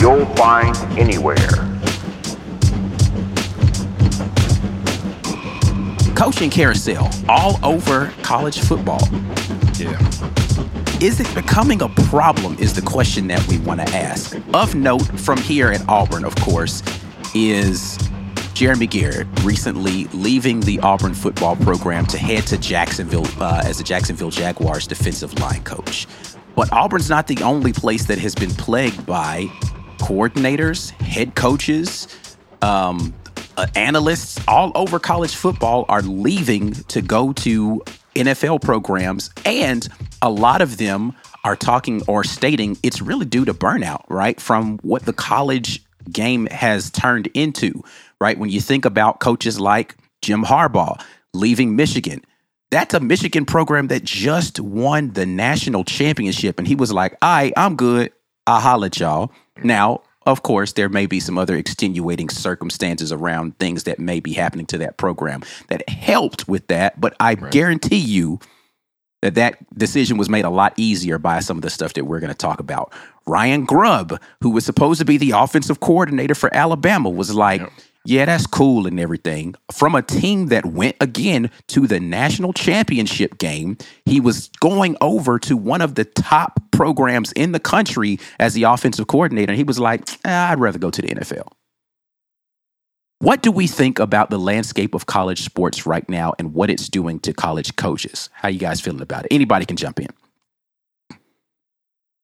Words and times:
you'll 0.00 0.26
find 0.34 0.74
anywhere. 0.98 1.36
Coaching 6.16 6.50
carousel 6.50 7.10
all 7.28 7.58
over 7.62 8.12
college 8.22 8.60
football. 8.60 9.00
Yeah. 9.78 9.98
Is 11.00 11.20
it 11.20 11.34
becoming 11.34 11.82
a 11.82 11.88
problem? 11.88 12.56
Is 12.58 12.74
the 12.74 12.82
question 12.82 13.26
that 13.28 13.46
we 13.48 13.58
want 13.58 13.80
to 13.80 13.88
ask. 13.94 14.36
Of 14.52 14.74
note, 14.74 15.06
from 15.20 15.38
here 15.38 15.70
at 15.70 15.86
Auburn, 15.88 16.24
of 16.24 16.34
course, 16.36 16.82
is 17.34 17.98
Jeremy 18.52 18.86
Garrett 18.86 19.26
recently 19.42 20.04
leaving 20.08 20.60
the 20.60 20.78
Auburn 20.80 21.14
football 21.14 21.56
program 21.56 22.04
to 22.06 22.18
head 22.18 22.46
to 22.48 22.58
Jacksonville 22.58 23.26
uh, 23.40 23.62
as 23.64 23.78
the 23.78 23.84
Jacksonville 23.84 24.30
Jaguars 24.30 24.86
defensive 24.86 25.38
line 25.40 25.62
coach. 25.64 26.06
But 26.54 26.70
Auburn's 26.72 27.08
not 27.08 27.26
the 27.26 27.42
only 27.42 27.72
place 27.72 28.04
that 28.06 28.18
has 28.18 28.34
been 28.34 28.50
plagued 28.50 29.06
by 29.06 29.50
coordinators, 30.00 30.90
head 31.02 31.34
coaches, 31.34 32.08
um, 32.62 33.14
uh, 33.56 33.66
analysts 33.74 34.40
all 34.48 34.72
over 34.74 34.98
college 34.98 35.34
football 35.34 35.84
are 35.88 36.02
leaving 36.02 36.72
to 36.72 37.02
go 37.02 37.32
to 37.34 37.82
NFL 38.14 38.62
programs, 38.62 39.30
and 39.44 39.88
a 40.22 40.30
lot 40.30 40.62
of 40.62 40.78
them 40.78 41.14
are 41.44 41.56
talking 41.56 42.02
or 42.06 42.24
stating 42.24 42.76
it's 42.82 43.00
really 43.00 43.24
due 43.24 43.44
to 43.44 43.54
burnout, 43.54 44.04
right? 44.08 44.40
From 44.40 44.78
what 44.78 45.04
the 45.04 45.12
college 45.12 45.82
game 46.10 46.46
has 46.46 46.90
turned 46.90 47.28
into, 47.28 47.82
right? 48.20 48.38
When 48.38 48.50
you 48.50 48.60
think 48.60 48.84
about 48.84 49.20
coaches 49.20 49.60
like 49.60 49.96
Jim 50.22 50.42
Harbaugh 50.42 51.00
leaving 51.32 51.76
Michigan, 51.76 52.22
that's 52.70 52.94
a 52.94 53.00
Michigan 53.00 53.44
program 53.44 53.88
that 53.88 54.04
just 54.04 54.60
won 54.60 55.12
the 55.12 55.26
national 55.26 55.84
championship. 55.84 56.58
And 56.58 56.66
he 56.66 56.74
was 56.74 56.92
like, 56.92 57.16
right, 57.22 57.52
I'm 57.56 57.76
good. 57.76 58.12
I'll 58.50 58.60
holler 58.60 58.86
at 58.86 58.98
y'all. 58.98 59.30
Now, 59.62 60.02
of 60.26 60.42
course, 60.42 60.72
there 60.72 60.88
may 60.88 61.06
be 61.06 61.20
some 61.20 61.38
other 61.38 61.56
extenuating 61.56 62.28
circumstances 62.28 63.12
around 63.12 63.58
things 63.58 63.84
that 63.84 63.98
may 63.98 64.20
be 64.20 64.32
happening 64.32 64.66
to 64.66 64.78
that 64.78 64.96
program 64.96 65.42
that 65.68 65.88
helped 65.88 66.48
with 66.48 66.66
that. 66.66 67.00
But 67.00 67.14
I 67.20 67.36
guarantee 67.36 67.96
you 67.96 68.40
that 69.22 69.34
that 69.36 69.58
decision 69.76 70.18
was 70.18 70.28
made 70.28 70.44
a 70.44 70.50
lot 70.50 70.74
easier 70.76 71.18
by 71.18 71.40
some 71.40 71.58
of 71.58 71.62
the 71.62 71.70
stuff 71.70 71.92
that 71.94 72.06
we're 72.06 72.20
going 72.20 72.32
to 72.32 72.36
talk 72.36 72.58
about. 72.58 72.92
Ryan 73.26 73.64
Grubb, 73.64 74.20
who 74.40 74.50
was 74.50 74.64
supposed 74.64 74.98
to 74.98 75.04
be 75.04 75.16
the 75.16 75.32
offensive 75.32 75.80
coordinator 75.80 76.34
for 76.34 76.52
Alabama, 76.52 77.08
was 77.08 77.34
like, 77.34 77.62
yeah, 78.06 78.24
that's 78.24 78.46
cool 78.46 78.86
and 78.86 78.98
everything. 78.98 79.54
From 79.70 79.94
a 79.94 80.02
team 80.02 80.46
that 80.46 80.64
went 80.64 80.96
again 81.00 81.50
to 81.68 81.86
the 81.86 82.00
national 82.00 82.52
championship 82.54 83.38
game, 83.38 83.76
he 84.06 84.20
was 84.20 84.48
going 84.60 84.96
over 85.00 85.38
to 85.40 85.56
one 85.56 85.82
of 85.82 85.96
the 85.96 86.04
top 86.04 86.60
programs 86.70 87.32
in 87.32 87.52
the 87.52 87.60
country 87.60 88.18
as 88.38 88.54
the 88.54 88.62
offensive 88.62 89.06
coordinator. 89.06 89.52
And 89.52 89.58
he 89.58 89.64
was 89.64 89.78
like, 89.78 90.08
"Ah, 90.24 90.50
I'd 90.50 90.60
rather 90.60 90.78
go 90.78 90.90
to 90.90 91.02
the 91.02 91.08
NFL. 91.08 91.52
What 93.18 93.42
do 93.42 93.52
we 93.52 93.66
think 93.66 93.98
about 93.98 94.30
the 94.30 94.38
landscape 94.38 94.94
of 94.94 95.04
college 95.04 95.42
sports 95.42 95.84
right 95.84 96.08
now 96.08 96.32
and 96.38 96.54
what 96.54 96.70
it's 96.70 96.88
doing 96.88 97.20
to 97.20 97.34
college 97.34 97.76
coaches? 97.76 98.30
How 98.32 98.48
you 98.48 98.58
guys 98.58 98.80
feeling 98.80 99.02
about 99.02 99.26
it? 99.26 99.34
Anybody 99.34 99.66
can 99.66 99.76
jump 99.76 100.00
in. 100.00 100.08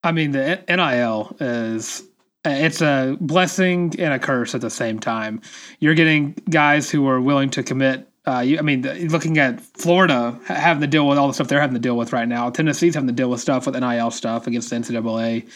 I 0.03 0.13
mean, 0.13 0.31
the 0.31 0.65
NIL 0.67 1.37
is 1.39 2.03
it's 2.51 2.81
a 2.81 3.17
blessing 3.21 3.95
and 3.99 4.13
a 4.13 4.19
curse 4.19 4.55
at 4.55 4.61
the 4.61 4.71
same 4.71 4.99
time. 4.99 5.41
You're 5.81 5.95
getting 5.95 6.33
guys 6.51 6.91
who 6.91 7.07
are 7.09 7.21
willing 7.21 7.51
to 7.51 7.63
commit. 7.63 8.09
Uh, 8.27 8.41
you, 8.41 8.59
I 8.59 8.63
mean, 8.63 8.83
the, 8.83 8.95
looking 9.09 9.39
at 9.39 9.61
Florida 9.61 10.39
having 10.47 10.81
to 10.81 10.87
deal 10.87 11.07
with 11.07 11.19
all 11.19 11.29
the 11.29 11.35
stuff 11.35 11.49
they're 11.49 11.61
having 11.61 11.75
to 11.75 11.81
deal 11.81 11.97
with 11.97 12.13
right 12.13 12.29
now. 12.29 12.51
Tennessee's 12.51 12.95
having 12.95 13.09
to 13.09 13.15
deal 13.15 13.31
with 13.31 13.41
stuff 13.41 13.67
with 13.67 13.77
NIL 13.77 14.11
stuff 14.11 14.47
against 14.47 14.71
the 14.71 14.77
NCAA. 14.77 15.49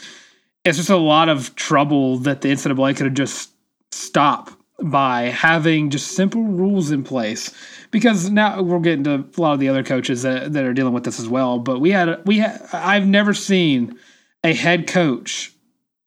It's 0.64 0.76
just 0.76 0.90
a 0.90 0.96
lot 0.96 1.28
of 1.28 1.54
trouble 1.56 2.18
that 2.18 2.42
the 2.42 2.50
NCAA 2.50 2.96
could 2.96 3.06
have 3.06 3.14
just 3.14 3.50
stopped 3.90 4.54
by 4.82 5.22
having 5.22 5.90
just 5.90 6.12
simple 6.12 6.42
rules 6.42 6.90
in 6.90 7.02
place. 7.02 7.52
Because 7.90 8.30
now 8.30 8.62
we're 8.62 8.78
getting 8.78 9.04
to 9.04 9.24
a 9.36 9.40
lot 9.40 9.54
of 9.54 9.60
the 9.60 9.68
other 9.68 9.82
coaches 9.82 10.22
that, 10.22 10.52
that 10.52 10.64
are 10.64 10.72
dealing 10.72 10.92
with 10.92 11.04
this 11.04 11.18
as 11.18 11.28
well. 11.28 11.58
But 11.58 11.80
we 11.80 11.90
had 11.90 12.24
we 12.24 12.38
had 12.38 12.62
I've 12.72 13.06
never 13.06 13.34
seen 13.34 13.98
a 14.44 14.54
head 14.54 14.86
coach 14.86 15.52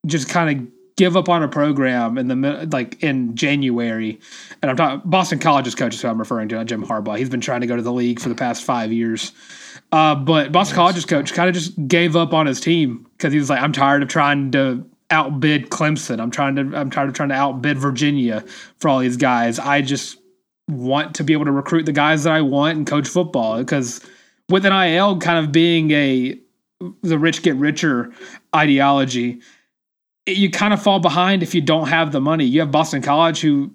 just 0.06 0.28
kind 0.28 0.60
of 0.60 0.73
give 0.96 1.16
up 1.16 1.28
on 1.28 1.42
a 1.42 1.48
program 1.48 2.18
in 2.18 2.28
the 2.28 2.68
like 2.72 3.02
in 3.02 3.34
January, 3.34 4.20
and 4.62 4.70
I'm 4.70 4.76
talking 4.76 5.08
Boston 5.08 5.38
College's 5.38 5.74
coach 5.74 5.94
is 5.94 6.02
who 6.02 6.08
I'm 6.08 6.18
referring 6.18 6.48
to, 6.50 6.64
Jim 6.64 6.84
Harbaugh. 6.84 7.18
He's 7.18 7.30
been 7.30 7.40
trying 7.40 7.60
to 7.62 7.66
go 7.66 7.76
to 7.76 7.82
the 7.82 7.92
league 7.92 8.20
for 8.20 8.28
the 8.28 8.34
past 8.34 8.62
five 8.64 8.92
years, 8.92 9.32
uh, 9.92 10.14
but 10.14 10.52
Boston 10.52 10.76
College's 10.76 11.04
coach 11.04 11.32
kind 11.34 11.48
of 11.48 11.54
just 11.54 11.88
gave 11.88 12.16
up 12.16 12.32
on 12.32 12.46
his 12.46 12.60
team 12.60 13.06
because 13.16 13.32
he 13.32 13.38
was 13.38 13.50
like, 13.50 13.60
I'm 13.60 13.72
tired 13.72 14.02
of 14.02 14.08
trying 14.08 14.50
to 14.52 14.84
outbid 15.10 15.70
Clemson. 15.70 16.20
I'm 16.20 16.30
trying 16.30 16.56
to 16.56 16.76
I'm 16.76 16.90
tired 16.90 17.08
of 17.08 17.14
trying 17.14 17.30
to 17.30 17.34
outbid 17.34 17.78
Virginia 17.78 18.44
for 18.78 18.88
all 18.88 19.00
these 19.00 19.16
guys. 19.16 19.58
I 19.58 19.82
just 19.82 20.18
want 20.68 21.14
to 21.16 21.24
be 21.24 21.32
able 21.32 21.44
to 21.44 21.52
recruit 21.52 21.84
the 21.86 21.92
guys 21.92 22.24
that 22.24 22.32
I 22.32 22.40
want 22.40 22.78
and 22.78 22.86
coach 22.86 23.08
football 23.08 23.58
because 23.58 24.00
with 24.48 24.64
NIL 24.64 25.18
kind 25.18 25.44
of 25.44 25.52
being 25.52 25.90
a 25.90 26.38
the 27.02 27.18
rich 27.18 27.42
get 27.42 27.56
richer 27.56 28.12
ideology 28.54 29.40
you 30.26 30.50
kind 30.50 30.72
of 30.72 30.82
fall 30.82 31.00
behind 31.00 31.42
if 31.42 31.54
you 31.54 31.60
don't 31.60 31.88
have 31.88 32.12
the 32.12 32.20
money. 32.20 32.44
You 32.44 32.60
have 32.60 32.70
Boston 32.70 33.02
College, 33.02 33.40
who 33.40 33.72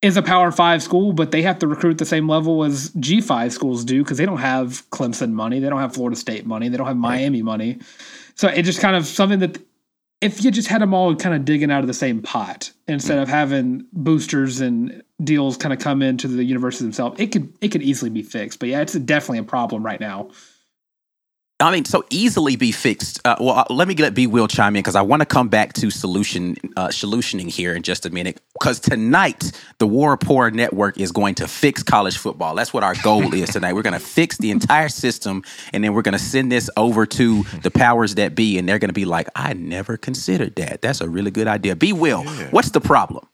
is 0.00 0.16
a 0.16 0.22
Power 0.22 0.50
Five 0.50 0.82
school, 0.82 1.12
but 1.12 1.30
they 1.30 1.42
have 1.42 1.58
to 1.60 1.66
recruit 1.66 1.98
the 1.98 2.06
same 2.06 2.28
level 2.28 2.64
as 2.64 2.90
G 2.98 3.20
five 3.20 3.52
schools 3.52 3.84
do 3.84 4.02
because 4.02 4.18
they 4.18 4.26
don't 4.26 4.38
have 4.38 4.88
Clemson 4.90 5.32
money, 5.32 5.60
they 5.60 5.68
don't 5.68 5.80
have 5.80 5.94
Florida 5.94 6.16
State 6.16 6.46
money, 6.46 6.68
they 6.68 6.76
don't 6.76 6.86
have 6.86 6.96
Miami 6.96 7.42
money. 7.42 7.78
So 8.34 8.48
it 8.48 8.62
just 8.62 8.80
kind 8.80 8.96
of 8.96 9.06
something 9.06 9.40
that 9.40 9.58
if 10.20 10.44
you 10.44 10.50
just 10.50 10.68
had 10.68 10.80
them 10.80 10.94
all 10.94 11.14
kind 11.16 11.34
of 11.34 11.44
digging 11.44 11.70
out 11.70 11.80
of 11.80 11.88
the 11.88 11.94
same 11.94 12.22
pot 12.22 12.70
instead 12.86 13.18
of 13.18 13.28
having 13.28 13.84
boosters 13.92 14.60
and 14.60 15.02
deals 15.22 15.56
kind 15.56 15.72
of 15.72 15.80
come 15.80 16.00
into 16.00 16.28
the 16.28 16.44
university 16.44 16.84
themselves, 16.84 17.20
it 17.20 17.32
could 17.32 17.52
it 17.60 17.68
could 17.68 17.82
easily 17.82 18.10
be 18.10 18.22
fixed. 18.22 18.58
But 18.58 18.70
yeah, 18.70 18.80
it's 18.80 18.94
definitely 18.94 19.38
a 19.38 19.44
problem 19.44 19.84
right 19.84 20.00
now. 20.00 20.30
I 21.62 21.70
mean, 21.70 21.84
so 21.84 22.04
easily 22.10 22.56
be 22.56 22.72
fixed. 22.72 23.20
Uh, 23.24 23.36
well, 23.38 23.58
uh, 23.58 23.64
let 23.70 23.86
me 23.86 23.94
let 23.94 24.14
B 24.14 24.26
Will 24.26 24.48
chime 24.48 24.74
in 24.74 24.80
because 24.80 24.96
I 24.96 25.02
want 25.02 25.20
to 25.20 25.26
come 25.26 25.48
back 25.48 25.72
to 25.74 25.90
solution 25.90 26.56
uh, 26.76 26.88
solutioning 26.88 27.48
here 27.48 27.74
in 27.74 27.82
just 27.82 28.04
a 28.04 28.10
minute. 28.10 28.40
Because 28.54 28.80
tonight, 28.80 29.52
the 29.78 29.86
War 29.86 30.10
Rapport 30.10 30.50
Network 30.50 30.98
is 30.98 31.12
going 31.12 31.36
to 31.36 31.46
fix 31.46 31.82
college 31.82 32.16
football. 32.16 32.54
That's 32.54 32.74
what 32.74 32.82
our 32.82 32.94
goal 33.02 33.32
is 33.32 33.50
tonight. 33.50 33.74
We're 33.74 33.82
going 33.82 33.92
to 33.92 34.00
fix 34.00 34.38
the 34.38 34.50
entire 34.50 34.88
system, 34.88 35.44
and 35.72 35.84
then 35.84 35.94
we're 35.94 36.02
going 36.02 36.12
to 36.12 36.18
send 36.18 36.50
this 36.50 36.68
over 36.76 37.06
to 37.06 37.44
the 37.62 37.70
powers 37.70 38.16
that 38.16 38.34
be, 38.34 38.58
and 38.58 38.68
they're 38.68 38.80
going 38.80 38.88
to 38.88 38.94
be 38.94 39.04
like, 39.04 39.28
"I 39.36 39.52
never 39.52 39.96
considered 39.96 40.56
that. 40.56 40.82
That's 40.82 41.00
a 41.00 41.08
really 41.08 41.30
good 41.30 41.46
idea." 41.46 41.76
B 41.76 41.92
Will, 41.92 42.24
what's 42.50 42.70
the 42.70 42.80
problem? 42.80 43.26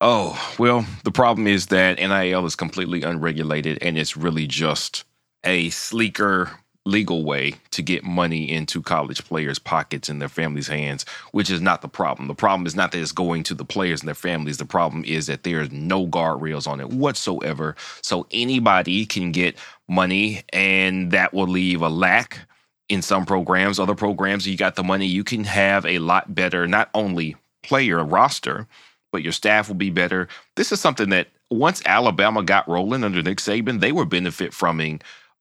Oh, 0.00 0.38
well, 0.58 0.86
the 1.02 1.10
problem 1.10 1.46
is 1.48 1.66
that 1.66 1.98
NIL 1.98 2.46
is 2.46 2.54
completely 2.54 3.02
unregulated 3.02 3.78
and 3.82 3.98
it's 3.98 4.16
really 4.16 4.46
just 4.46 5.02
a 5.42 5.70
sleeker 5.70 6.52
legal 6.88 7.24
way 7.24 7.54
to 7.70 7.82
get 7.82 8.02
money 8.02 8.50
into 8.50 8.82
college 8.82 9.24
players' 9.24 9.58
pockets 9.58 10.08
and 10.08 10.20
their 10.20 10.28
families' 10.28 10.68
hands, 10.68 11.04
which 11.32 11.50
is 11.50 11.60
not 11.60 11.82
the 11.82 11.88
problem. 11.88 12.28
The 12.28 12.34
problem 12.34 12.66
is 12.66 12.74
not 12.74 12.92
that 12.92 13.00
it's 13.00 13.12
going 13.12 13.42
to 13.44 13.54
the 13.54 13.64
players 13.64 14.00
and 14.00 14.08
their 14.08 14.14
families. 14.14 14.56
The 14.56 14.64
problem 14.64 15.04
is 15.04 15.26
that 15.26 15.42
there's 15.42 15.70
no 15.70 16.06
guardrails 16.06 16.66
on 16.66 16.80
it 16.80 16.88
whatsoever. 16.88 17.76
So 18.02 18.26
anybody 18.30 19.06
can 19.06 19.32
get 19.32 19.56
money, 19.88 20.42
and 20.52 21.10
that 21.10 21.34
will 21.34 21.46
leave 21.46 21.82
a 21.82 21.88
lack 21.88 22.40
in 22.88 23.02
some 23.02 23.26
programs. 23.26 23.78
Other 23.78 23.94
programs, 23.94 24.46
you 24.48 24.56
got 24.56 24.76
the 24.76 24.82
money, 24.82 25.06
you 25.06 25.24
can 25.24 25.44
have 25.44 25.84
a 25.84 25.98
lot 25.98 26.34
better, 26.34 26.66
not 26.66 26.88
only 26.94 27.36
player 27.62 28.02
roster, 28.02 28.66
but 29.12 29.22
your 29.22 29.32
staff 29.32 29.68
will 29.68 29.76
be 29.76 29.90
better. 29.90 30.28
This 30.56 30.72
is 30.72 30.80
something 30.80 31.10
that 31.10 31.28
once 31.50 31.82
Alabama 31.86 32.42
got 32.42 32.68
rolling 32.68 33.04
under 33.04 33.22
Nick 33.22 33.38
Saban, 33.38 33.80
they 33.80 33.92
were 33.92 34.04
benefit 34.04 34.52
from 34.52 34.80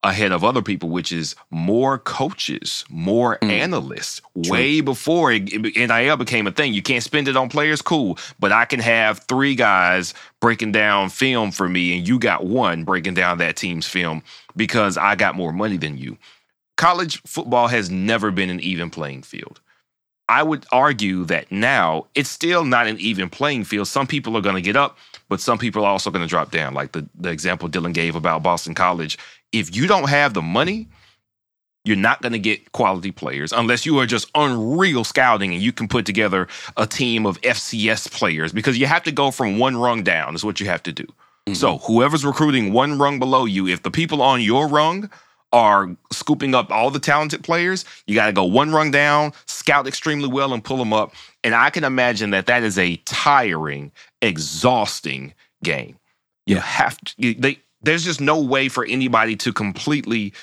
ahead 0.08 0.32
of 0.32 0.44
other 0.44 0.62
people, 0.62 0.90
which 0.90 1.12
is 1.12 1.36
more 1.50 1.98
coaches, 2.00 2.86
more 2.90 3.38
mm. 3.42 3.50
analysts. 3.50 4.22
Way 4.36 4.82
before 4.82 5.32
it- 5.32 5.52
NIL 5.76 6.18
became 6.18 6.48
a 6.48 6.52
thing, 6.52 6.74
you 6.74 6.82
can't 6.82 7.04
spend 7.04 7.28
it 7.28 7.38
on 7.38 7.50
players, 7.50 7.82
cool, 7.82 8.18
but 8.40 8.52
I 8.52 8.66
can 8.66 8.80
have 8.80 9.20
three 9.28 9.56
guys 9.56 10.14
breaking 10.40 10.72
down 10.72 11.10
film 11.10 11.52
for 11.52 11.68
me, 11.68 11.98
and 11.98 12.08
you 12.08 12.20
got 12.20 12.46
one 12.46 12.84
breaking 12.84 13.14
down 13.14 13.38
that 13.40 13.56
team's 13.56 13.88
film 13.88 14.24
because 14.56 14.98
I 14.98 15.16
got 15.16 15.36
more 15.36 15.52
money 15.52 15.78
than 15.78 15.98
you. 15.98 16.18
College 16.78 17.22
football 17.24 17.68
has 17.68 17.90
never 17.90 18.32
been 18.32 18.50
an 18.50 18.60
even 18.60 18.90
playing 18.90 19.24
field. 19.24 19.60
I 20.30 20.44
would 20.44 20.66
argue 20.72 21.24
that 21.26 21.52
now 21.52 22.08
it's 22.14 22.30
still 22.30 22.66
not 22.66 22.88
an 22.88 23.00
even 23.00 23.30
playing 23.30 23.64
field. 23.64 23.88
Some 23.88 24.08
people 24.08 24.36
are 24.36 24.42
going 24.42 24.56
to 24.56 24.62
get 24.62 24.76
up, 24.76 24.98
but 25.30 25.40
some 25.40 25.58
people 25.58 25.86
are 25.86 25.92
also 25.92 26.12
going 26.12 26.24
to 26.24 26.30
drop 26.30 26.52
down. 26.52 26.74
Like 26.74 26.92
the, 26.92 27.08
the 27.16 27.30
example 27.30 27.70
Dylan 27.70 27.94
gave 27.94 28.16
about 28.16 28.44
Boston 28.44 28.76
College. 28.76 29.18
If 29.54 29.76
you 29.76 29.88
don't 29.88 30.10
have 30.10 30.34
the 30.34 30.42
money, 30.42 30.88
you're 31.86 31.96
not 31.96 32.22
going 32.22 32.34
to 32.34 32.40
get 32.40 32.74
quality 32.74 33.12
players 33.12 33.54
unless 33.54 33.86
you 33.86 33.98
are 34.00 34.06
just 34.06 34.30
unreal 34.36 35.06
scouting 35.06 35.54
and 35.54 35.64
you 35.64 35.72
can 35.72 35.88
put 35.88 36.06
together 36.06 36.48
a 36.76 36.86
team 36.86 37.26
of 37.26 37.40
FCS 37.42 38.12
players 38.12 38.52
because 38.52 38.78
you 38.78 38.86
have 38.86 39.04
to 39.04 39.12
go 39.12 39.32
from 39.32 39.58
one 39.58 39.78
rung 39.78 40.04
down, 40.04 40.36
is 40.36 40.44
what 40.44 40.60
you 40.60 40.66
have 40.66 40.84
to 40.84 40.92
do. 40.92 41.06
Mm-hmm. 41.06 41.54
So, 41.54 41.78
whoever's 41.78 42.26
recruiting 42.26 42.74
one 42.74 43.00
rung 43.00 43.20
below 43.20 43.46
you, 43.46 43.68
if 43.68 43.84
the 43.84 43.92
people 43.92 44.22
on 44.22 44.42
your 44.42 44.68
rung 44.68 45.10
are 45.58 45.90
scooping 46.12 46.54
up 46.54 46.72
all 46.72 46.92
the 46.92 47.00
talented 47.00 47.44
players, 47.44 47.84
you 48.06 48.14
got 48.14 48.28
to 48.28 48.34
go 48.34 48.44
one 48.44 48.72
rung 48.72 48.92
down, 48.92 49.34
scout 49.48 49.88
extremely 49.88 50.28
well, 50.28 50.54
and 50.54 50.64
pull 50.64 50.78
them 50.78 50.94
up. 50.94 51.14
And 51.44 51.56
I 51.56 51.72
can 51.72 51.84
imagine 51.84 52.30
that 52.30 52.46
that 52.46 52.64
is 52.64 52.78
a 52.78 52.98
tiring, 53.06 53.92
exhausting 54.22 55.34
game. 55.64 55.98
You 56.46 56.58
have 56.58 56.98
to, 57.00 57.14
you, 57.18 57.34
they, 57.34 57.60
there's 57.82 58.06
just 58.06 58.22
no 58.22 58.40
way 58.40 58.70
for 58.70 58.86
anybody 58.86 59.36
to 59.38 59.52
completely 59.52 60.34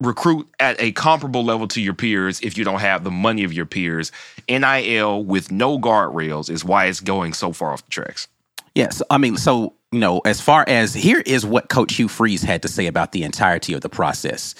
recruit 0.00 0.48
at 0.60 0.80
a 0.80 0.92
comparable 0.92 1.44
level 1.44 1.66
to 1.66 1.80
your 1.80 1.94
peers 1.94 2.40
if 2.40 2.56
you 2.56 2.62
don't 2.62 2.78
have 2.78 3.02
the 3.02 3.10
money 3.10 3.42
of 3.42 3.52
your 3.52 3.66
peers. 3.66 4.12
NIL 4.48 5.24
with 5.24 5.50
no 5.50 5.78
guardrails 5.80 6.48
is 6.48 6.64
why 6.64 6.86
it's 6.86 7.00
going 7.00 7.32
so 7.32 7.52
far 7.52 7.72
off 7.72 7.84
the 7.84 7.90
tracks. 7.90 8.28
Yes. 8.76 9.02
I 9.10 9.18
mean, 9.18 9.36
so, 9.36 9.74
you 9.92 10.00
know, 10.00 10.20
as 10.20 10.40
far 10.40 10.64
as 10.68 10.92
here 10.94 11.22
is 11.24 11.46
what 11.46 11.68
Coach 11.68 11.94
Hugh 11.94 12.08
Freeze 12.08 12.42
had 12.42 12.62
to 12.62 12.68
say 12.68 12.86
about 12.86 13.12
the 13.12 13.22
entirety 13.22 13.72
of 13.72 13.80
the 13.80 13.88
process. 13.88 14.54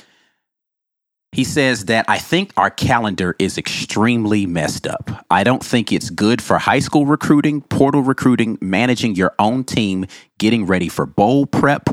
He 1.32 1.44
says 1.44 1.84
that 1.86 2.06
I 2.08 2.18
think 2.18 2.52
our 2.56 2.70
calendar 2.70 3.36
is 3.38 3.58
extremely 3.58 4.46
messed 4.46 4.86
up. 4.86 5.26
I 5.30 5.44
don't 5.44 5.62
think 5.62 5.92
it's 5.92 6.08
good 6.08 6.40
for 6.40 6.58
high 6.58 6.78
school 6.78 7.04
recruiting, 7.04 7.60
portal 7.60 8.02
recruiting, 8.02 8.56
managing 8.62 9.14
your 9.14 9.34
own 9.38 9.64
team, 9.64 10.06
getting 10.38 10.64
ready 10.64 10.88
for 10.88 11.04
bowl 11.04 11.44
prep. 11.44 11.90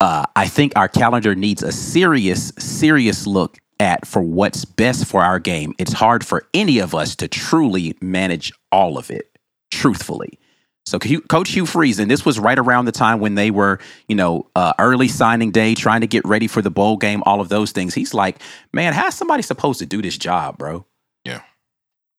Uh, 0.00 0.26
I 0.34 0.48
think 0.48 0.72
our 0.74 0.88
calendar 0.88 1.36
needs 1.36 1.62
a 1.62 1.70
serious, 1.70 2.52
serious 2.58 3.28
look 3.28 3.58
at 3.78 4.04
for 4.04 4.22
what's 4.22 4.64
best 4.64 5.06
for 5.06 5.22
our 5.22 5.38
game. 5.38 5.74
It's 5.78 5.92
hard 5.92 6.26
for 6.26 6.44
any 6.52 6.80
of 6.80 6.96
us 6.96 7.14
to 7.16 7.28
truly 7.28 7.96
manage 8.00 8.52
all 8.72 8.98
of 8.98 9.08
it, 9.12 9.38
truthfully. 9.70 10.40
So, 10.88 10.98
Coach 10.98 11.50
Hugh 11.50 11.66
Freeze, 11.66 11.98
and 11.98 12.10
this 12.10 12.24
was 12.24 12.38
right 12.38 12.58
around 12.58 12.86
the 12.86 12.92
time 12.92 13.20
when 13.20 13.34
they 13.34 13.50
were, 13.50 13.78
you 14.08 14.16
know, 14.16 14.46
uh, 14.56 14.72
early 14.78 15.08
signing 15.08 15.50
day, 15.50 15.74
trying 15.74 16.00
to 16.00 16.06
get 16.06 16.24
ready 16.24 16.46
for 16.46 16.62
the 16.62 16.70
bowl 16.70 16.96
game, 16.96 17.22
all 17.26 17.40
of 17.40 17.48
those 17.48 17.72
things. 17.72 17.94
He's 17.94 18.14
like, 18.14 18.40
man, 18.72 18.92
how's 18.92 19.14
somebody 19.14 19.42
supposed 19.42 19.78
to 19.80 19.86
do 19.86 20.00
this 20.02 20.16
job, 20.16 20.58
bro? 20.58 20.84
Yeah. 21.24 21.42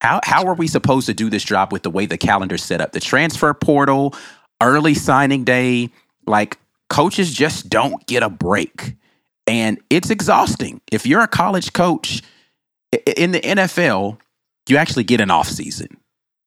How 0.00 0.20
how 0.22 0.46
are 0.46 0.54
we 0.54 0.66
supposed 0.66 1.06
to 1.06 1.14
do 1.14 1.28
this 1.28 1.44
job 1.44 1.72
with 1.72 1.82
the 1.82 1.90
way 1.90 2.06
the 2.06 2.16
calendar's 2.16 2.62
set 2.62 2.80
up? 2.80 2.92
The 2.92 3.00
transfer 3.00 3.52
portal, 3.52 4.14
early 4.62 4.94
signing 4.94 5.44
day, 5.44 5.90
like 6.26 6.58
coaches 6.88 7.32
just 7.32 7.68
don't 7.68 8.06
get 8.06 8.22
a 8.22 8.30
break. 8.30 8.96
And 9.46 9.80
it's 9.90 10.10
exhausting. 10.10 10.80
If 10.92 11.06
you're 11.06 11.22
a 11.22 11.28
college 11.28 11.72
coach 11.72 12.22
in 13.16 13.32
the 13.32 13.40
NFL, 13.40 14.18
you 14.68 14.76
actually 14.76 15.04
get 15.04 15.20
an 15.20 15.30
off 15.30 15.48
season. 15.48 15.99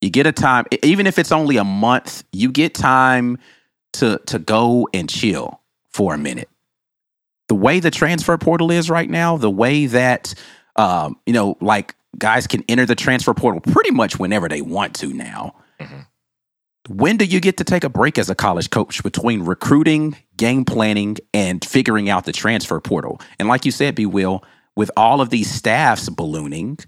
You 0.03 0.09
get 0.09 0.27
a 0.27 0.33
time, 0.33 0.65
even 0.83 1.07
if 1.07 1.17
it's 1.17 1.31
only 1.31 1.55
a 1.55 1.63
month, 1.63 2.25
you 2.33 2.51
get 2.51 2.73
time 2.73 3.38
to 3.94 4.19
to 4.25 4.38
go 4.38 4.89
and 4.94 5.09
chill 5.09 5.61
for 5.91 6.13
a 6.13 6.17
minute. 6.17 6.50
The 7.47 7.55
way 7.55 7.79
the 7.79 7.89
transfer 7.89 8.38
portal 8.38 8.69
is 8.69 8.89
right 8.89 9.09
now, 9.09 9.38
the 9.38 9.50
way 9.50 9.85
that 9.85 10.33
um, 10.75 11.17
you 11.25 11.31
know, 11.31 11.57
like 11.61 11.95
guys 12.17 12.47
can 12.47 12.65
enter 12.67 12.85
the 12.85 12.95
transfer 12.95 13.33
portal 13.33 13.61
pretty 13.61 13.91
much 13.91 14.19
whenever 14.19 14.50
they 14.50 14.61
want 14.61 14.94
to 14.95 15.13
now. 15.13 15.55
Mm-hmm. 15.79 16.00
When 16.89 17.15
do 17.15 17.23
you 17.23 17.39
get 17.39 17.56
to 17.57 17.63
take 17.63 17.85
a 17.85 17.89
break 17.89 18.17
as 18.17 18.29
a 18.29 18.35
college 18.35 18.71
coach 18.71 19.03
between 19.03 19.44
recruiting, 19.44 20.17
game 20.35 20.65
planning, 20.65 21.15
and 21.33 21.63
figuring 21.63 22.09
out 22.09 22.25
the 22.25 22.33
transfer 22.33 22.81
portal? 22.81 23.21
And 23.39 23.47
like 23.47 23.63
you 23.63 23.71
said, 23.71 23.95
B. 23.95 24.06
Will, 24.06 24.44
with 24.75 24.91
all 24.97 25.21
of 25.21 25.29
these 25.29 25.49
staffs 25.49 26.09
ballooning, 26.09 26.79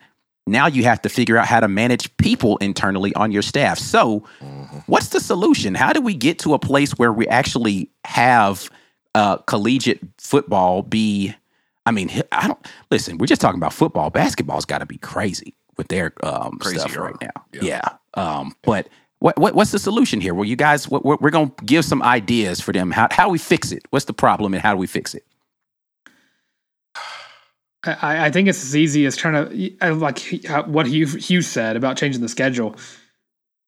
now 0.48 0.68
you 0.68 0.84
have 0.84 1.02
to 1.02 1.10
figure 1.10 1.38
out 1.38 1.48
how 1.48 1.60
to 1.60 1.68
manage 1.68 2.16
people 2.18 2.58
internally 2.58 3.14
on 3.16 3.32
your 3.32 3.42
staff. 3.42 3.80
So, 3.80 4.22
mm-hmm. 4.40 4.78
what's 4.86 5.10
the 5.10 5.20
solution? 5.20 5.76
How 5.76 5.92
do 5.92 6.02
we 6.02 6.14
get 6.14 6.40
to 6.40 6.54
a 6.54 6.60
place 6.60 6.92
where 6.94 7.12
we 7.12 7.28
actually 7.28 7.90
have 8.06 8.70
uh, 9.16 9.38
collegiate 9.38 10.02
football 10.18 10.84
be? 10.84 11.34
I 11.88 11.92
mean, 11.92 12.10
I 12.32 12.48
don't 12.48 12.68
listen. 12.92 13.18
We're 13.18 13.28
just 13.28 13.42
talking 13.42 13.60
about 13.60 13.74
football. 13.74 14.10
Basketball's 14.10 14.66
got 14.66 14.80
to 14.80 14.86
be 14.86 14.98
crazy 14.98 15.54
with 15.78 15.88
their 15.88 16.14
um, 16.24 16.60
stuff 16.62 16.96
right 16.96 17.16
now. 17.22 17.46
Yeah, 17.54 17.62
yeah. 17.64 17.90
Um, 18.14 18.56
but 18.64 18.88
what, 19.20 19.38
what 19.38 19.56
what's 19.56 19.72
the 19.72 19.80
solution 19.80 20.22
here? 20.22 20.34
Well, 20.34 20.46
you 20.46 20.56
guys, 20.56 20.88
what, 20.90 21.04
we're 21.04 21.30
going 21.30 21.52
to 21.52 21.66
give 21.66 21.86
some 21.86 22.04
ideas 22.04 22.62
for 22.62 22.72
them. 22.72 22.92
How 22.92 23.08
how 23.12 23.30
we 23.30 23.38
fix 23.38 23.72
it? 23.72 23.84
What's 23.90 24.06
the 24.06 24.14
problem, 24.14 24.54
and 24.54 24.62
how 24.62 24.74
do 24.74 24.78
we 24.78 24.88
fix 24.88 25.16
it? 25.16 25.26
I, 27.86 28.26
I 28.26 28.32
think 28.32 28.48
it's 28.48 28.64
as 28.64 28.76
easy 28.76 29.06
as 29.06 29.16
trying 29.16 29.50
to 29.80 29.96
like 29.96 30.50
uh, 30.50 30.64
what 30.64 30.88
Hugh, 30.88 31.08
Hugh 31.08 31.42
said 31.42 31.76
about 31.76 31.98
changing 31.98 32.22
the 32.22 32.30
schedule. 32.30 32.76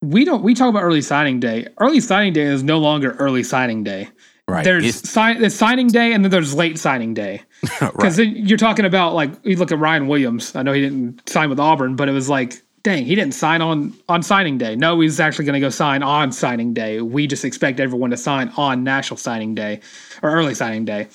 We 0.02 0.26
don't. 0.26 0.44
We 0.44 0.54
talk 0.54 0.70
about 0.70 0.84
early 0.84 1.02
signing 1.02 1.40
day. 1.40 1.68
Early 1.80 2.00
signing 2.00 2.34
day 2.34 2.44
is 2.44 2.64
no 2.64 2.78
longer 2.78 3.14
early 3.14 3.44
signing 3.44 3.84
day. 3.84 4.10
Right. 4.48 4.64
There's 4.64 5.10
sign, 5.10 5.42
there's 5.42 5.56
signing 5.56 5.88
day 5.88 6.14
and 6.14 6.24
then 6.24 6.32
there's 6.32 6.54
late 6.54 6.80
signing 6.80 7.14
day. 7.14 7.42
Because 7.80 8.20
right. 8.20 8.30
you're 8.30 8.58
talking 8.58 8.86
about 8.86 9.14
like 9.14 9.32
you 9.44 9.58
look 9.58 9.72
at 9.72 9.80
Ryan 9.80 10.08
Williams. 10.08 10.56
I 10.56 10.62
know 10.62 10.72
he 10.74 10.82
didn't 10.82 11.28
sign 11.28 11.50
with 11.50 11.60
Auburn, 11.60 11.96
but 11.96 12.08
it 12.08 12.14
was 12.14 12.30
like 12.30 12.62
dang, 12.84 13.04
he 13.06 13.16
didn't 13.16 13.34
sign 13.34 13.62
on 13.62 13.94
on 14.08 14.24
signing 14.24 14.58
day. 14.58 14.76
No, 14.76 15.00
he's 15.02 15.20
actually 15.20 15.44
going 15.46 15.56
to 15.56 15.60
go 15.60 15.70
sign 15.70 16.04
on 16.04 16.32
signing 16.32 16.74
day. 16.74 17.02
We 17.02 17.28
just 17.28 17.44
expect 17.44 17.82
everyone 17.82 18.12
to 18.12 18.18
sign 18.18 18.50
on 18.56 18.86
national 18.86 19.18
signing 19.18 19.56
day 19.56 19.82
or 20.24 20.32
early 20.32 20.56
signing 20.56 20.86
day. 20.86 21.08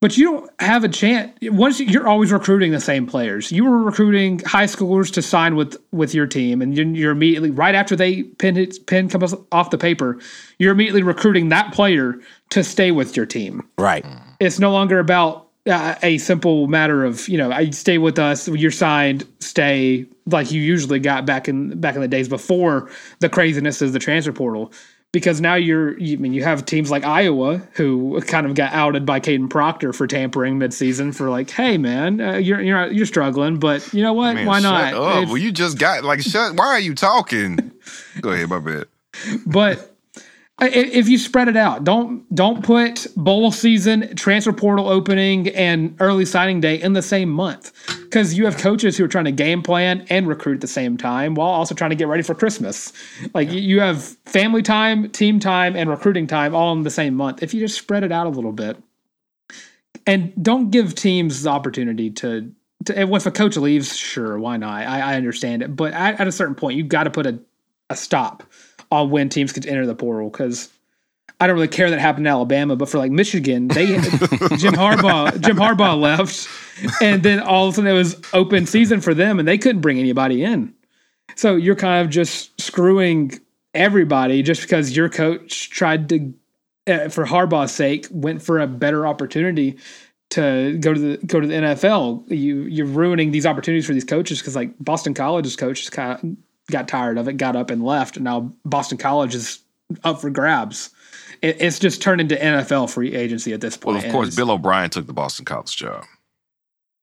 But 0.00 0.16
you 0.16 0.24
don't 0.26 0.50
have 0.60 0.84
a 0.84 0.88
chance. 0.88 1.36
Once 1.42 1.80
you're 1.80 2.06
always 2.06 2.30
recruiting 2.30 2.70
the 2.70 2.80
same 2.80 3.04
players. 3.04 3.50
You 3.50 3.64
were 3.64 3.78
recruiting 3.78 4.38
high 4.40 4.66
schoolers 4.66 5.12
to 5.14 5.22
sign 5.22 5.56
with 5.56 5.76
with 5.90 6.14
your 6.14 6.26
team, 6.26 6.62
and 6.62 6.76
you're 6.76 7.10
immediately 7.10 7.50
right 7.50 7.74
after 7.74 7.96
they 7.96 8.22
pin 8.22 8.56
it, 8.56 8.86
pin 8.86 9.08
comes 9.08 9.34
off 9.50 9.70
the 9.70 9.78
paper, 9.78 10.18
you're 10.58 10.72
immediately 10.72 11.02
recruiting 11.02 11.48
that 11.48 11.72
player 11.72 12.20
to 12.50 12.62
stay 12.62 12.92
with 12.92 13.16
your 13.16 13.26
team. 13.26 13.68
Right. 13.76 14.06
It's 14.38 14.60
no 14.60 14.70
longer 14.70 15.00
about 15.00 15.48
uh, 15.68 15.96
a 16.02 16.18
simple 16.18 16.68
matter 16.68 17.04
of 17.04 17.28
you 17.28 17.36
know 17.36 17.50
I 17.50 17.70
stay 17.70 17.98
with 17.98 18.18
us 18.18 18.48
you're 18.48 18.70
signed 18.70 19.26
stay 19.40 20.06
like 20.26 20.50
you 20.50 20.62
usually 20.62 21.00
got 21.00 21.26
back 21.26 21.48
in 21.48 21.78
back 21.80 21.94
in 21.94 22.00
the 22.00 22.08
days 22.08 22.28
before 22.28 22.88
the 23.18 23.28
craziness 23.28 23.82
of 23.82 23.92
the 23.92 23.98
transfer 23.98 24.32
portal 24.32 24.72
because 25.12 25.40
now 25.40 25.54
you're 25.54 25.98
you 25.98 26.16
I 26.16 26.20
mean 26.20 26.32
you 26.32 26.44
have 26.44 26.64
teams 26.66 26.90
like 26.90 27.04
Iowa 27.04 27.58
who 27.72 28.20
kind 28.22 28.46
of 28.46 28.54
got 28.54 28.72
outed 28.72 29.06
by 29.06 29.20
Kadyn 29.20 29.48
Proctor 29.48 29.92
for 29.92 30.06
tampering 30.06 30.58
midseason 30.58 31.14
for 31.14 31.30
like 31.30 31.50
hey 31.50 31.78
man 31.78 32.20
uh, 32.20 32.36
you're 32.36 32.60
you're 32.60 32.90
you're 32.90 33.06
struggling 33.06 33.58
but 33.58 33.92
you 33.94 34.02
know 34.02 34.12
what? 34.12 34.34
Man, 34.34 34.46
why 34.46 34.60
not? 34.60 34.94
well 34.94 35.36
you 35.36 35.52
just 35.52 35.78
got 35.78 36.04
like 36.04 36.20
shut 36.20 36.56
why 36.56 36.66
are 36.66 36.80
you 36.80 36.94
talking? 36.94 37.72
Go 38.20 38.30
ahead 38.30 38.48
my 38.48 38.58
bad. 38.58 38.86
But 39.46 39.94
if 40.60 41.08
you 41.08 41.18
spread 41.18 41.48
it 41.48 41.56
out, 41.56 41.84
don't 41.84 42.32
don't 42.34 42.64
put 42.64 43.06
bowl 43.16 43.52
season, 43.52 44.14
transfer 44.16 44.52
portal 44.52 44.88
opening, 44.88 45.48
and 45.48 45.96
early 46.00 46.24
signing 46.24 46.60
day 46.60 46.80
in 46.80 46.92
the 46.92 47.02
same 47.02 47.30
month, 47.30 47.72
because 48.08 48.34
you 48.34 48.44
have 48.46 48.56
coaches 48.56 48.96
who 48.96 49.04
are 49.04 49.08
trying 49.08 49.26
to 49.26 49.32
game 49.32 49.62
plan 49.62 50.06
and 50.08 50.26
recruit 50.26 50.54
at 50.54 50.60
the 50.60 50.66
same 50.66 50.96
time 50.96 51.34
while 51.34 51.48
also 51.48 51.74
trying 51.74 51.90
to 51.90 51.96
get 51.96 52.08
ready 52.08 52.22
for 52.22 52.34
Christmas. 52.34 52.92
Like 53.34 53.50
you 53.50 53.80
have 53.80 54.02
family 54.26 54.62
time, 54.62 55.10
team 55.10 55.40
time, 55.40 55.76
and 55.76 55.90
recruiting 55.90 56.26
time 56.26 56.54
all 56.54 56.72
in 56.72 56.82
the 56.82 56.90
same 56.90 57.14
month. 57.14 57.42
If 57.42 57.54
you 57.54 57.60
just 57.60 57.78
spread 57.78 58.04
it 58.04 58.12
out 58.12 58.26
a 58.26 58.30
little 58.30 58.52
bit, 58.52 58.76
and 60.06 60.32
don't 60.42 60.70
give 60.70 60.94
teams 60.94 61.42
the 61.42 61.50
opportunity 61.50 62.10
to. 62.10 62.52
to 62.86 63.00
if 63.00 63.26
a 63.26 63.30
coach 63.30 63.56
leaves, 63.56 63.94
sure, 63.94 64.38
why 64.38 64.56
not? 64.56 64.86
I, 64.86 65.00
I 65.00 65.14
understand 65.16 65.62
it, 65.62 65.76
but 65.76 65.92
at, 65.92 66.20
at 66.20 66.26
a 66.26 66.32
certain 66.32 66.54
point, 66.54 66.78
you've 66.78 66.88
got 66.88 67.04
to 67.04 67.10
put 67.10 67.26
a 67.26 67.38
a 67.90 67.96
stop 67.96 68.44
on 68.90 69.10
when 69.10 69.28
teams 69.28 69.52
could 69.52 69.66
enter 69.66 69.86
the 69.86 69.94
portal 69.94 70.30
because 70.30 70.70
I 71.40 71.46
don't 71.46 71.54
really 71.54 71.68
care 71.68 71.88
that 71.90 72.00
happened 72.00 72.26
in 72.26 72.32
Alabama, 72.32 72.74
but 72.74 72.88
for 72.88 72.98
like 72.98 73.12
Michigan, 73.12 73.68
they 73.68 73.86
Jim 74.56 74.74
Harbaugh 74.74 75.40
Jim 75.40 75.56
Harbaugh 75.56 75.98
left, 76.00 76.48
and 77.00 77.22
then 77.22 77.40
all 77.40 77.68
of 77.68 77.74
a 77.74 77.76
sudden 77.76 77.90
it 77.90 77.94
was 77.94 78.20
open 78.32 78.66
season 78.66 79.00
for 79.00 79.14
them, 79.14 79.38
and 79.38 79.46
they 79.46 79.58
couldn't 79.58 79.80
bring 79.80 79.98
anybody 79.98 80.42
in. 80.42 80.74
So 81.36 81.54
you're 81.54 81.76
kind 81.76 82.04
of 82.04 82.10
just 82.10 82.60
screwing 82.60 83.38
everybody 83.72 84.42
just 84.42 84.62
because 84.62 84.96
your 84.96 85.08
coach 85.08 85.70
tried 85.70 86.08
to, 86.08 86.34
uh, 86.88 87.08
for 87.08 87.24
Harbaugh's 87.24 87.72
sake, 87.72 88.08
went 88.10 88.42
for 88.42 88.58
a 88.58 88.66
better 88.66 89.06
opportunity 89.06 89.78
to 90.30 90.76
go 90.78 90.92
to 90.92 91.00
the 91.00 91.26
go 91.26 91.38
to 91.40 91.46
the 91.46 91.54
NFL. 91.54 92.28
You 92.30 92.62
you're 92.62 92.86
ruining 92.86 93.30
these 93.30 93.46
opportunities 93.46 93.86
for 93.86 93.94
these 93.94 94.04
coaches 94.04 94.40
because 94.40 94.56
like 94.56 94.72
Boston 94.80 95.14
College's 95.14 95.54
coach 95.54 95.88
kind 95.92 96.18
of 96.22 96.72
got 96.72 96.88
tired 96.88 97.16
of 97.16 97.28
it, 97.28 97.34
got 97.34 97.54
up 97.54 97.70
and 97.70 97.84
left, 97.84 98.16
and 98.16 98.24
now 98.24 98.52
Boston 98.64 98.98
College 98.98 99.36
is 99.36 99.60
up 100.04 100.20
for 100.20 100.30
grabs. 100.30 100.90
It, 101.42 101.60
it's 101.60 101.78
just 101.78 102.02
turned 102.02 102.20
into 102.20 102.36
NFL 102.36 102.90
free 102.90 103.14
agency 103.14 103.52
at 103.52 103.60
this 103.60 103.76
point. 103.76 103.96
Well, 103.96 104.06
of 104.06 104.12
course, 104.12 104.36
Bill 104.36 104.50
O'Brien 104.50 104.90
took 104.90 105.06
the 105.06 105.12
Boston 105.12 105.44
College 105.44 105.76
job. 105.76 106.04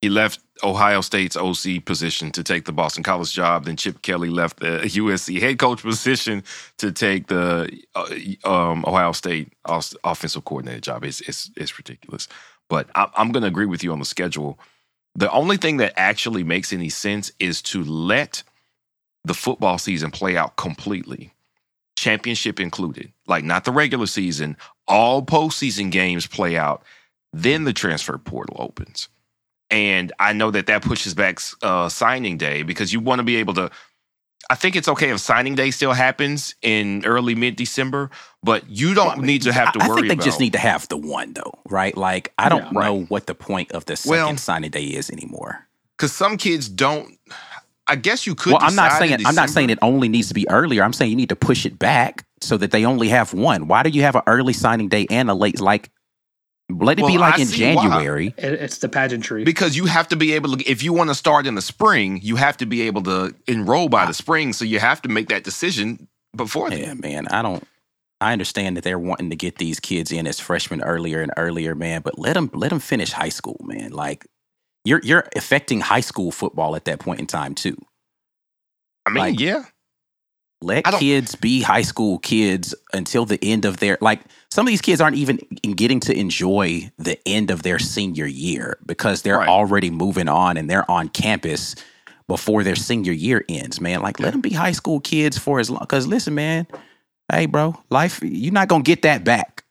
He 0.02 0.10
left 0.10 0.40
Ohio 0.64 1.02
State's 1.02 1.36
OC 1.36 1.84
position 1.86 2.32
to 2.32 2.44
take 2.44 2.66
the 2.66 2.72
Boston 2.72 3.04
College 3.04 3.34
job. 3.34 3.66
Then 3.66 3.76
Chip 3.76 4.02
Kelly 4.02 4.30
left 4.30 4.60
the 4.60 4.80
USC 4.84 5.40
head 5.40 5.58
coach 5.58 5.82
position 5.82 6.44
to 6.78 6.92
take 6.92 7.28
the 7.28 7.72
uh, 7.96 8.50
um, 8.50 8.84
Ohio 8.86 9.14
State 9.14 9.52
offensive 9.66 10.46
coordinator 10.46 10.82
job. 10.82 11.04
It's 11.04 11.22
it's, 11.22 11.50
it's 11.56 11.78
ridiculous. 11.78 12.28
But 12.70 12.88
I, 12.96 13.10
I'm 13.16 13.32
going 13.32 13.42
to 13.42 13.48
agree 13.48 13.66
with 13.66 13.84
you 13.84 13.92
on 13.92 14.00
the 14.00 14.06
schedule. 14.06 14.60
The 15.16 15.32
only 15.32 15.58
thing 15.58 15.78
that 15.78 15.94
actually 15.96 16.44
makes 16.44 16.74
any 16.74 16.90
sense 16.90 17.32
is 17.40 17.62
to 17.64 17.84
let 17.84 18.44
the 19.24 19.34
football 19.34 19.78
season 19.78 20.12
play 20.12 20.38
out 20.38 20.56
completely, 20.56 21.34
championship 22.06 22.60
included, 22.60 23.12
like 23.28 23.44
not 23.44 23.66
the 23.66 23.72
regular 23.72 24.06
season. 24.06 24.56
All 24.88 25.22
postseason 25.24 25.92
games 25.92 26.28
play 26.28 26.56
out, 26.56 26.84
then 27.34 27.64
the 27.64 27.74
transfer 27.74 28.18
portal 28.18 28.58
opens. 28.60 29.10
And 29.72 30.12
I 30.20 30.34
know 30.34 30.52
that 30.52 30.68
that 30.68 30.84
pushes 30.84 31.14
back 31.16 31.40
uh, 31.64 31.90
signing 31.90 32.38
day 32.38 32.62
because 32.64 32.94
you 32.94 33.00
want 33.00 33.20
to 33.20 33.24
be 33.24 33.38
able 33.38 33.56
to. 33.56 33.72
I 34.48 34.54
think 34.54 34.76
it's 34.76 34.88
okay 34.88 35.10
if 35.10 35.20
signing 35.20 35.56
day 35.56 35.72
still 35.72 35.94
happens 35.94 36.54
in 36.62 37.04
early 37.04 37.34
mid 37.34 37.56
December, 37.56 38.12
but 38.44 38.70
you 38.70 38.94
don't 38.94 39.22
need 39.22 39.42
to 39.42 39.52
have 39.52 39.72
to 39.74 39.80
I, 39.82 39.88
worry 39.88 39.98
I 39.98 40.00
think 40.02 40.08
they 40.10 40.14
about. 40.14 40.26
just 40.26 40.40
need 40.40 40.54
to 40.54 40.60
have 40.60 40.88
the 40.88 40.98
one 40.98 41.34
though, 41.34 41.54
right? 41.68 41.98
Like 41.98 42.32
I 42.38 42.50
don't 42.50 42.72
Yeah. 42.72 42.80
know 42.84 43.02
what 43.10 43.26
the 43.26 43.34
point 43.34 43.72
of 43.72 43.86
the 43.86 43.96
second 43.96 44.12
Well, 44.12 44.38
signing 44.38 44.70
day 44.70 44.86
is 44.86 45.10
anymore. 45.10 45.68
because 45.98 46.14
some 46.14 46.38
kids 46.38 46.70
don't. 46.70 47.18
I 47.88 47.96
guess 47.96 48.26
you 48.26 48.36
could. 48.36 48.54
Well, 48.54 48.62
I'm 48.62 48.76
not 48.76 48.94
saying 48.94 49.26
I'm 49.26 49.36
not 49.36 49.50
saying 49.50 49.70
it 49.70 49.80
only 49.82 50.10
needs 50.10 50.28
to 50.30 50.34
be 50.34 50.50
earlier. 50.50 50.84
I'm 50.84 50.94
saying 50.94 51.12
you 51.12 51.18
need 51.18 51.30
to 51.30 51.36
push 51.36 51.66
it 51.66 51.78
back 51.78 52.26
so 52.42 52.58
that 52.58 52.72
they 52.72 52.86
only 52.86 53.10
have 53.10 53.34
one. 53.34 53.68
Why 53.68 53.84
do 53.84 53.90
you 53.90 54.02
have 54.02 54.16
an 54.16 54.24
early 54.28 54.54
signing 54.54 54.90
day 54.90 55.08
and 55.10 55.30
a 55.30 55.34
late 55.34 55.62
like 55.62 55.92
let 56.70 56.98
it 56.98 57.06
be 57.06 57.20
like 57.20 57.38
I 57.38 57.42
in 57.42 57.48
see 57.48 57.76
why. 57.76 57.88
January? 57.88 58.34
It's 58.38 58.80
the 58.80 58.90
pageantry. 58.90 59.44
because 59.44 59.78
you 59.78 59.86
have 59.86 60.08
to 60.08 60.16
be 60.16 60.34
able 60.34 60.58
to. 60.58 60.70
If 60.70 60.82
you 60.82 60.94
want 60.94 61.12
to 61.12 61.16
start 61.16 61.46
in 61.46 61.54
the 61.54 61.62
spring, 61.62 62.20
you 62.24 62.38
have 62.38 62.58
to 62.58 62.66
be 62.66 62.84
able 62.84 63.04
to 63.04 63.36
enroll 63.48 63.88
by 63.88 64.06
the 64.08 64.14
spring. 64.14 64.52
So 64.54 64.66
you 64.66 64.80
have 64.80 65.02
to 65.04 65.10
make 65.10 65.30
that 65.30 65.44
decision 65.44 66.08
before 66.36 66.72
then. 66.72 66.80
Yeah, 66.80 66.94
man. 66.96 67.28
I 67.28 67.44
don't 67.44 67.64
I 68.22 68.32
understand 68.32 68.78
that 68.78 68.84
they're 68.84 69.00
wanting 69.00 69.30
to 69.30 69.36
get 69.36 69.58
these 69.58 69.80
kids 69.80 70.12
in 70.12 70.26
as 70.26 70.40
freshmen 70.40 70.82
earlier 70.82 71.22
and 71.22 71.32
earlier, 71.38 71.76
man, 71.76 72.02
but 72.02 72.18
let 72.18 72.34
them 72.34 72.50
let 72.54 72.70
them 72.70 72.80
finish 72.80 73.12
high 73.12 73.30
school, 73.30 73.60
man. 73.64 73.92
Like 73.92 74.26
you're 74.86 75.02
you're 75.04 75.28
affecting 75.36 75.82
high 75.82 76.00
school 76.00 76.32
football 76.32 76.76
at 76.76 76.86
that 76.86 77.00
point 77.00 77.20
in 77.20 77.28
time 77.28 77.56
too. 77.56 77.78
I 79.06 79.10
mean, 79.12 79.24
Like- 79.24 79.40
yeah, 79.40 79.64
Let 80.62 80.86
kids 81.00 81.36
be 81.36 81.62
high 81.62 81.82
school 81.84 82.18
kids 82.20 82.74
until 82.94 83.26
the 83.26 83.38
end 83.44 83.66
of 83.66 83.78
their 83.78 83.98
like 84.02 84.22
some 84.50 84.66
of 84.66 84.72
these 84.72 84.82
kids 84.82 85.02
aren't 85.02 85.18
even 85.18 85.38
getting 85.76 86.00
to 86.02 86.18
enjoy 86.18 86.90
the 86.98 87.20
end 87.28 87.52
of 87.52 87.62
their 87.64 87.78
senior 87.78 88.26
year 88.26 88.78
because 88.86 89.22
they're 89.22 89.38
Right. 89.40 89.50
already 89.50 89.90
moving 89.92 90.30
on 90.30 90.56
and 90.58 90.70
they're 90.70 90.90
on 90.90 91.10
campus 91.10 91.76
before 92.28 92.64
their 92.64 92.76
senior 92.76 93.12
year 93.12 93.44
ends, 93.50 93.80
man. 93.82 94.02
Like 94.02 94.20
let 94.20 94.32
them 94.32 94.42
be 94.42 94.52
high 94.52 94.72
school 94.72 95.00
kids 95.02 95.38
for 95.38 95.60
as 95.60 95.70
long 95.70 95.86
cuz 95.86 96.08
listen, 96.08 96.34
man. 96.34 96.66
Hey, 97.32 97.46
bro, 97.48 97.76
life 97.92 98.20
you're 98.24 98.54
not 98.54 98.68
going 98.70 98.84
to 98.84 98.88
get 98.90 99.02
that 99.04 99.24
back. 99.24 99.64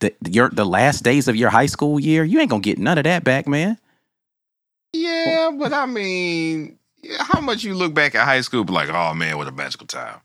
The 0.00 0.14
your 0.28 0.50
the 0.50 0.66
last 0.66 1.04
days 1.04 1.28
of 1.28 1.36
your 1.36 1.50
high 1.50 1.66
school 1.66 1.98
year, 2.00 2.24
you 2.24 2.40
ain't 2.40 2.50
going 2.50 2.62
to 2.62 2.68
get 2.68 2.78
none 2.78 2.98
of 2.98 3.04
that 3.04 3.24
back, 3.24 3.46
man. 3.46 3.78
Yeah, 4.92 5.50
but 5.58 5.72
I 5.72 5.86
mean, 5.86 6.78
how 7.18 7.40
much 7.40 7.64
you 7.64 7.74
look 7.74 7.94
back 7.94 8.14
at 8.14 8.24
high 8.24 8.40
school, 8.40 8.64
be 8.64 8.72
like, 8.72 8.88
oh 8.88 9.14
man, 9.14 9.36
what 9.36 9.48
a 9.48 9.52
magical 9.52 9.86
time. 9.86 10.20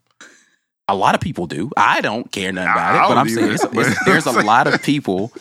A 0.87 0.95
lot 0.95 1.15
of 1.15 1.21
people 1.21 1.47
do. 1.47 1.71
I 1.77 2.01
don't 2.01 2.31
care 2.31 2.51
nothing 2.51 2.71
about 2.71 2.95
I 2.95 3.05
it, 3.05 3.07
but 3.07 3.17
I'm 3.17 3.29
saying 3.29 3.51
it's, 3.53 3.63
it's, 3.63 4.05
there's 4.05 4.25
a 4.25 4.43
lot 4.43 4.67
of 4.67 4.83
people 4.83 5.31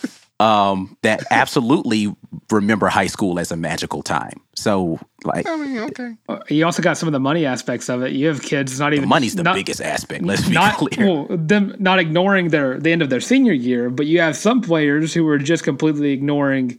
um, 0.42 0.96
that 1.02 1.24
absolutely 1.30 2.14
remember 2.50 2.88
high 2.88 3.06
school 3.06 3.38
as 3.38 3.50
a 3.52 3.56
magical 3.56 4.02
time. 4.02 4.40
So, 4.54 4.98
like, 5.24 5.46
I 5.46 5.56
mean, 5.56 5.78
okay. 5.78 6.14
you 6.48 6.64
also 6.64 6.82
got 6.82 6.98
some 6.98 7.08
of 7.08 7.12
the 7.12 7.20
money 7.20 7.46
aspects 7.46 7.88
of 7.88 8.02
it. 8.02 8.12
You 8.12 8.28
have 8.28 8.42
kids 8.42 8.78
not 8.78 8.90
the 8.90 8.96
even 8.96 9.08
money's 9.08 9.34
the 9.34 9.42
not, 9.42 9.54
biggest 9.54 9.80
aspect. 9.80 10.24
Let's 10.24 10.48
be 10.48 10.54
not 10.54 10.76
clear. 10.76 11.06
well, 11.06 11.26
them 11.30 11.74
not 11.78 11.98
ignoring 11.98 12.48
their 12.48 12.78
the 12.78 12.92
end 12.92 13.02
of 13.02 13.10
their 13.10 13.20
senior 13.20 13.52
year, 13.52 13.90
but 13.90 14.06
you 14.06 14.20
have 14.20 14.36
some 14.36 14.60
players 14.60 15.14
who 15.14 15.26
are 15.28 15.38
just 15.38 15.64
completely 15.64 16.12
ignoring 16.12 16.78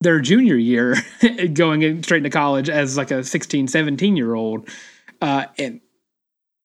their 0.00 0.20
junior 0.20 0.56
year 0.56 0.96
going 1.52 1.82
in 1.82 2.02
straight 2.02 2.18
into 2.18 2.30
college 2.30 2.68
as 2.68 2.96
like 2.96 3.10
a 3.10 3.22
16 3.22 3.68
17 3.68 4.16
year 4.16 4.34
old 4.34 4.68
uh, 5.20 5.44
and 5.58 5.80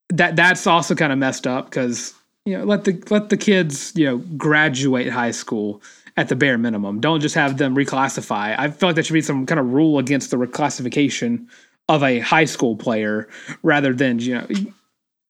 that 0.09 0.35
that's 0.35 0.65
also 0.67 0.95
kind 0.95 1.11
of 1.11 1.19
messed 1.19 1.47
up 1.47 1.65
because 1.65 2.13
you 2.45 2.57
know 2.57 2.63
let 2.63 2.83
the 2.83 3.01
let 3.09 3.29
the 3.29 3.37
kids 3.37 3.91
you 3.95 4.05
know 4.05 4.17
graduate 4.37 5.09
high 5.09 5.31
school 5.31 5.81
at 6.17 6.29
the 6.29 6.35
bare 6.35 6.57
minimum 6.57 6.99
don't 6.99 7.19
just 7.19 7.35
have 7.35 7.57
them 7.57 7.75
reclassify 7.75 8.57
i 8.57 8.69
feel 8.69 8.89
like 8.89 8.95
there 8.95 9.03
should 9.03 9.13
be 9.13 9.21
some 9.21 9.45
kind 9.45 9.59
of 9.59 9.71
rule 9.73 9.99
against 9.99 10.31
the 10.31 10.37
reclassification 10.37 11.47
of 11.89 12.03
a 12.03 12.19
high 12.19 12.45
school 12.45 12.75
player 12.75 13.27
rather 13.63 13.93
than 13.93 14.19
you 14.19 14.35
know 14.35 14.47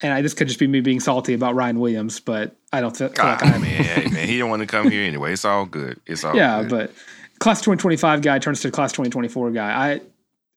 and 0.02 0.14
I, 0.14 0.22
this 0.22 0.34
could 0.34 0.48
just 0.48 0.60
be 0.60 0.68
me 0.68 0.82
being 0.82 1.00
salty 1.00 1.34
about 1.34 1.56
Ryan 1.56 1.80
Williams, 1.80 2.20
but 2.20 2.56
I 2.74 2.82
don't 2.82 2.96
feel, 2.96 3.10
feel 3.10 3.26
like 3.26 3.42
Ah, 3.42 3.54
I'm 3.54 3.62
man, 3.62 3.84
hey, 3.84 4.10
man, 4.10 4.28
he 4.28 4.38
don't 4.38 4.50
want 4.50 4.60
to 4.60 4.68
come 4.68 4.92
here 4.92 5.04
anyway. 5.04 5.34
It's 5.34 5.46
all 5.46 5.66
good. 5.66 6.00
It's 6.06 6.24
all 6.24 6.34
good. 6.34 6.38
yeah, 6.40 6.62
good. 6.62 6.70
but 6.70 6.92
class 7.40 7.60
2025 7.60 8.22
guy 8.22 8.40
turns 8.40 8.62
to 8.62 8.72
class 8.72 8.92
2024 8.92 9.52
guy. 9.52 9.94
I 9.94 10.02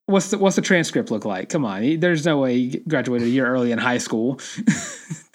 what's 0.07 0.31
the 0.31 0.39
what's 0.39 0.57
the 0.57 0.63
transcript 0.63 1.11
look 1.11 1.25
like? 1.25 1.49
Come 1.49 1.65
on, 1.65 1.83
he, 1.83 1.97
there's 1.97 2.25
no 2.25 2.39
way 2.39 2.55
he 2.59 2.79
graduated 2.89 3.29
a 3.29 3.31
year 3.31 3.47
early 3.47 3.73
in 3.73 3.79
high 3.79 3.99
school. 3.99 4.41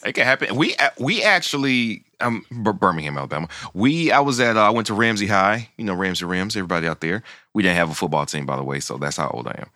It 0.05 0.13
can 0.13 0.25
happen. 0.25 0.55
We 0.55 0.75
we 0.99 1.23
actually 1.23 2.03
um 2.19 2.45
Bir- 2.51 2.73
Birmingham, 2.73 3.17
Alabama. 3.17 3.47
We 3.73 4.11
I 4.11 4.19
was 4.19 4.39
at 4.39 4.57
uh, 4.57 4.61
I 4.67 4.69
went 4.69 4.87
to 4.87 4.93
Ramsey 4.93 5.27
High. 5.27 5.69
You 5.77 5.85
know 5.85 5.93
Ramsey 5.93 6.25
Rams. 6.25 6.55
Everybody 6.55 6.87
out 6.87 7.01
there. 7.01 7.23
We 7.53 7.63
didn't 7.63 7.77
have 7.77 7.89
a 7.89 7.93
football 7.93 8.25
team, 8.25 8.45
by 8.45 8.57
the 8.57 8.63
way, 8.63 8.79
so 8.79 8.97
that's 8.97 9.17
how 9.17 9.29
old 9.29 9.47
I 9.47 9.55
am. 9.59 9.69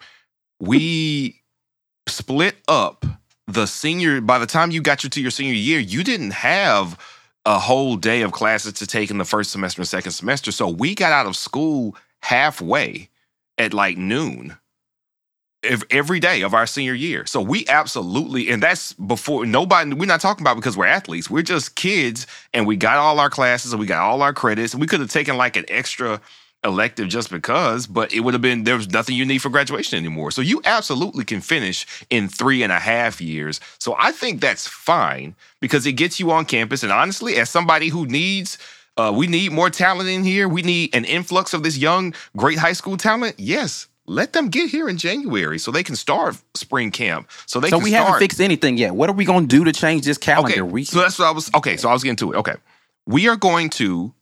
We 0.59 1.41
split 2.07 2.57
up 2.67 3.05
the 3.47 3.65
senior. 3.67 4.21
By 4.21 4.39
the 4.39 4.45
time 4.45 4.71
you 4.71 4.81
got 4.81 5.03
you 5.03 5.09
to 5.09 5.21
your 5.21 5.31
senior 5.31 5.53
year, 5.53 5.79
you 5.79 6.03
didn't 6.03 6.31
have 6.31 6.99
a 7.47 7.57
whole 7.57 7.95
day 7.95 8.23
of 8.23 8.33
classes 8.33 8.73
to 8.73 8.85
take 8.85 9.09
in 9.09 9.17
the 9.17 9.25
first 9.25 9.51
semester 9.51 9.81
and 9.81 9.87
second 9.87 10.11
semester. 10.11 10.51
So 10.51 10.67
we 10.67 10.93
got 10.93 11.13
out 11.13 11.25
of 11.25 11.37
school 11.37 11.95
halfway 12.21 13.09
at 13.57 13.73
like 13.73 13.97
noon 13.97 14.57
ev- 15.63 15.85
every 15.89 16.19
day 16.19 16.41
of 16.41 16.53
our 16.53 16.67
senior 16.67 16.93
year. 16.93 17.25
So 17.25 17.39
we 17.41 17.65
absolutely, 17.69 18.49
and 18.49 18.61
that's 18.61 18.91
before 18.93 19.45
nobody, 19.45 19.93
we're 19.93 20.07
not 20.07 20.19
talking 20.19 20.43
about 20.43 20.57
because 20.57 20.75
we're 20.75 20.87
athletes. 20.87 21.29
We're 21.29 21.41
just 21.41 21.75
kids 21.77 22.27
and 22.53 22.67
we 22.67 22.75
got 22.75 22.97
all 22.97 23.17
our 23.17 23.29
classes 23.29 23.71
and 23.71 23.79
we 23.79 23.85
got 23.87 24.01
all 24.01 24.21
our 24.21 24.33
credits. 24.33 24.73
And 24.73 24.81
we 24.81 24.87
could 24.87 24.99
have 24.99 25.09
taken 25.09 25.37
like 25.37 25.55
an 25.55 25.65
extra 25.69 26.19
elective 26.67 27.07
just 27.07 27.31
because, 27.31 27.87
but 27.87 28.13
it 28.13 28.19
would 28.19 28.33
have 28.35 28.41
been, 28.41 28.63
there 28.65 28.75
was 28.75 28.89
nothing 28.89 29.15
you 29.15 29.25
need 29.25 29.39
for 29.39 29.49
graduation 29.49 29.97
anymore. 29.97 30.29
So 30.31 30.41
you 30.41 30.61
absolutely 30.65 31.25
can 31.25 31.41
finish 31.41 31.87
in 32.09 32.27
three 32.27 32.61
and 32.61 32.71
a 32.71 32.79
half 32.79 33.19
years. 33.19 33.59
So 33.79 33.95
I 33.97 34.11
think 34.11 34.41
that's 34.41 34.67
fine 34.67 35.35
because 35.59 35.87
it 35.87 35.93
gets 35.93 36.19
you 36.19 36.29
on 36.31 36.45
campus. 36.45 36.83
And 36.83 36.91
honestly, 36.91 37.37
as 37.37 37.49
somebody 37.49 37.87
who 37.89 38.05
needs, 38.05 38.57
uh, 38.97 39.13
we 39.15 39.27
need 39.27 39.51
more 39.51 39.69
talent 39.69 40.09
in 40.09 40.23
here. 40.23 40.47
We 40.47 40.61
need 40.61 40.93
an 40.95 41.05
influx 41.05 41.53
of 41.53 41.63
this 41.63 41.77
young, 41.77 42.13
great 42.35 42.57
high 42.59 42.73
school 42.73 42.97
talent. 42.97 43.35
Yes, 43.39 43.87
let 44.07 44.33
them 44.33 44.49
get 44.49 44.69
here 44.69 44.89
in 44.89 44.97
January 44.97 45.59
so 45.59 45.71
they 45.71 45.83
can 45.83 45.95
start 45.95 46.37
spring 46.55 46.91
camp. 46.91 47.29
So 47.45 47.59
they 47.59 47.69
So 47.69 47.77
we 47.77 47.91
start. 47.91 48.05
haven't 48.05 48.19
fixed 48.19 48.41
anything 48.41 48.77
yet. 48.77 48.95
What 48.95 49.09
are 49.09 49.13
we 49.13 49.25
going 49.25 49.47
to 49.47 49.55
do 49.57 49.63
to 49.65 49.71
change 49.73 50.05
this 50.05 50.17
calendar? 50.17 50.51
Okay, 50.51 50.61
we 50.61 50.83
so 50.83 50.99
that's 50.99 51.19
what 51.19 51.27
I 51.27 51.31
was. 51.31 51.49
Okay, 51.53 51.77
so 51.77 51.89
I 51.89 51.93
was 51.93 52.03
getting 52.03 52.15
to 52.17 52.33
it. 52.33 52.37
Okay, 52.37 52.55
we 53.05 53.27
are 53.29 53.35
going 53.35 53.69
to 53.71 54.13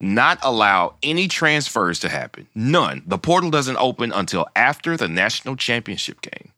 not 0.00 0.38
allow 0.42 0.94
any 1.02 1.28
transfers 1.28 1.98
to 2.00 2.08
happen. 2.08 2.46
None. 2.54 3.02
The 3.06 3.18
portal 3.18 3.50
doesn't 3.50 3.76
open 3.76 4.12
until 4.12 4.46
after 4.54 4.96
the 4.96 5.08
national 5.08 5.56
championship 5.56 6.20
game. 6.20 6.52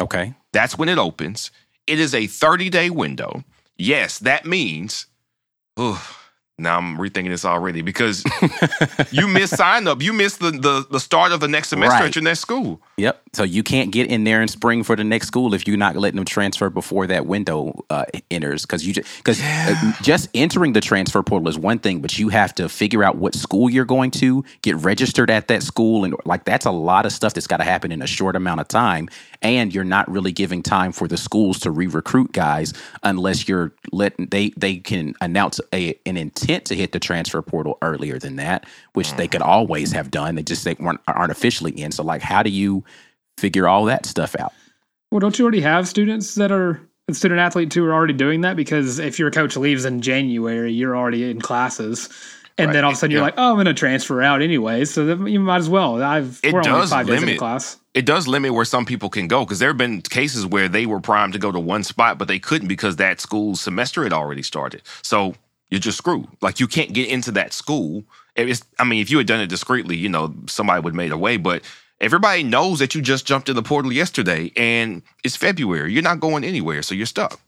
okay. 0.00 0.34
That's 0.52 0.78
when 0.78 0.88
it 0.88 0.96
opens. 0.98 1.50
It 1.86 2.00
is 2.00 2.14
a 2.14 2.26
30 2.26 2.70
day 2.70 2.90
window. 2.90 3.44
Yes, 3.76 4.18
that 4.20 4.46
means. 4.46 5.06
Ugh, 5.76 6.00
now 6.58 6.78
I'm 6.78 6.96
rethinking 6.96 7.28
this 7.28 7.44
already 7.44 7.82
because 7.82 8.24
you 9.10 9.28
miss 9.28 9.50
sign 9.50 9.86
up. 9.86 10.00
You 10.00 10.12
miss 10.14 10.38
the, 10.38 10.50
the 10.52 10.86
the 10.90 11.00
start 11.00 11.32
of 11.32 11.40
the 11.40 11.48
next 11.48 11.68
semester 11.68 11.92
Right. 12.00 12.06
at 12.06 12.14
your 12.14 12.22
next 12.22 12.40
school. 12.40 12.80
Yep. 12.96 13.20
So 13.34 13.42
you 13.42 13.62
can't 13.62 13.92
get 13.92 14.06
in 14.06 14.24
there 14.24 14.40
in 14.40 14.48
spring 14.48 14.82
for 14.82 14.96
the 14.96 15.04
next 15.04 15.26
school 15.26 15.52
if 15.52 15.66
you're 15.68 15.76
not 15.76 15.96
letting 15.96 16.16
them 16.16 16.24
transfer 16.24 16.70
before 16.70 17.06
that 17.08 17.26
window 17.26 17.84
uh, 17.90 18.06
enters. 18.30 18.62
Because 18.62 18.86
you 18.86 18.94
just 18.94 19.16
because 19.18 19.38
just 20.00 20.30
entering 20.32 20.72
the 20.72 20.80
transfer 20.80 21.22
portal 21.22 21.46
is 21.48 21.58
one 21.58 21.78
thing, 21.78 22.00
but 22.00 22.18
you 22.18 22.30
have 22.30 22.54
to 22.54 22.70
figure 22.70 23.04
out 23.04 23.16
what 23.16 23.34
school 23.34 23.68
you're 23.68 23.84
going 23.84 24.10
to 24.12 24.42
get 24.62 24.76
registered 24.76 25.30
at 25.30 25.48
that 25.48 25.62
school, 25.62 26.04
and 26.04 26.14
like 26.24 26.44
that's 26.44 26.64
a 26.64 26.70
lot 26.70 27.04
of 27.04 27.12
stuff 27.12 27.34
that's 27.34 27.46
got 27.46 27.58
to 27.58 27.64
happen 27.64 27.92
in 27.92 28.00
a 28.00 28.06
short 28.06 28.34
amount 28.34 28.60
of 28.60 28.68
time. 28.68 29.10
And 29.42 29.74
you're 29.74 29.84
not 29.84 30.10
really 30.10 30.32
giving 30.32 30.62
time 30.62 30.92
for 30.92 31.06
the 31.06 31.18
schools 31.18 31.60
to 31.60 31.70
re-recruit 31.70 32.32
guys 32.32 32.72
unless 33.02 33.46
you're 33.46 33.72
letting 33.92 34.28
they 34.28 34.50
they 34.56 34.76
can 34.78 35.14
announce 35.20 35.60
a 35.74 35.94
an 36.06 36.16
intent 36.16 36.45
to 36.46 36.74
hit 36.74 36.92
the 36.92 37.00
transfer 37.00 37.42
portal 37.42 37.78
earlier 37.82 38.18
than 38.18 38.36
that, 38.36 38.66
which 38.94 39.12
they 39.14 39.28
could 39.28 39.40
mm-hmm. 39.40 39.50
always 39.50 39.92
have 39.92 40.10
done. 40.10 40.34
They 40.34 40.42
just 40.42 40.64
they 40.64 40.74
weren't 40.78 41.00
aren't 41.06 41.32
officially 41.32 41.72
in. 41.72 41.92
So 41.92 42.02
like, 42.02 42.22
how 42.22 42.42
do 42.42 42.50
you 42.50 42.84
figure 43.38 43.68
all 43.68 43.84
that 43.86 44.06
stuff 44.06 44.34
out. 44.38 44.52
Well, 45.10 45.20
don't 45.20 45.38
you 45.38 45.44
already 45.44 45.60
have 45.60 45.86
students 45.88 46.34
that 46.36 46.50
are 46.50 46.80
student 47.12 47.40
athletes 47.40 47.74
who 47.74 47.84
are 47.84 47.92
already 47.92 48.14
doing 48.14 48.40
that? 48.40 48.56
Because 48.56 48.98
if 48.98 49.18
your 49.18 49.30
coach 49.30 49.56
leaves 49.56 49.84
in 49.84 50.00
January, 50.00 50.72
you're 50.72 50.96
already 50.96 51.30
in 51.30 51.40
classes. 51.40 52.08
and 52.58 52.68
Right. 52.68 52.72
then 52.72 52.84
all 52.84 52.90
of 52.92 52.96
a 52.96 52.98
sudden 52.98 53.10
you're 53.10 53.20
Yeah. 53.20 53.26
like, 53.26 53.34
oh, 53.36 53.50
I'm 53.50 53.56
going 53.56 53.66
to 53.66 53.74
transfer 53.74 54.22
out 54.22 54.40
anyway, 54.40 54.86
so 54.86 55.04
then 55.04 55.26
you 55.26 55.38
might 55.40 55.58
as 55.58 55.68
well. 55.68 56.02
I've 56.02 56.40
It 56.42 56.54
we're 56.54 56.60
only 56.60 56.70
does 56.70 56.88
five 56.90 57.06
days 57.06 57.16
in 57.20 57.26
limit- 57.26 57.38
class. 57.38 57.76
it 57.92 58.06
does 58.06 58.26
limit 58.26 58.54
where 58.54 58.64
some 58.64 58.86
people 58.86 59.10
can 59.10 59.28
go 59.28 59.44
because 59.44 59.58
there 59.58 59.68
have 59.68 59.76
been 59.76 60.00
cases 60.00 60.46
where 60.46 60.66
they 60.66 60.86
were 60.86 60.98
primed 60.98 61.34
to 61.34 61.38
go 61.38 61.52
to 61.52 61.60
one 61.60 61.82
spot, 61.82 62.16
but 62.16 62.28
they 62.28 62.38
couldn't 62.38 62.68
because 62.68 62.96
that 62.96 63.20
school's 63.20 63.60
semester 63.60 64.04
had 64.04 64.14
already 64.14 64.42
started. 64.42 64.80
So 65.02 65.34
you're 65.70 65.80
just 65.80 65.98
screwed. 65.98 66.26
Like 66.40 66.60
you 66.60 66.66
can't 66.66 66.92
get 66.92 67.08
into 67.08 67.32
that 67.32 67.52
school. 67.52 68.04
It's, 68.34 68.62
I 68.78 68.84
mean, 68.84 69.00
if 69.00 69.10
you 69.10 69.18
had 69.18 69.26
done 69.26 69.40
it 69.40 69.48
discreetly, 69.48 69.96
you 69.96 70.08
know, 70.08 70.34
somebody 70.46 70.80
would 70.80 70.92
have 70.92 70.96
made 70.96 71.12
a 71.12 71.18
way, 71.18 71.36
but 71.36 71.62
everybody 72.00 72.42
knows 72.42 72.78
that 72.78 72.94
you 72.94 73.02
just 73.02 73.26
jumped 73.26 73.48
in 73.48 73.56
the 73.56 73.62
portal 73.62 73.92
yesterday 73.92 74.52
and 74.56 75.02
it's 75.24 75.36
February. 75.36 75.92
You're 75.92 76.02
not 76.02 76.20
going 76.20 76.44
anywhere, 76.44 76.82
so 76.82 76.94
you're 76.94 77.06
stuck. 77.06 77.40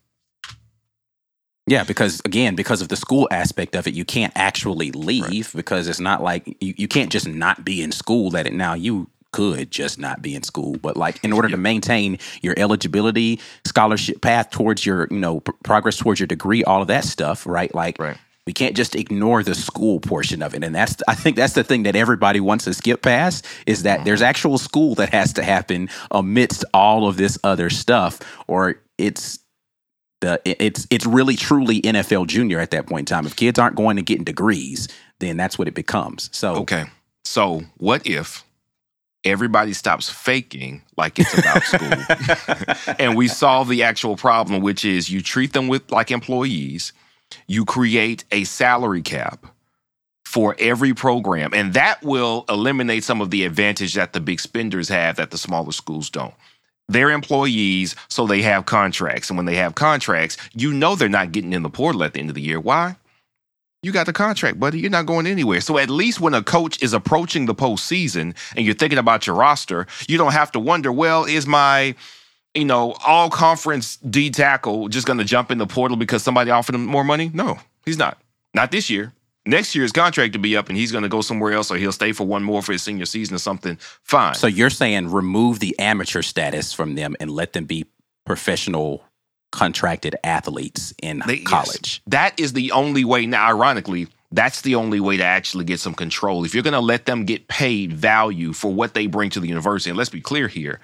Yeah, 1.66 1.84
because 1.84 2.22
again, 2.24 2.54
because 2.54 2.80
of 2.80 2.88
the 2.88 2.96
school 2.96 3.28
aspect 3.30 3.76
of 3.76 3.86
it, 3.86 3.92
you 3.92 4.06
can't 4.06 4.32
actually 4.34 4.90
leave 4.90 5.52
because 5.54 5.86
it's 5.86 6.00
not 6.00 6.22
like 6.22 6.46
you, 6.62 6.72
you 6.78 6.88
can't 6.88 7.12
just 7.12 7.28
not 7.28 7.62
be 7.62 7.82
in 7.82 7.92
school. 7.92 8.30
That 8.30 8.46
it 8.46 8.54
now 8.54 8.72
you 8.72 9.10
could 9.32 9.70
just 9.70 9.98
not 9.98 10.22
be 10.22 10.34
in 10.34 10.42
school, 10.42 10.76
but 10.76 10.96
like 10.96 11.22
in 11.22 11.32
order 11.32 11.48
to 11.48 11.56
maintain 11.56 12.18
your 12.42 12.54
eligibility, 12.56 13.40
scholarship 13.64 14.20
path 14.20 14.50
towards 14.50 14.86
your 14.86 15.08
you 15.10 15.18
know 15.18 15.40
pr- 15.40 15.52
progress 15.62 15.96
towards 15.96 16.20
your 16.20 16.26
degree, 16.26 16.64
all 16.64 16.82
of 16.82 16.88
that 16.88 17.04
stuff, 17.04 17.46
right? 17.46 17.74
Like. 17.74 17.98
Right. 17.98 18.16
We 18.46 18.54
can't 18.54 18.74
just 18.74 18.96
ignore 18.96 19.42
the 19.42 19.54
school 19.54 20.00
portion 20.00 20.40
of 20.40 20.54
it, 20.54 20.64
and 20.64 20.74
that's 20.74 21.02
I 21.06 21.14
think 21.14 21.36
that's 21.36 21.52
the 21.52 21.62
thing 21.62 21.82
that 21.82 21.94
everybody 21.94 22.40
wants 22.40 22.64
to 22.64 22.72
skip 22.72 23.02
past 23.02 23.44
is 23.66 23.82
that 23.82 24.06
there's 24.06 24.20
mm-hmm. 24.20 24.28
actual 24.30 24.56
school 24.56 24.94
that 24.94 25.10
has 25.10 25.34
to 25.34 25.42
happen 25.42 25.90
amidst 26.10 26.64
all 26.72 27.06
of 27.06 27.18
this 27.18 27.38
other 27.44 27.68
stuff, 27.68 28.20
or 28.46 28.80
it's 28.96 29.40
the 30.20 30.40
it's 30.44 30.86
it's 30.90 31.06
really 31.06 31.36
truly 31.36 31.82
NFL 31.82 32.26
junior 32.26 32.58
at 32.58 32.70
that 32.70 32.86
point 32.86 33.10
in 33.10 33.14
time. 33.14 33.26
If 33.26 33.36
kids 33.36 33.58
aren't 33.58 33.76
going 33.76 33.96
to 33.96 34.02
getting 34.02 34.24
degrees, 34.24 34.88
then 35.18 35.36
that's 35.36 35.58
what 35.58 35.68
it 35.68 35.74
becomes. 35.74 36.30
So 36.32 36.56
Okay. 36.56 36.86
So 37.24 37.62
what 37.76 38.06
if 38.06 38.44
everybody 39.24 39.72
stops 39.72 40.08
faking 40.08 40.82
like 40.96 41.18
it's 41.18 41.36
about 41.36 41.62
school 41.62 42.94
and 42.98 43.16
we 43.16 43.28
solve 43.28 43.68
the 43.68 43.82
actual 43.82 44.16
problem, 44.16 44.62
which 44.62 44.84
is 44.84 45.10
you 45.10 45.22
treat 45.22 45.52
them 45.52 45.68
with 45.68 45.90
like 45.90 46.10
employees, 46.10 46.92
you 47.46 47.64
create 47.64 48.24
a 48.30 48.44
salary 48.44 49.02
cap 49.02 49.46
for 50.24 50.54
every 50.58 50.92
program, 50.92 51.52
and 51.54 51.72
that 51.74 52.02
will 52.02 52.44
eliminate 52.48 53.02
some 53.02 53.20
of 53.20 53.30
the 53.30 53.44
advantage 53.44 53.94
that 53.94 54.12
the 54.12 54.20
big 54.20 54.40
spenders 54.40 54.88
have 54.88 55.16
that 55.16 55.30
the 55.30 55.38
smaller 55.38 55.72
schools 55.72 56.10
don't. 56.10 56.34
They're 56.88 57.10
employees, 57.10 57.96
so 58.08 58.26
they 58.26 58.40
have 58.42 58.64
contracts. 58.64 59.28
And 59.28 59.36
when 59.36 59.46
they 59.46 59.56
have 59.56 59.74
contracts, 59.74 60.38
you 60.54 60.72
know 60.72 60.94
they're 60.94 61.08
not 61.08 61.32
getting 61.32 61.52
in 61.52 61.62
the 61.62 61.70
portal 61.70 62.02
at 62.02 62.14
the 62.14 62.20
end 62.20 62.30
of 62.30 62.34
the 62.34 62.42
year. 62.42 62.60
Why? 62.60 62.96
You 63.82 63.92
got 63.92 64.06
the 64.06 64.12
contract, 64.12 64.58
buddy. 64.58 64.80
You're 64.80 64.90
not 64.90 65.06
going 65.06 65.26
anywhere. 65.26 65.60
So 65.60 65.78
at 65.78 65.88
least 65.88 66.20
when 66.20 66.34
a 66.34 66.42
coach 66.42 66.82
is 66.82 66.92
approaching 66.92 67.46
the 67.46 67.54
postseason 67.54 68.34
and 68.56 68.66
you're 68.66 68.74
thinking 68.74 68.98
about 68.98 69.26
your 69.26 69.36
roster, 69.36 69.86
you 70.08 70.18
don't 70.18 70.32
have 70.32 70.50
to 70.52 70.60
wonder, 70.60 70.90
well, 70.90 71.24
is 71.24 71.46
my, 71.46 71.94
you 72.54 72.64
know, 72.64 72.96
all 73.06 73.30
conference 73.30 73.96
D 73.98 74.30
tackle 74.30 74.88
just 74.88 75.06
going 75.06 75.18
to 75.18 75.24
jump 75.24 75.52
in 75.52 75.58
the 75.58 75.66
portal 75.66 75.96
because 75.96 76.24
somebody 76.24 76.50
offered 76.50 76.74
him 76.74 76.86
more 76.86 77.04
money? 77.04 77.30
No, 77.32 77.58
he's 77.84 77.98
not. 77.98 78.18
Not 78.52 78.72
this 78.72 78.90
year. 78.90 79.12
Next 79.46 79.76
year, 79.76 79.82
his 79.82 79.92
contract 79.92 80.32
to 80.32 80.40
be 80.40 80.56
up 80.56 80.68
and 80.68 80.76
he's 80.76 80.90
going 80.90 81.04
to 81.04 81.08
go 81.08 81.20
somewhere 81.20 81.52
else 81.52 81.70
or 81.70 81.76
he'll 81.76 81.92
stay 81.92 82.10
for 82.12 82.26
one 82.26 82.42
more 82.42 82.62
for 82.62 82.72
his 82.72 82.82
senior 82.82 83.06
season 83.06 83.36
or 83.36 83.38
something. 83.38 83.78
Fine. 84.02 84.34
so 84.34 84.48
you're 84.48 84.70
saying 84.70 85.10
remove 85.10 85.60
the 85.60 85.78
amateur 85.78 86.22
status 86.22 86.72
from 86.72 86.96
them 86.96 87.14
and 87.20 87.30
let 87.30 87.52
them 87.52 87.64
be 87.64 87.86
professional 88.26 89.04
contracted 89.50 90.14
athletes 90.24 90.92
in 91.02 91.22
They- 91.26 91.36
yes. 91.38 91.46
college. 91.46 92.02
That 92.06 92.38
is 92.38 92.52
the 92.52 92.72
only 92.72 93.04
way. 93.04 93.26
Now, 93.26 93.46
ironically, 93.48 94.08
that's 94.30 94.60
the 94.60 94.74
only 94.74 95.00
way 95.00 95.16
to 95.16 95.24
actually 95.24 95.64
get 95.64 95.80
some 95.80 95.94
control. 95.94 96.44
If 96.44 96.52
you're 96.54 96.62
going 96.62 96.74
to 96.74 96.80
let 96.80 97.06
them 97.06 97.24
get 97.24 97.48
paid 97.48 97.92
value 97.94 98.52
for 98.52 98.72
what 98.72 98.92
they 98.94 99.06
bring 99.06 99.30
to 99.30 99.40
the 99.40 99.48
university, 99.48 99.88
and 99.90 99.96
let's 99.96 100.10
be 100.10 100.20
clear 100.20 100.48
here, 100.48 100.80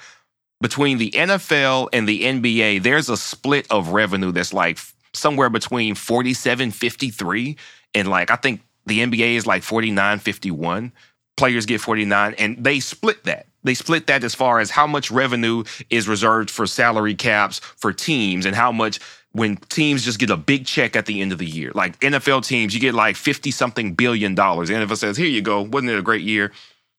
between 0.62 0.97
the 0.97 1.11
NFL 1.11 1.88
and 1.92 2.09
the 2.09 2.23
NBA, 2.23 2.83
there's 2.83 3.11
a 3.11 3.18
split 3.18 3.66
of 3.71 3.88
revenue 3.88 4.33
that's 4.33 4.54
like 4.54 4.78
somewhere 5.12 5.50
between 5.50 5.94
47 5.94 6.71
53 6.71 7.56
and 7.94 8.09
like 8.09 8.31
I 8.31 8.37
think 8.37 8.62
the 8.87 9.00
NBA 9.00 9.35
is 9.37 9.46
like 9.46 9.62
49 9.62 10.18
51. 10.20 10.92
Players 11.37 11.66
get 11.66 11.81
49 11.81 12.35
and 12.38 12.62
they 12.64 12.81
split 12.81 13.24
that. 13.24 13.46
They 13.64 13.74
split 13.74 14.07
that 14.07 14.22
as 14.22 14.35
far 14.35 14.61
as 14.61 14.70
how 14.70 14.87
much 14.87 15.11
revenue 15.11 15.64
is 15.90 16.07
reserved 16.07 16.50
for 16.50 16.66
salary 16.66 17.14
caps 17.14 17.59
for 17.59 17.92
teams 17.92 18.46
and 18.46 18.55
how 18.55 18.70
much 18.70 19.00
when 19.33 19.57
teams 19.57 20.05
just 20.05 20.20
get 20.20 20.31
a 20.31 20.37
big 20.37 20.64
check 20.64 20.94
at 20.94 21.07
the 21.07 21.20
end 21.20 21.33
of 21.33 21.38
the 21.38 21.46
year. 21.46 21.72
Like 21.74 21.98
NFL 22.00 22.46
teams, 22.46 22.72
you 22.72 22.81
get 22.81 22.94
like 22.94 23.16
50 23.16 23.50
something 23.50 23.94
billion 23.94 24.35
dollars. 24.35 24.68
The 24.68 24.74
NFL 24.74 24.96
says, 24.96 25.16
here 25.16 25.27
you 25.27 25.42
go. 25.42 25.62
Wasn't 25.62 25.90
it 25.90 25.98
a 25.98 26.03
great 26.03 26.22
year? 26.22 26.53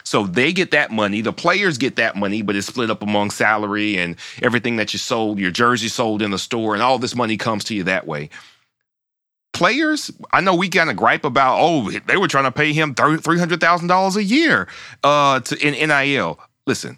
So 0.04 0.28
they 0.28 0.54
get 0.54 0.72
that 0.72 0.92
money. 0.92 1.22
The 1.22 1.34
players 1.34 1.78
get 1.78 1.96
that 1.96 2.16
money, 2.16 2.42
but 2.44 2.56
it's 2.56 2.68
split 2.68 2.92
up 2.92 3.02
among 3.02 3.32
salary 3.32 3.98
and 3.98 4.16
everything 4.42 4.76
that 4.76 4.94
you 4.94 5.00
sold, 5.00 5.40
your 5.40 5.50
jersey 5.50 5.88
sold 5.88 6.22
in 6.22 6.30
the 6.32 6.38
store, 6.38 6.76
and 6.76 6.84
all 6.84 7.00
this 7.00 7.16
money 7.16 7.38
comes 7.38 7.64
to 7.66 7.76
you 7.76 7.84
that 7.84 8.06
way. 8.06 8.30
Players, 9.54 10.12
I 10.32 10.42
know 10.42 10.54
we 10.54 10.70
kind 10.70 10.90
of 10.90 10.98
gripe 10.98 11.26
about, 11.26 11.58
oh, 11.60 11.90
they 11.90 12.18
were 12.18 12.28
trying 12.28 12.44
to 12.44 12.52
pay 12.52 12.74
him 12.74 12.94
$300,000 12.94 14.16
a 14.16 14.24
year 14.24 14.68
uh, 15.04 15.40
to, 15.40 15.58
in 15.66 15.90
NIL. 15.90 16.40
Listen, 16.68 16.98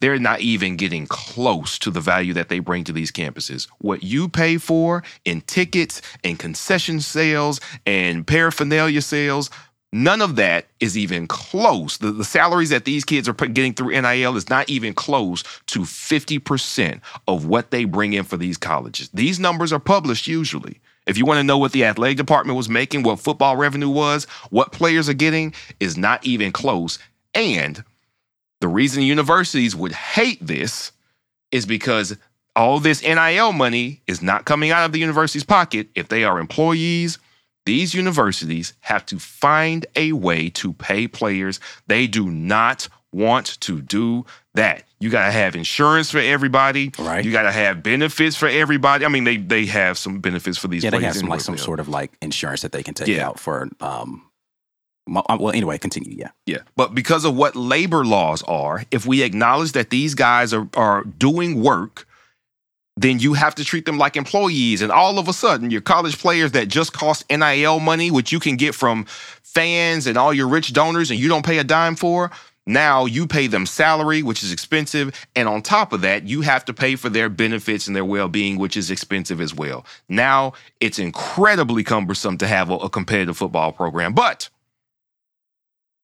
they're 0.00 0.18
not 0.18 0.40
even 0.40 0.76
getting 0.76 1.06
close 1.06 1.78
to 1.80 1.90
the 1.90 2.00
value 2.00 2.34
that 2.34 2.48
they 2.48 2.60
bring 2.60 2.84
to 2.84 2.92
these 2.92 3.10
campuses. 3.10 3.68
What 3.78 4.02
you 4.02 4.28
pay 4.28 4.58
for 4.58 5.02
in 5.24 5.40
tickets 5.42 6.00
and 6.22 6.38
concession 6.38 7.00
sales 7.00 7.60
and 7.84 8.26
paraphernalia 8.26 9.02
sales, 9.02 9.50
none 9.92 10.22
of 10.22 10.36
that 10.36 10.66
is 10.78 10.96
even 10.96 11.26
close. 11.26 11.98
The, 11.98 12.12
the 12.12 12.24
salaries 12.24 12.70
that 12.70 12.84
these 12.84 13.04
kids 13.04 13.28
are 13.28 13.32
getting 13.32 13.74
through 13.74 14.00
NIL 14.00 14.36
is 14.36 14.48
not 14.48 14.68
even 14.68 14.94
close 14.94 15.42
to 15.66 15.80
50% 15.80 17.00
of 17.26 17.46
what 17.46 17.70
they 17.70 17.84
bring 17.84 18.12
in 18.12 18.24
for 18.24 18.36
these 18.36 18.58
colleges. 18.58 19.08
These 19.12 19.40
numbers 19.40 19.72
are 19.72 19.80
published 19.80 20.26
usually. 20.26 20.80
If 21.06 21.16
you 21.16 21.24
want 21.24 21.38
to 21.38 21.44
know 21.44 21.56
what 21.56 21.72
the 21.72 21.86
athletic 21.86 22.18
department 22.18 22.58
was 22.58 22.68
making, 22.68 23.02
what 23.02 23.18
football 23.18 23.56
revenue 23.56 23.88
was, 23.88 24.24
what 24.50 24.72
players 24.72 25.08
are 25.08 25.14
getting, 25.14 25.54
is 25.80 25.96
not 25.96 26.24
even 26.24 26.52
close. 26.52 26.98
And 27.34 27.82
the 28.60 28.68
reason 28.68 29.02
universities 29.02 29.74
would 29.76 29.92
hate 29.92 30.44
this 30.44 30.92
is 31.52 31.66
because 31.66 32.16
all 32.56 32.80
this 32.80 33.02
NIL 33.02 33.52
money 33.52 34.02
is 34.06 34.20
not 34.20 34.44
coming 34.44 34.70
out 34.70 34.84
of 34.84 34.92
the 34.92 34.98
university's 34.98 35.44
pocket. 35.44 35.88
If 35.94 36.08
they 36.08 36.24
are 36.24 36.38
employees, 36.40 37.18
these 37.66 37.94
universities 37.94 38.72
have 38.80 39.06
to 39.06 39.18
find 39.18 39.86
a 39.94 40.12
way 40.12 40.48
to 40.50 40.72
pay 40.72 41.06
players. 41.06 41.60
They 41.86 42.06
do 42.06 42.30
not 42.30 42.88
want 43.12 43.46
to 43.60 43.80
do 43.80 44.26
that. 44.54 44.84
You 45.00 45.08
got 45.10 45.26
to 45.26 45.32
have 45.32 45.54
insurance 45.54 46.10
for 46.10 46.18
everybody. 46.18 46.90
Right. 46.98 47.24
You 47.24 47.30
got 47.30 47.42
to 47.42 47.52
have 47.52 47.82
benefits 47.82 48.36
for 48.36 48.48
everybody. 48.48 49.04
I 49.04 49.08
mean, 49.08 49.24
they 49.24 49.36
they 49.36 49.66
have 49.66 49.96
some 49.96 50.18
benefits 50.18 50.58
for 50.58 50.66
these 50.68 50.82
Yeah, 50.82 50.90
they 50.90 51.00
have 51.00 51.16
some 51.16 51.28
like 51.28 51.40
some 51.40 51.56
sort 51.56 51.78
of 51.78 51.88
like 51.88 52.12
insurance 52.20 52.62
that 52.62 52.72
they 52.72 52.82
can 52.82 52.94
take 52.94 53.08
Yeah. 53.08 53.28
out 53.28 53.38
for 53.38 53.68
um 53.80 54.27
Uh, 55.16 55.36
well 55.40 55.52
anyway, 55.52 55.78
continue, 55.78 56.14
yeah. 56.16 56.30
Yeah. 56.46 56.58
But 56.76 56.94
because 56.94 57.24
of 57.24 57.36
what 57.36 57.56
labor 57.56 58.04
laws 58.04 58.42
are, 58.42 58.84
if 58.90 59.06
we 59.06 59.22
acknowledge 59.22 59.72
that 59.72 59.90
these 59.90 60.14
guys 60.14 60.52
are, 60.52 60.68
are 60.74 61.04
doing 61.04 61.62
work, 61.62 62.06
then 62.96 63.20
you 63.20 63.34
have 63.34 63.54
to 63.54 63.64
treat 63.64 63.86
them 63.86 63.96
like 63.96 64.16
employees. 64.16 64.82
And 64.82 64.90
all 64.90 65.18
of 65.18 65.28
a 65.28 65.32
sudden, 65.32 65.70
your 65.70 65.80
college 65.80 66.18
players 66.18 66.52
that 66.52 66.66
just 66.68 66.92
cost 66.92 67.24
NIL 67.30 67.78
money, 67.78 68.10
which 68.10 68.32
you 68.32 68.40
can 68.40 68.56
get 68.56 68.74
from 68.74 69.04
fans 69.42 70.06
and 70.06 70.18
all 70.18 70.34
your 70.34 70.48
rich 70.48 70.72
donors, 70.72 71.10
and 71.10 71.18
you 71.18 71.28
don't 71.28 71.44
pay 71.44 71.58
a 71.58 71.64
dime 71.64 71.94
for. 71.94 72.30
Now 72.66 73.06
you 73.06 73.26
pay 73.26 73.46
them 73.46 73.64
salary, 73.64 74.22
which 74.22 74.42
is 74.42 74.52
expensive. 74.52 75.26
And 75.34 75.48
on 75.48 75.62
top 75.62 75.94
of 75.94 76.02
that, 76.02 76.24
you 76.28 76.42
have 76.42 76.66
to 76.66 76.74
pay 76.74 76.96
for 76.96 77.08
their 77.08 77.30
benefits 77.30 77.86
and 77.86 77.96
their 77.96 78.04
well 78.04 78.28
being, 78.28 78.58
which 78.58 78.76
is 78.76 78.90
expensive 78.90 79.40
as 79.40 79.54
well. 79.54 79.86
Now 80.08 80.52
it's 80.78 80.98
incredibly 80.98 81.82
cumbersome 81.82 82.36
to 82.38 82.46
have 82.46 82.68
a, 82.68 82.74
a 82.74 82.90
competitive 82.90 83.38
football 83.38 83.72
program. 83.72 84.12
But 84.12 84.50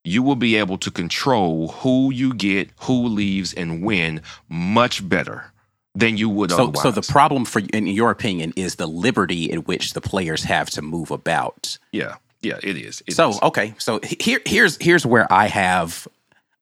you 0.05 0.21
will 0.23 0.35
be 0.35 0.55
able 0.55 0.77
to 0.79 0.91
control 0.91 1.69
who 1.69 2.11
you 2.11 2.33
get, 2.33 2.69
who 2.81 3.07
leaves, 3.07 3.53
and 3.53 3.81
when 3.83 4.21
much 4.49 5.07
better 5.07 5.51
than 5.95 6.17
you 6.17 6.29
would 6.29 6.51
So 6.51 6.63
otherwise. 6.69 6.81
so 6.83 6.91
the 6.91 7.01
problem 7.01 7.45
for 7.45 7.61
in 7.73 7.87
your 7.87 8.11
opinion 8.11 8.53
is 8.55 8.75
the 8.75 8.87
liberty 8.87 9.45
in 9.45 9.59
which 9.59 9.93
the 9.93 10.01
players 10.01 10.43
have 10.43 10.69
to 10.71 10.81
move 10.81 11.09
about. 11.11 11.77
yeah, 11.91 12.15
yeah, 12.41 12.59
it 12.61 12.77
is. 12.77 13.01
It 13.07 13.13
so 13.13 13.29
is. 13.31 13.41
okay, 13.41 13.73
so 13.79 13.99
he- 14.03 14.17
here 14.19 14.41
here's 14.45 14.77
here's 14.79 15.05
where 15.05 15.31
I 15.33 15.47
have 15.47 16.07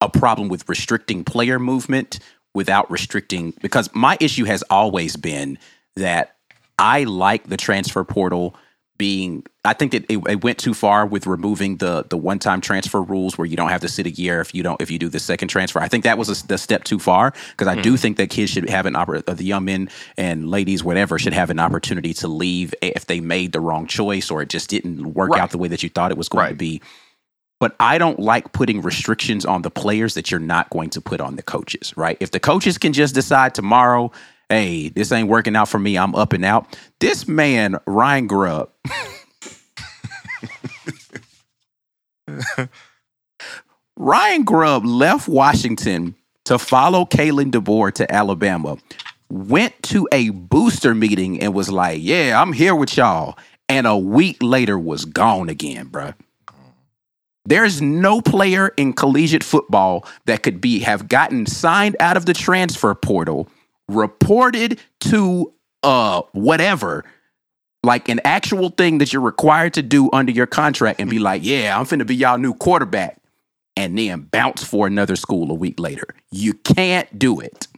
a 0.00 0.08
problem 0.08 0.48
with 0.48 0.68
restricting 0.68 1.24
player 1.24 1.58
movement 1.58 2.18
without 2.54 2.90
restricting 2.90 3.52
because 3.60 3.90
my 3.94 4.16
issue 4.20 4.44
has 4.44 4.62
always 4.70 5.16
been 5.16 5.58
that 5.96 6.36
I 6.78 7.04
like 7.04 7.48
the 7.48 7.56
transfer 7.56 8.04
portal 8.04 8.54
being 8.96 9.44
I 9.64 9.72
think 9.72 9.92
that 9.92 10.04
it, 10.08 10.18
it, 10.28 10.44
went 10.44 10.58
too 10.58 10.74
far 10.74 11.06
with 11.06 11.26
removing 11.26 11.78
the 11.78 12.04
the 12.08 12.16
one 12.16 12.38
time 12.38 12.60
transfer 12.60 13.02
rules 13.02 13.36
where 13.36 13.46
you 13.46 13.56
don't 13.56 13.70
have 13.70 13.80
to 13.80 13.88
sit 13.88 14.06
a 14.06 14.10
year 14.10 14.40
if 14.40 14.54
you 14.54 14.62
don't 14.62 14.80
if 14.80 14.90
you 14.90 14.98
do 14.98 15.08
the 15.08 15.18
second 15.18 15.48
transfer. 15.48 15.80
I 15.80 15.88
think 15.88 16.04
that 16.04 16.16
was 16.16 16.28
a, 16.28 16.46
the 16.46 16.58
step 16.58 16.84
too 16.84 16.98
far 16.98 17.32
because 17.50 17.66
I 17.66 17.76
mm. 17.76 17.82
do 17.82 17.96
think 17.96 18.18
that 18.18 18.30
kids 18.30 18.52
should 18.52 18.68
have 18.68 18.86
an 18.86 18.94
opportunity. 18.94 19.30
Uh, 19.30 19.34
the 19.34 19.44
young 19.44 19.64
men 19.64 19.88
and 20.16 20.48
ladies 20.48 20.84
whatever 20.84 21.18
should 21.18 21.32
have 21.32 21.50
an 21.50 21.58
opportunity 21.58 22.14
to 22.14 22.28
leave 22.28 22.74
if 22.82 23.06
they 23.06 23.20
made 23.20 23.52
the 23.52 23.60
wrong 23.60 23.86
choice 23.86 24.30
or 24.30 24.42
it 24.42 24.48
just 24.48 24.70
didn't 24.70 25.14
work 25.14 25.30
right. 25.30 25.40
out 25.40 25.50
the 25.50 25.58
way 25.58 25.68
that 25.68 25.82
you 25.82 25.88
thought 25.88 26.10
it 26.10 26.18
was 26.18 26.28
going 26.28 26.44
right. 26.44 26.50
to 26.50 26.54
be. 26.54 26.80
But 27.60 27.74
I 27.80 27.98
don't 27.98 28.20
like 28.20 28.52
putting 28.52 28.82
restrictions 28.82 29.46
on 29.46 29.62
the 29.62 29.70
players 29.70 30.14
that 30.14 30.30
you're 30.30 30.40
not 30.40 30.70
going 30.70 30.90
to 30.90 31.00
put 31.00 31.20
on 31.20 31.36
the 31.36 31.42
coaches, 31.42 31.96
right? 31.96 32.18
If 32.20 32.30
the 32.30 32.40
coaches 32.40 32.78
can 32.78 32.92
just 32.92 33.14
decide 33.14 33.54
tomorrow 33.54 34.12
hey, 34.48 34.88
this 34.88 35.12
ain't 35.12 35.28
working 35.28 35.56
out 35.56 35.68
for 35.68 35.78
me. 35.78 35.96
I'm 35.96 36.14
up 36.14 36.32
and 36.32 36.44
out. 36.44 36.78
This 37.00 37.26
man, 37.28 37.78
Ryan 37.86 38.26
Grubb. 38.26 38.70
Ryan 43.96 44.44
Grubb 44.44 44.84
left 44.84 45.28
Washington 45.28 46.14
to 46.44 46.58
follow 46.58 47.04
Kalen 47.04 47.50
DeBoer 47.50 47.92
to 47.94 48.12
Alabama, 48.12 48.76
went 49.30 49.74
to 49.84 50.08
a 50.12 50.30
booster 50.30 50.94
meeting 50.94 51.40
and 51.40 51.54
was 51.54 51.70
like, 51.70 52.00
Yeah, 52.02 52.40
I'm 52.40 52.52
here 52.52 52.74
with 52.74 52.96
y'all. 52.96 53.38
And 53.68 53.86
a 53.86 53.96
week 53.96 54.42
later 54.42 54.78
was 54.78 55.04
gone 55.06 55.48
again, 55.48 55.88
bruh. 55.88 56.14
There's 57.46 57.80
no 57.82 58.20
player 58.20 58.68
in 58.76 58.94
collegiate 58.94 59.44
football 59.44 60.06
that 60.24 60.42
could 60.42 60.60
be 60.60 60.80
have 60.80 61.08
gotten 61.08 61.46
signed 61.46 61.96
out 62.00 62.16
of 62.16 62.26
the 62.26 62.34
transfer 62.34 62.94
portal 62.94 63.48
reported 63.88 64.80
to 65.00 65.52
uh 65.82 66.22
whatever 66.32 67.04
like 67.84 68.08
an 68.08 68.20
actual 68.24 68.70
thing 68.70 68.98
that 68.98 69.12
you're 69.12 69.22
required 69.22 69.74
to 69.74 69.82
do 69.82 70.10
under 70.12 70.32
your 70.32 70.46
contract 70.46 71.00
and 71.00 71.10
be 71.10 71.18
like, 71.18 71.44
yeah, 71.44 71.78
I'm 71.78 71.84
finna 71.84 72.06
be 72.06 72.16
y'all 72.16 72.38
new 72.38 72.54
quarterback, 72.54 73.20
and 73.76 73.96
then 73.96 74.22
bounce 74.22 74.64
for 74.64 74.86
another 74.86 75.16
school 75.16 75.50
a 75.50 75.54
week 75.54 75.78
later. 75.78 76.06
You 76.30 76.54
can't 76.54 77.18
do 77.18 77.40
it. 77.40 77.68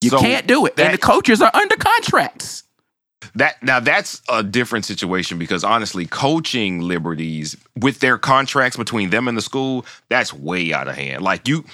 You 0.00 0.10
so 0.10 0.18
can't 0.18 0.46
do 0.46 0.64
it. 0.66 0.76
That, 0.76 0.86
and 0.86 0.94
the 0.94 0.98
coaches 0.98 1.42
are 1.42 1.50
under 1.54 1.76
contracts. 1.76 2.64
That 3.34 3.62
now 3.62 3.80
that's 3.80 4.22
a 4.30 4.42
different 4.42 4.86
situation 4.86 5.38
because 5.38 5.62
honestly, 5.62 6.06
coaching 6.06 6.80
liberties 6.80 7.54
with 7.78 8.00
their 8.00 8.16
contracts 8.16 8.78
between 8.78 9.10
them 9.10 9.28
and 9.28 9.36
the 9.36 9.42
school, 9.42 9.84
that's 10.08 10.32
way 10.32 10.72
out 10.72 10.88
of 10.88 10.96
hand. 10.96 11.22
Like 11.22 11.46
you 11.46 11.64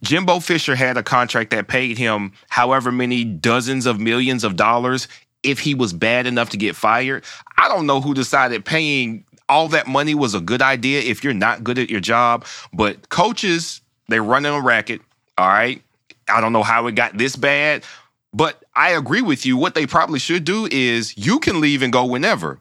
Jimbo 0.00 0.40
Fisher 0.40 0.74
had 0.74 0.96
a 0.96 1.02
contract 1.02 1.50
that 1.50 1.68
paid 1.68 1.98
him 1.98 2.32
however 2.48 2.90
many 2.90 3.24
dozens 3.24 3.86
of 3.86 4.00
millions 4.00 4.42
of 4.42 4.56
dollars 4.56 5.06
if 5.42 5.58
he 5.58 5.74
was 5.74 5.92
bad 5.92 6.26
enough 6.26 6.50
to 6.50 6.56
get 6.56 6.74
fired. 6.74 7.24
I 7.56 7.68
don't 7.68 7.86
know 7.86 8.00
who 8.00 8.14
decided 8.14 8.64
paying 8.64 9.24
all 9.48 9.68
that 9.68 9.86
money 9.86 10.14
was 10.14 10.34
a 10.34 10.40
good 10.40 10.62
idea 10.62 11.00
if 11.00 11.22
you're 11.22 11.34
not 11.34 11.62
good 11.62 11.78
at 11.78 11.90
your 11.90 12.00
job, 12.00 12.46
but 12.72 13.08
coaches, 13.10 13.80
they're 14.08 14.22
running 14.22 14.52
a 14.52 14.60
racket, 14.60 15.00
all 15.36 15.48
right? 15.48 15.82
I 16.28 16.40
don't 16.40 16.52
know 16.52 16.62
how 16.62 16.86
it 16.86 16.94
got 16.94 17.18
this 17.18 17.36
bad, 17.36 17.84
but 18.32 18.64
I 18.74 18.92
agree 18.92 19.22
with 19.22 19.44
you. 19.44 19.56
What 19.56 19.74
they 19.74 19.86
probably 19.86 20.18
should 20.18 20.44
do 20.44 20.66
is 20.70 21.16
you 21.18 21.38
can 21.38 21.60
leave 21.60 21.82
and 21.82 21.92
go 21.92 22.04
whenever. 22.04 22.58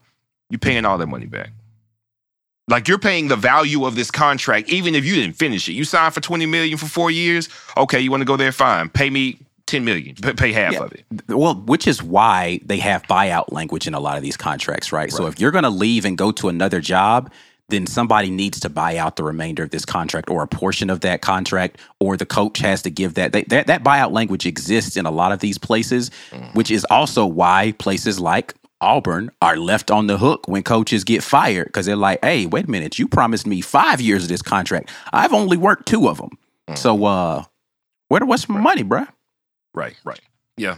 You're 0.49 0.59
paying 0.59 0.85
all 0.85 0.97
that 0.97 1.07
money 1.07 1.27
back. 1.27 1.51
Like 2.67 2.87
you're 2.87 2.99
paying 2.99 3.27
the 3.27 3.35
value 3.35 3.85
of 3.85 3.95
this 3.95 4.11
contract, 4.11 4.69
even 4.69 4.95
if 4.95 5.03
you 5.03 5.15
didn't 5.15 5.35
finish 5.35 5.67
it. 5.67 5.73
You 5.73 5.83
signed 5.83 6.13
for 6.13 6.21
20 6.21 6.45
million 6.45 6.77
for 6.77 6.85
four 6.85 7.11
years. 7.11 7.49
Okay, 7.75 7.99
you 7.99 8.11
want 8.11 8.21
to 8.21 8.25
go 8.25 8.37
there? 8.37 8.51
Fine. 8.51 8.89
Pay 8.89 9.09
me 9.09 9.39
10 9.65 9.83
million. 9.85 10.15
Pay 10.15 10.51
half 10.51 10.73
yeah. 10.73 10.83
of 10.83 10.93
it. 10.93 11.05
Well, 11.27 11.55
which 11.55 11.87
is 11.87 12.03
why 12.03 12.59
they 12.65 12.77
have 12.77 13.03
buyout 13.03 13.51
language 13.51 13.87
in 13.87 13.93
a 13.93 13.99
lot 13.99 14.17
of 14.17 14.23
these 14.23 14.37
contracts, 14.37 14.91
right? 14.91 15.03
right. 15.03 15.11
So 15.11 15.27
if 15.27 15.39
you're 15.39 15.51
going 15.51 15.63
to 15.63 15.69
leave 15.69 16.05
and 16.05 16.17
go 16.17 16.31
to 16.33 16.49
another 16.49 16.81
job, 16.81 17.31
then 17.69 17.87
somebody 17.87 18.29
needs 18.29 18.59
to 18.59 18.69
buy 18.69 18.97
out 18.97 19.15
the 19.15 19.23
remainder 19.23 19.63
of 19.63 19.71
this 19.71 19.85
contract 19.85 20.29
or 20.29 20.43
a 20.43 20.47
portion 20.47 20.89
of 20.89 20.99
that 21.01 21.21
contract, 21.21 21.79
or 21.99 22.17
the 22.17 22.25
coach 22.25 22.59
has 22.59 22.81
to 22.83 22.89
give 22.89 23.15
that. 23.15 23.31
They, 23.31 23.43
that, 23.43 23.67
that 23.67 23.83
buyout 23.83 24.11
language 24.11 24.45
exists 24.45 24.97
in 24.97 25.05
a 25.05 25.11
lot 25.11 25.31
of 25.31 25.39
these 25.39 25.57
places, 25.57 26.11
mm. 26.29 26.53
which 26.53 26.69
is 26.69 26.85
also 26.89 27.25
why 27.25 27.73
places 27.79 28.19
like 28.19 28.53
Auburn 28.81 29.31
are 29.41 29.55
left 29.55 29.91
on 29.91 30.07
the 30.07 30.17
hook 30.17 30.47
when 30.47 30.63
coaches 30.63 31.03
get 31.03 31.23
fired 31.23 31.67
because 31.67 31.85
they're 31.85 31.95
like, 31.95 32.19
hey, 32.23 32.45
wait 32.45 32.65
a 32.65 32.71
minute, 32.71 32.99
you 32.99 33.07
promised 33.07 33.47
me 33.47 33.61
five 33.61 34.01
years 34.01 34.23
of 34.23 34.29
this 34.29 34.41
contract. 34.41 34.89
I've 35.13 35.33
only 35.33 35.57
worked 35.57 35.87
two 35.87 36.09
of 36.09 36.17
them. 36.17 36.37
Mm. 36.67 36.77
So, 36.77 37.05
uh, 37.05 37.43
where 38.09 38.25
what's 38.25 38.49
my 38.49 38.59
money, 38.59 38.83
bruh? 38.83 39.07
Right, 39.73 39.95
right. 40.03 40.19
Yeah. 40.57 40.77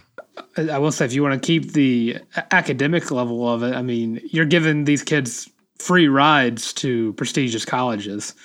I 0.58 0.78
will 0.78 0.92
say, 0.92 1.06
if 1.06 1.13
you 1.13 1.24
want 1.24 1.42
to 1.42 1.46
keep 1.46 1.74
the 1.74 2.18
academic 2.52 3.12
level 3.12 3.48
of 3.48 3.63
it, 3.63 3.74
I 3.74 3.82
mean, 3.82 4.22
you're 4.26 4.46
giving 4.46 4.86
these 4.86 5.04
kids 5.04 5.50
free 5.80 6.08
rides 6.08 6.74
to 6.74 7.13
prestigious 7.13 7.66
colleges. 7.66 8.36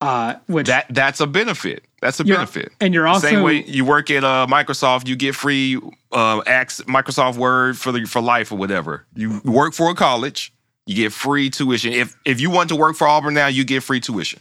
Uh, 0.00 0.34
which 0.46 0.68
that 0.68 0.86
that's 0.90 1.20
a 1.20 1.26
benefit. 1.26 1.84
That's 2.00 2.20
a 2.20 2.24
benefit. 2.24 2.72
And 2.80 2.94
you're 2.94 3.08
also 3.08 3.26
same 3.26 3.42
way 3.42 3.64
you 3.64 3.84
work 3.84 4.10
at 4.10 4.22
uh, 4.22 4.46
Microsoft, 4.48 5.08
you 5.08 5.16
get 5.16 5.34
free 5.34 5.76
uh, 6.12 6.40
Microsoft 6.42 7.36
Word 7.36 7.76
for 7.76 7.90
the 7.92 8.04
for 8.04 8.20
life 8.20 8.52
or 8.52 8.56
whatever. 8.56 9.06
You 9.14 9.40
work 9.44 9.74
for 9.74 9.90
a 9.90 9.94
college, 9.94 10.52
you 10.86 10.94
get 10.94 11.12
free 11.12 11.50
tuition. 11.50 11.92
If 11.92 12.16
if 12.24 12.40
you 12.40 12.50
want 12.50 12.68
to 12.68 12.76
work 12.76 12.96
for 12.96 13.08
Auburn 13.08 13.34
now, 13.34 13.48
you 13.48 13.64
get 13.64 13.82
free 13.82 14.00
tuition. 14.00 14.40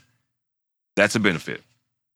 That's 0.96 1.16
a 1.16 1.20
benefit. 1.20 1.64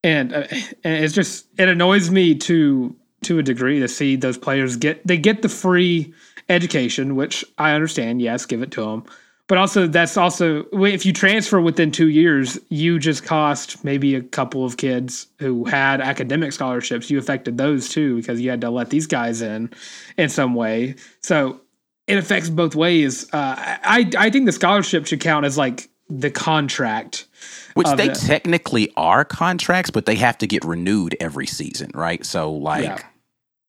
And, 0.04 0.34
uh, 0.34 0.47
and 0.84 1.04
it's 1.04 1.13
just 1.13 1.47
it 1.58 1.69
annoys 1.69 2.12
me 2.12 2.36
to 2.36 2.95
to 3.23 3.39
a 3.39 3.43
degree 3.43 3.80
to 3.80 3.88
see 3.88 4.15
those 4.15 4.38
players 4.38 4.75
get 4.75 5.06
they 5.06 5.17
get 5.17 5.41
the 5.41 5.49
free 5.49 6.13
education, 6.49 7.15
which 7.15 7.43
I 7.58 7.71
understand. 7.71 8.21
Yes, 8.21 8.45
give 8.45 8.62
it 8.62 8.71
to 8.71 8.82
them 8.82 9.06
but 9.52 9.58
also 9.58 9.86
that's 9.86 10.16
also 10.16 10.64
if 10.72 11.06
you 11.06 11.12
transfer 11.12 11.60
within 11.60 11.92
two 11.92 12.08
years 12.08 12.58
you 12.70 12.98
just 12.98 13.26
cost 13.26 13.84
maybe 13.84 14.16
a 14.16 14.22
couple 14.22 14.64
of 14.64 14.78
kids 14.78 15.28
who 15.40 15.66
had 15.66 16.00
academic 16.00 16.54
scholarships 16.54 17.10
you 17.10 17.20
affected 17.20 17.58
those 17.58 17.90
too 17.90 18.16
because 18.16 18.40
you 18.40 18.50
had 18.50 18.62
to 18.62 18.70
let 18.70 18.92
these 18.92 19.06
guys 19.06 19.42
in 19.42 19.70
in 20.18 20.30
some 20.30 20.56
way 20.56 20.96
so 21.20 21.60
it 22.08 22.18
affects 22.18 22.50
both 22.50 22.76
ways 22.76 23.26
uh, 23.34 23.56
i 23.58 24.10
i 24.18 24.30
think 24.30 24.46
the 24.46 24.54
scholarship 24.54 25.06
should 25.06 25.20
count 25.20 25.46
as 25.46 25.58
like 25.58 25.90
the 26.10 26.32
contract 26.32 27.26
which 27.74 27.88
they 27.98 28.10
it. 28.10 28.16
technically 28.16 28.90
are 28.96 29.26
contracts 29.26 29.92
but 29.92 30.06
they 30.06 30.16
have 30.16 30.38
to 30.38 30.48
get 30.48 30.64
renewed 30.64 31.14
every 31.20 31.46
season 31.46 31.92
right 31.94 32.26
so 32.26 32.54
like 32.54 32.86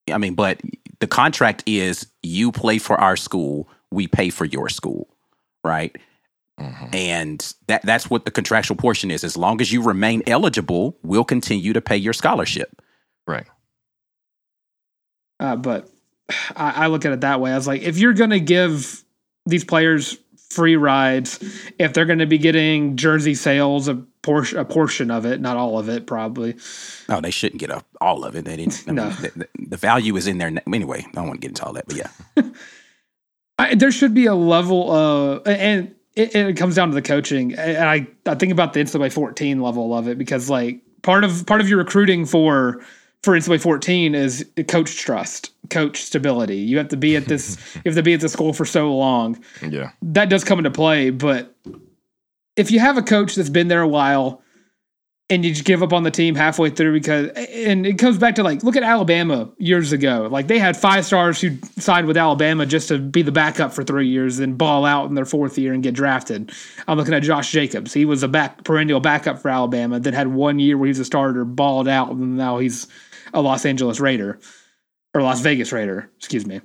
yeah. 0.06 0.14
i 0.14 0.18
mean 0.18 0.36
but 0.36 0.60
the 1.00 1.08
contract 1.08 1.64
is 1.66 2.06
you 2.22 2.52
play 2.52 2.78
for 2.78 3.00
our 3.00 3.16
school 3.16 3.68
we 3.90 4.06
pay 4.06 4.30
for 4.30 4.44
your 4.44 4.68
school 4.68 5.08
right? 5.64 5.96
Mm-hmm. 6.60 6.94
And 6.94 7.54
that 7.66 7.82
that's 7.82 8.10
what 8.10 8.24
the 8.24 8.30
contractual 8.30 8.76
portion 8.76 9.10
is. 9.10 9.24
As 9.24 9.36
long 9.36 9.60
as 9.60 9.72
you 9.72 9.82
remain 9.82 10.22
eligible, 10.26 10.98
we'll 11.02 11.24
continue 11.24 11.72
to 11.72 11.80
pay 11.80 11.96
your 11.96 12.12
scholarship. 12.12 12.82
Right. 13.26 13.46
Uh, 15.40 15.56
but 15.56 15.88
I, 16.54 16.84
I 16.84 16.86
look 16.86 17.04
at 17.04 17.12
it 17.12 17.22
that 17.22 17.40
way. 17.40 17.52
I 17.52 17.56
was 17.56 17.66
like, 17.66 17.82
if 17.82 17.98
you're 17.98 18.12
going 18.12 18.30
to 18.30 18.40
give 18.40 19.02
these 19.46 19.64
players 19.64 20.18
free 20.50 20.76
rides, 20.76 21.42
if 21.78 21.92
they're 21.92 22.04
going 22.04 22.18
to 22.20 22.26
be 22.26 22.38
getting 22.38 22.96
jersey 22.96 23.34
sales, 23.34 23.88
a 23.88 23.94
portion, 24.22 24.58
a 24.58 24.64
portion 24.64 25.10
of 25.10 25.26
it, 25.26 25.40
not 25.40 25.56
all 25.56 25.78
of 25.78 25.88
it, 25.88 26.06
probably. 26.06 26.54
No, 27.08 27.20
they 27.20 27.30
shouldn't 27.30 27.60
get 27.60 27.70
a, 27.70 27.82
all 28.00 28.24
of 28.24 28.36
it. 28.36 28.44
They 28.44 28.56
didn't. 28.56 28.86
no, 28.86 29.06
mean, 29.06 29.16
the, 29.20 29.48
the, 29.58 29.76
value 29.76 30.16
is 30.16 30.26
in 30.26 30.38
there 30.38 30.52
anyway. 30.66 31.04
I 31.08 31.10
don't 31.12 31.28
want 31.28 31.40
to 31.40 31.46
get 31.46 31.50
into 31.50 31.64
all 31.64 31.72
that, 31.72 31.86
but 31.86 31.96
yeah. 31.96 32.10
I, 33.62 33.74
there 33.74 33.92
should 33.92 34.14
be 34.14 34.26
a 34.26 34.34
level 34.34 34.90
of, 34.90 35.46
and 35.46 35.94
it, 36.16 36.34
it, 36.34 36.56
comes 36.56 36.74
down 36.74 36.88
to 36.88 36.94
the 36.94 37.02
coaching. 37.02 37.54
And 37.54 37.88
I, 37.88 38.06
I 38.26 38.34
think 38.34 38.52
about 38.52 38.72
the 38.72 38.80
NCAA 38.80 39.12
14 39.12 39.60
level 39.60 39.96
of 39.96 40.08
it 40.08 40.18
because 40.18 40.50
like 40.50 40.80
part 41.02 41.24
of 41.24 41.46
part 41.46 41.60
of 41.60 41.68
your 41.68 41.78
recruiting 41.78 42.26
for 42.26 42.84
for 43.22 43.34
NCAA 43.34 43.60
14 43.60 44.14
is 44.16 44.44
coach 44.66 44.96
trust, 44.96 45.52
coach 45.70 46.02
stability. 46.02 46.56
You 46.56 46.78
have 46.78 46.88
to 46.88 46.96
be 46.96 47.14
at 47.14 47.26
this, 47.26 47.56
you 47.76 47.82
have 47.86 47.94
to 47.94 48.02
be 48.02 48.14
at 48.14 48.20
the 48.20 48.28
school 48.28 48.52
for 48.52 48.64
so 48.64 48.94
long. 48.94 49.42
Yeah, 49.66 49.92
that 50.02 50.28
does 50.28 50.42
come 50.42 50.58
into 50.58 50.72
play. 50.72 51.10
But 51.10 51.54
if 52.56 52.70
you 52.70 52.80
have 52.80 52.98
a 52.98 53.02
coach 53.02 53.36
that's 53.36 53.48
been 53.48 53.68
there 53.68 53.82
a 53.82 53.88
while, 53.88 54.41
and 55.32 55.46
you 55.46 55.52
just 55.52 55.64
give 55.64 55.82
up 55.82 55.94
on 55.94 56.02
the 56.02 56.10
team 56.10 56.34
halfway 56.34 56.68
through 56.68 56.92
because 56.92 57.28
and 57.30 57.86
it 57.86 57.98
comes 57.98 58.18
back 58.18 58.34
to 58.34 58.42
like 58.42 58.62
look 58.62 58.76
at 58.76 58.82
Alabama 58.82 59.50
years 59.56 59.92
ago. 59.92 60.28
Like 60.30 60.46
they 60.46 60.58
had 60.58 60.76
five 60.76 61.06
stars 61.06 61.40
who 61.40 61.56
signed 61.78 62.06
with 62.06 62.18
Alabama 62.18 62.66
just 62.66 62.88
to 62.88 62.98
be 62.98 63.22
the 63.22 63.32
backup 63.32 63.72
for 63.72 63.82
three 63.82 64.08
years, 64.08 64.36
then 64.36 64.54
ball 64.54 64.84
out 64.84 65.08
in 65.08 65.14
their 65.14 65.24
fourth 65.24 65.56
year 65.56 65.72
and 65.72 65.82
get 65.82 65.94
drafted. 65.94 66.52
I'm 66.86 66.98
looking 66.98 67.14
at 67.14 67.22
Josh 67.22 67.50
Jacobs. 67.50 67.94
He 67.94 68.04
was 68.04 68.22
a 68.22 68.28
back 68.28 68.62
perennial 68.64 69.00
backup 69.00 69.38
for 69.38 69.48
Alabama, 69.48 69.98
then 69.98 70.12
had 70.12 70.28
one 70.28 70.58
year 70.58 70.76
where 70.76 70.86
he 70.86 70.90
was 70.90 70.98
a 70.98 71.04
starter, 71.04 71.46
balled 71.46 71.88
out, 71.88 72.10
and 72.10 72.36
now 72.36 72.58
he's 72.58 72.86
a 73.32 73.40
Los 73.40 73.64
Angeles 73.64 74.00
Raider 74.00 74.38
or 75.14 75.22
Las 75.22 75.40
Vegas 75.40 75.72
Raider, 75.72 76.10
excuse 76.18 76.44
me. 76.44 76.60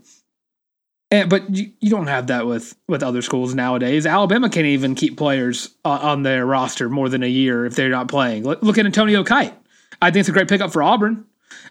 And, 1.10 1.30
but 1.30 1.50
you, 1.56 1.72
you 1.80 1.90
don't 1.90 2.08
have 2.08 2.28
that 2.28 2.46
with 2.48 2.76
with 2.88 3.02
other 3.02 3.22
schools 3.22 3.56
nowadays. 3.56 4.06
Alabama 4.06 4.50
can't 4.50 4.66
even 4.66 4.94
keep 4.96 5.18
players 5.18 5.70
uh, 5.86 6.00
on 6.02 6.24
their 6.24 6.46
roster 6.46 6.90
more 6.90 7.08
than 7.08 7.24
a 7.24 7.28
year 7.28 7.66
if 7.66 7.76
they're 7.76 7.90
not 7.90 8.10
playing. 8.10 8.44
Look, 8.44 8.62
look 8.62 8.78
at 8.78 8.86
Antonio 8.86 9.24
Kite. 9.24 9.54
I 10.02 10.12
think 10.12 10.22
it's 10.22 10.30
a 10.30 10.34
great 10.34 10.50
pickup 10.50 10.72
for 10.74 10.84
Auburn, 10.84 11.26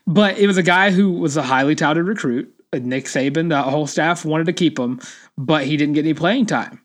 but 0.07 0.38
it 0.38 0.46
was 0.46 0.57
a 0.57 0.62
guy 0.62 0.90
who 0.90 1.12
was 1.12 1.37
a 1.37 1.42
highly 1.42 1.75
touted 1.75 2.07
recruit. 2.07 2.53
Nick 2.72 3.05
Saban, 3.05 3.49
the 3.51 3.62
whole 3.62 3.87
staff 3.87 4.25
wanted 4.25 4.46
to 4.46 4.53
keep 4.53 4.79
him, 4.79 5.01
but 5.38 5.64
he 5.64 5.77
didn't 5.77 5.94
get 5.94 6.05
any 6.05 6.14
playing 6.14 6.46
time. 6.46 6.81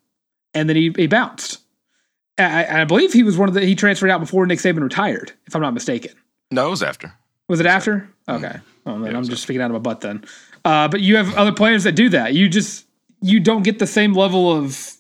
and 0.54 0.68
then 0.70 0.76
he, 0.76 0.94
he 0.96 1.08
bounced. 1.08 1.60
I, 2.38 2.82
I 2.82 2.86
believe 2.86 3.14
he 3.14 3.24
was 3.24 3.38
one 3.38 3.50
of 3.50 3.56
the 3.56 3.62
he 3.62 3.76
transferred 3.76 4.10
out 4.10 4.20
before 4.20 4.46
Nick 4.46 4.60
Saban 4.60 4.82
retired, 4.84 5.32
if 5.48 5.56
I'm 5.56 5.62
not 5.62 5.74
mistaken. 5.74 6.12
No, 6.50 6.68
it 6.68 6.72
was 6.72 6.84
after. 6.84 7.14
Was 7.48 7.60
it 7.60 7.66
after? 7.66 8.10
Okay. 8.28 8.60
Oh, 8.86 9.00
then 9.00 9.16
I'm 9.16 9.24
just 9.26 9.44
speaking 9.44 9.62
out 9.62 9.66
of 9.66 9.74
my 9.74 9.80
butt 9.80 10.02
then. 10.02 10.24
Uh, 10.66 10.88
but 10.88 11.02
you 11.02 11.18
have 11.18 11.34
other 11.36 11.52
players 11.52 11.84
that 11.86 11.94
do 11.94 12.10
that. 12.10 12.34
You 12.34 12.50
just 12.50 12.86
you 13.22 13.40
don't 13.40 13.64
get 13.64 13.80
the 13.80 13.88
same 13.88 14.14
level 14.14 14.52
of 14.52 14.94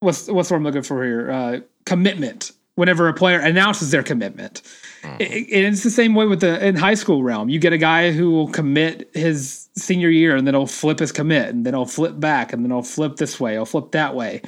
what's 0.00 0.28
what's 0.28 0.50
what 0.50 0.56
I'm 0.56 0.64
looking 0.64 0.82
for 0.82 1.04
here 1.04 1.30
uh, 1.30 1.60
commitment 1.84 2.52
whenever 2.74 3.08
a 3.08 3.14
player 3.14 3.38
announces 3.40 3.90
their 3.90 4.02
commitment. 4.02 4.60
Mm-hmm. 5.02 5.16
It- 5.22 5.30
it- 5.30 5.64
it's 5.64 5.82
the 5.82 5.90
same 5.90 6.14
way 6.14 6.26
with 6.26 6.40
the 6.40 6.64
in 6.66 6.76
high 6.76 6.94
school 6.94 7.22
realm. 7.22 7.48
You 7.48 7.58
get 7.58 7.72
a 7.72 7.78
guy 7.78 8.12
who 8.12 8.30
will 8.30 8.48
commit 8.48 9.10
his 9.14 9.68
senior 9.76 10.10
year 10.10 10.36
and 10.36 10.46
then 10.46 10.54
he'll 10.54 10.66
flip 10.66 10.98
his 10.98 11.12
commit 11.12 11.48
and 11.48 11.64
then 11.64 11.72
he'll 11.74 11.86
flip 11.86 12.18
back 12.20 12.52
and 12.52 12.62
then 12.64 12.70
he'll 12.70 12.82
flip 12.82 13.16
this 13.16 13.38
way, 13.40 13.52
he'll 13.52 13.64
flip 13.64 13.92
that 13.92 14.14
way. 14.14 14.42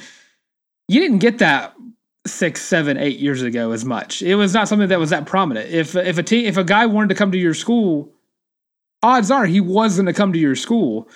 You 0.87 0.99
didn't 0.99 1.19
get 1.19 1.37
that 1.39 1.73
six, 2.27 2.61
seven, 2.61 2.97
eight 2.97 3.19
years 3.19 3.41
ago 3.41 3.71
as 3.71 3.85
much. 3.85 4.21
It 4.21 4.35
was 4.35 4.53
not 4.53 4.67
something 4.67 4.89
that 4.89 4.99
was 4.99 5.09
that 5.11 5.25
prominent. 5.25 5.69
If 5.71 5.95
if 5.95 6.17
a 6.19 6.23
team 6.23 6.45
if 6.45 6.57
a 6.57 6.63
guy 6.63 6.85
wanted 6.85 7.09
to 7.09 7.15
come 7.15 7.31
to 7.31 7.37
your 7.37 7.53
school, 7.53 8.11
odds 9.03 9.31
are 9.31 9.45
he 9.45 9.61
was 9.61 9.95
going 9.95 10.05
to 10.05 10.13
come 10.13 10.33
to 10.33 10.39
your 10.39 10.55
school. 10.55 11.09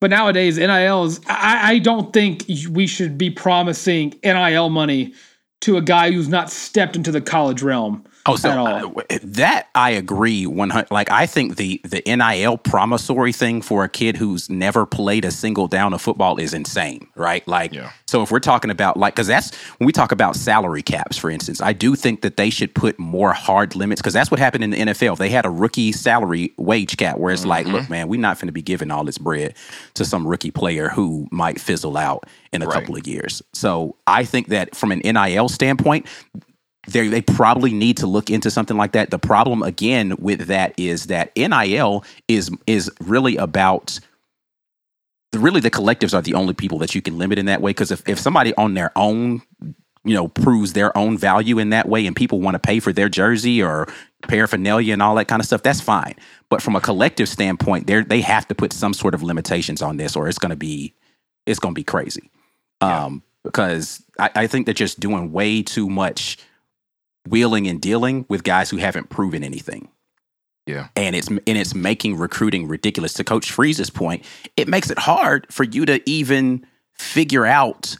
But 0.00 0.10
nowadays, 0.10 0.56
NILs, 0.56 1.20
I, 1.26 1.72
I 1.72 1.78
don't 1.78 2.12
think 2.12 2.44
we 2.70 2.86
should 2.86 3.18
be 3.18 3.30
promising 3.30 4.14
NIL 4.24 4.70
money 4.70 5.12
to 5.60 5.76
a 5.76 5.82
guy 5.82 6.10
who's 6.10 6.28
not 6.28 6.50
stepped 6.50 6.96
into 6.96 7.12
the 7.12 7.20
college 7.20 7.62
realm 7.62 8.04
Oh, 8.26 8.36
so 8.36 8.50
uh, 8.50 9.02
that 9.22 9.68
I 9.74 9.90
agree 9.90 10.46
one 10.46 10.70
hundred. 10.70 10.90
Like 10.90 11.10
I 11.10 11.26
think 11.26 11.56
the 11.56 11.80
the 11.84 12.02
NIL 12.06 12.58
promissory 12.58 13.32
thing 13.32 13.62
for 13.62 13.82
a 13.84 13.88
kid 13.88 14.16
who's 14.16 14.50
never 14.50 14.84
played 14.84 15.24
a 15.24 15.30
single 15.30 15.68
down 15.68 15.94
of 15.94 16.02
football 16.02 16.36
is 16.38 16.52
insane, 16.52 17.06
right? 17.16 17.46
Like, 17.48 17.72
Yeah. 17.72 17.90
so 18.06 18.22
if 18.22 18.30
we're 18.30 18.38
talking 18.40 18.70
about 18.70 18.96
like, 18.98 19.14
because 19.14 19.26
that's 19.26 19.54
when 19.78 19.86
we 19.86 19.92
talk 19.92 20.12
about 20.12 20.36
salary 20.36 20.82
caps, 20.82 21.16
for 21.16 21.30
instance, 21.30 21.62
I 21.62 21.72
do 21.72 21.96
think 21.96 22.20
that 22.20 22.36
they 22.36 22.50
should 22.50 22.74
put 22.74 22.98
more 22.98 23.32
hard 23.32 23.74
limits 23.74 24.00
because 24.02 24.12
that's 24.14 24.30
what 24.30 24.38
happened 24.38 24.64
in 24.64 24.70
the 24.70 24.76
NFL. 24.78 25.16
They 25.16 25.30
had 25.30 25.46
a 25.46 25.50
rookie 25.50 25.92
salary 25.92 26.52
wage 26.58 26.96
cap 26.98 27.16
where 27.18 27.32
it's 27.32 27.46
like, 27.46 27.66
look, 27.66 27.88
man, 27.88 28.08
we're 28.08 28.20
not 28.20 28.36
going 28.38 28.48
to 28.48 28.52
be 28.52 28.62
giving 28.62 28.90
all 28.90 29.04
this 29.04 29.18
bread 29.18 29.54
to 29.94 30.04
some 30.04 30.26
rookie 30.26 30.50
player 30.50 30.88
who 30.90 31.26
might 31.30 31.60
fizzle 31.60 31.96
out 31.96 32.26
in 32.52 32.60
a 32.62 32.66
Right. 32.66 32.74
couple 32.74 32.96
of 32.96 33.06
years. 33.06 33.40
So 33.54 33.96
I 34.06 34.24
think 34.24 34.48
that 34.48 34.76
from 34.76 34.92
an 34.92 35.00
NIL 35.04 35.48
standpoint, 35.48 36.06
they 36.92 37.08
they 37.08 37.22
probably 37.22 37.72
need 37.72 37.96
to 37.98 38.06
look 38.06 38.30
into 38.30 38.50
something 38.50 38.76
like 38.76 38.92
that. 38.92 39.10
The 39.10 39.18
problem 39.18 39.62
again 39.62 40.16
with 40.18 40.46
that 40.46 40.74
is 40.78 41.06
that 41.06 41.34
NIL 41.36 42.04
is 42.28 42.50
is 42.66 42.90
really 43.00 43.36
about 43.36 43.98
really 45.34 45.60
the 45.60 45.70
collectives 45.70 46.14
are 46.14 46.22
the 46.22 46.34
only 46.34 46.54
people 46.54 46.78
that 46.78 46.94
you 46.94 47.02
can 47.02 47.18
limit 47.18 47.38
in 47.38 47.46
that 47.46 47.60
way. 47.60 47.70
Because 47.70 47.90
if, 47.90 48.06
if 48.08 48.18
somebody 48.18 48.54
on 48.54 48.74
their 48.74 48.92
own 48.96 49.42
you 50.02 50.14
know 50.14 50.28
proves 50.28 50.72
their 50.72 50.96
own 50.96 51.18
value 51.18 51.58
in 51.58 51.70
that 51.70 51.88
way 51.88 52.06
and 52.06 52.16
people 52.16 52.40
want 52.40 52.54
to 52.54 52.58
pay 52.58 52.80
for 52.80 52.92
their 52.92 53.08
jersey 53.08 53.62
or 53.62 53.86
paraphernalia 54.28 54.94
and 54.94 55.02
all 55.02 55.14
that 55.14 55.28
kind 55.28 55.40
of 55.40 55.46
stuff 55.46 55.62
that's 55.62 55.80
fine. 55.80 56.14
But 56.48 56.62
from 56.62 56.74
a 56.74 56.80
collective 56.80 57.28
standpoint 57.28 57.86
they 57.86 58.02
they 58.02 58.20
have 58.22 58.48
to 58.48 58.54
put 58.54 58.72
some 58.72 58.94
sort 58.94 59.14
of 59.14 59.22
limitations 59.22 59.82
on 59.82 59.98
this 59.98 60.16
or 60.16 60.26
it's 60.26 60.38
going 60.38 60.50
to 60.50 60.56
be 60.56 60.94
it's 61.46 61.58
going 61.58 61.74
to 61.74 61.78
be 61.78 61.84
crazy. 61.84 62.30
Um 62.80 63.22
because 63.44 64.02
I, 64.18 64.30
I 64.34 64.46
think 64.46 64.66
they're 64.66 64.74
just 64.74 65.00
doing 65.00 65.32
way 65.32 65.62
too 65.62 65.88
much 65.88 66.38
wheeling 67.30 67.66
and 67.66 67.80
dealing 67.80 68.26
with 68.28 68.42
guys 68.44 68.70
who 68.70 68.76
haven't 68.76 69.08
proven 69.08 69.42
anything 69.44 69.88
Yeah. 70.66 70.88
and 70.96 71.16
it's 71.16 71.28
and 71.28 71.40
it's 71.46 71.74
making 71.74 72.16
recruiting 72.16 72.68
ridiculous. 72.68 73.14
To 73.14 73.24
Coach 73.24 73.50
Freeze's 73.50 73.90
point, 73.90 74.24
it 74.56 74.68
makes 74.68 74.90
it 74.90 74.98
hard 74.98 75.46
for 75.50 75.64
you 75.64 75.86
to 75.86 76.02
even 76.08 76.66
figure 76.94 77.46
out 77.46 77.96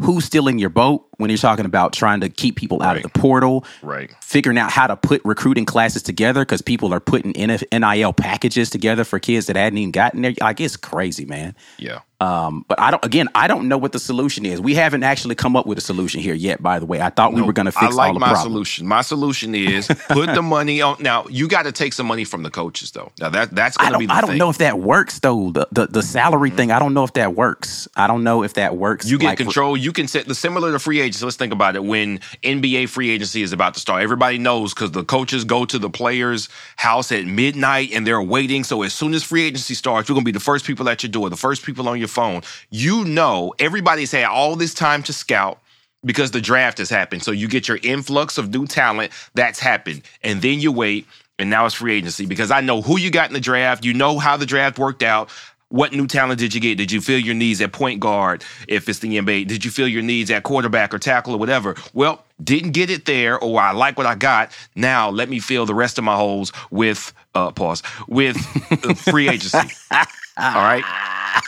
who's 0.00 0.24
still 0.24 0.48
in 0.48 0.58
your 0.58 0.70
boat 0.70 1.06
when 1.18 1.30
you're 1.30 1.38
talking 1.38 1.64
about 1.64 1.92
trying 1.92 2.20
to 2.20 2.28
keep 2.28 2.56
people 2.56 2.82
out 2.82 2.96
of 2.96 3.02
the 3.02 3.08
portal, 3.08 3.64
Right. 3.82 4.10
figuring 4.20 4.58
out 4.58 4.70
how 4.70 4.86
to 4.86 4.96
put 4.96 5.22
recruiting 5.24 5.64
classes 5.64 6.02
together 6.02 6.42
because 6.44 6.62
people 6.62 6.92
are 6.92 7.00
putting 7.00 7.32
NIL 7.32 8.12
packages 8.12 8.70
together 8.70 9.04
for 9.04 9.18
kids 9.18 9.46
that 9.46 9.56
hadn't 9.56 9.78
even 9.78 9.90
gotten 9.92 10.22
there. 10.22 10.34
Like 10.40 10.60
it's 10.60 10.76
crazy, 10.76 11.24
man. 11.24 11.54
Yeah. 11.78 12.00
Um, 12.18 12.64
but 12.66 12.80
I 12.80 12.90
don't. 12.90 13.04
Again, 13.04 13.28
I 13.34 13.46
don't 13.46 13.68
know 13.68 13.76
what 13.76 13.92
the 13.92 13.98
solution 13.98 14.46
is. 14.46 14.58
We 14.58 14.74
haven't 14.74 15.02
actually 15.02 15.34
come 15.34 15.54
up 15.54 15.66
with 15.66 15.76
a 15.76 15.82
solution 15.82 16.22
here 16.22 16.32
yet. 16.32 16.62
By 16.62 16.78
the 16.78 16.86
way, 16.86 17.02
I 17.02 17.10
thought 17.10 17.34
we 17.34 17.42
were 17.42 17.52
going 17.52 17.70
to 17.70 17.76
I 17.76 17.80
fix 17.82 17.94
like 17.94 18.08
all 18.08 18.14
the 18.14 18.20
my 18.20 18.28
problems. 18.28 18.52
solution. 18.54 18.86
My 18.86 19.02
solution 19.02 19.54
is 19.54 19.86
put 20.08 20.34
the 20.34 20.40
money 20.40 20.80
on. 20.80 20.96
Now 21.00 21.26
you 21.28 21.46
got 21.46 21.64
to 21.64 21.72
take 21.72 21.92
some 21.92 22.06
money 22.06 22.24
from 22.24 22.42
the 22.42 22.48
coaches, 22.48 22.90
though. 22.92 23.12
Now 23.20 23.28
that 23.28 23.54
that's 23.54 23.76
going 23.76 23.92
to 23.92 23.98
be 23.98 24.08
I 24.08 24.22
don't 24.22 24.30
thing. 24.30 24.38
know 24.38 24.48
if 24.48 24.56
that 24.58 24.78
works 24.78 25.18
though. 25.18 25.50
The 25.50 25.68
the, 25.72 25.88
the 25.88 26.02
salary 26.02 26.48
thing. 26.48 26.70
I 26.70 26.78
don't 26.78 26.94
know 26.94 27.04
if 27.04 27.12
that 27.12 27.34
works. 27.34 27.86
I 27.96 28.06
don't 28.06 28.24
know 28.24 28.42
if 28.42 28.54
that 28.54 28.76
works. 28.78 29.06
You 29.10 29.18
get 29.18 29.26
like, 29.26 29.36
control. 29.38 29.76
You 29.76 29.92
can 29.92 30.08
set 30.08 30.26
the 30.26 30.34
similar 30.34 30.72
to 30.72 30.78
free 30.78 31.02
agency. 31.06 31.24
Let's 31.24 31.36
think 31.36 31.52
about 31.52 31.76
it. 31.76 31.84
When 31.84 32.18
NBA 32.42 32.88
free 32.88 33.10
agency 33.10 33.42
is 33.42 33.52
about 33.52 33.74
to 33.74 33.80
start, 33.80 34.02
everybody 34.02 34.38
knows 34.38 34.74
because 34.74 34.90
the 34.90 35.04
coaches 35.04 35.44
go 35.44 35.64
to 35.64 35.78
the 35.78 35.90
players' 35.90 36.48
house 36.76 37.10
at 37.10 37.24
midnight 37.24 37.90
and 37.92 38.06
they're 38.06 38.22
waiting. 38.22 38.64
So 38.64 38.82
as 38.82 38.92
soon 38.92 39.14
as 39.14 39.22
free 39.22 39.44
agency 39.44 39.74
starts, 39.74 40.08
you're 40.08 40.14
gonna 40.14 40.24
be 40.24 40.32
the 40.32 40.40
first 40.40 40.66
people 40.66 40.88
at 40.88 41.02
your 41.02 41.10
door, 41.10 41.30
the 41.30 41.36
first 41.36 41.64
people 41.64 41.88
on 41.88 41.98
your 41.98 42.08
phone. 42.08 42.42
You 42.70 43.04
know, 43.04 43.54
everybody's 43.58 44.12
had 44.12 44.24
all 44.24 44.56
this 44.56 44.74
time 44.74 45.02
to 45.04 45.12
scout 45.12 45.60
because 46.04 46.30
the 46.30 46.40
draft 46.40 46.78
has 46.78 46.90
happened. 46.90 47.22
So 47.22 47.32
you 47.32 47.48
get 47.48 47.68
your 47.68 47.78
influx 47.82 48.38
of 48.38 48.52
new 48.52 48.66
talent 48.66 49.12
that's 49.34 49.58
happened, 49.58 50.02
and 50.22 50.42
then 50.42 50.60
you 50.60 50.72
wait. 50.72 51.06
And 51.38 51.50
now 51.50 51.66
it's 51.66 51.74
free 51.74 51.94
agency 51.94 52.24
because 52.24 52.50
I 52.50 52.62
know 52.62 52.80
who 52.80 52.98
you 52.98 53.10
got 53.10 53.28
in 53.28 53.34
the 53.34 53.40
draft. 53.40 53.84
You 53.84 53.92
know 53.92 54.18
how 54.18 54.38
the 54.38 54.46
draft 54.46 54.78
worked 54.78 55.02
out. 55.02 55.28
What 55.68 55.92
new 55.92 56.06
talent 56.06 56.38
did 56.38 56.54
you 56.54 56.60
get? 56.60 56.78
Did 56.78 56.92
you 56.92 57.00
feel 57.00 57.18
your 57.18 57.34
needs 57.34 57.60
at 57.60 57.72
point 57.72 57.98
guard 57.98 58.44
if 58.68 58.88
it's 58.88 59.00
the 59.00 59.18
NBA? 59.18 59.48
Did 59.48 59.64
you 59.64 59.70
feel 59.72 59.88
your 59.88 60.02
needs 60.02 60.30
at 60.30 60.44
quarterback 60.44 60.94
or 60.94 60.98
tackle 60.98 61.34
or 61.34 61.38
whatever? 61.38 61.74
Well, 61.92 62.24
didn't 62.42 62.70
get 62.70 62.88
it 62.88 63.04
there, 63.04 63.38
or 63.38 63.60
I 63.60 63.72
like 63.72 63.96
what 63.98 64.06
I 64.06 64.14
got. 64.14 64.52
Now 64.76 65.10
let 65.10 65.28
me 65.28 65.40
fill 65.40 65.66
the 65.66 65.74
rest 65.74 65.98
of 65.98 66.04
my 66.04 66.14
holes 66.14 66.52
with 66.70 67.12
uh 67.34 67.50
pause 67.50 67.82
with 68.06 68.36
uh, 68.84 68.94
free 68.94 69.28
agency. 69.28 69.58
All 69.90 70.04
right. 70.36 70.84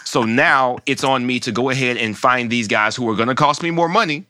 So 0.04 0.24
now 0.24 0.78
it's 0.86 1.04
on 1.04 1.26
me 1.26 1.38
to 1.40 1.52
go 1.52 1.70
ahead 1.70 1.96
and 1.96 2.16
find 2.16 2.50
these 2.50 2.66
guys 2.66 2.96
who 2.96 3.08
are 3.10 3.14
going 3.14 3.28
to 3.28 3.34
cost 3.34 3.62
me 3.62 3.70
more 3.70 3.88
money. 3.88 4.24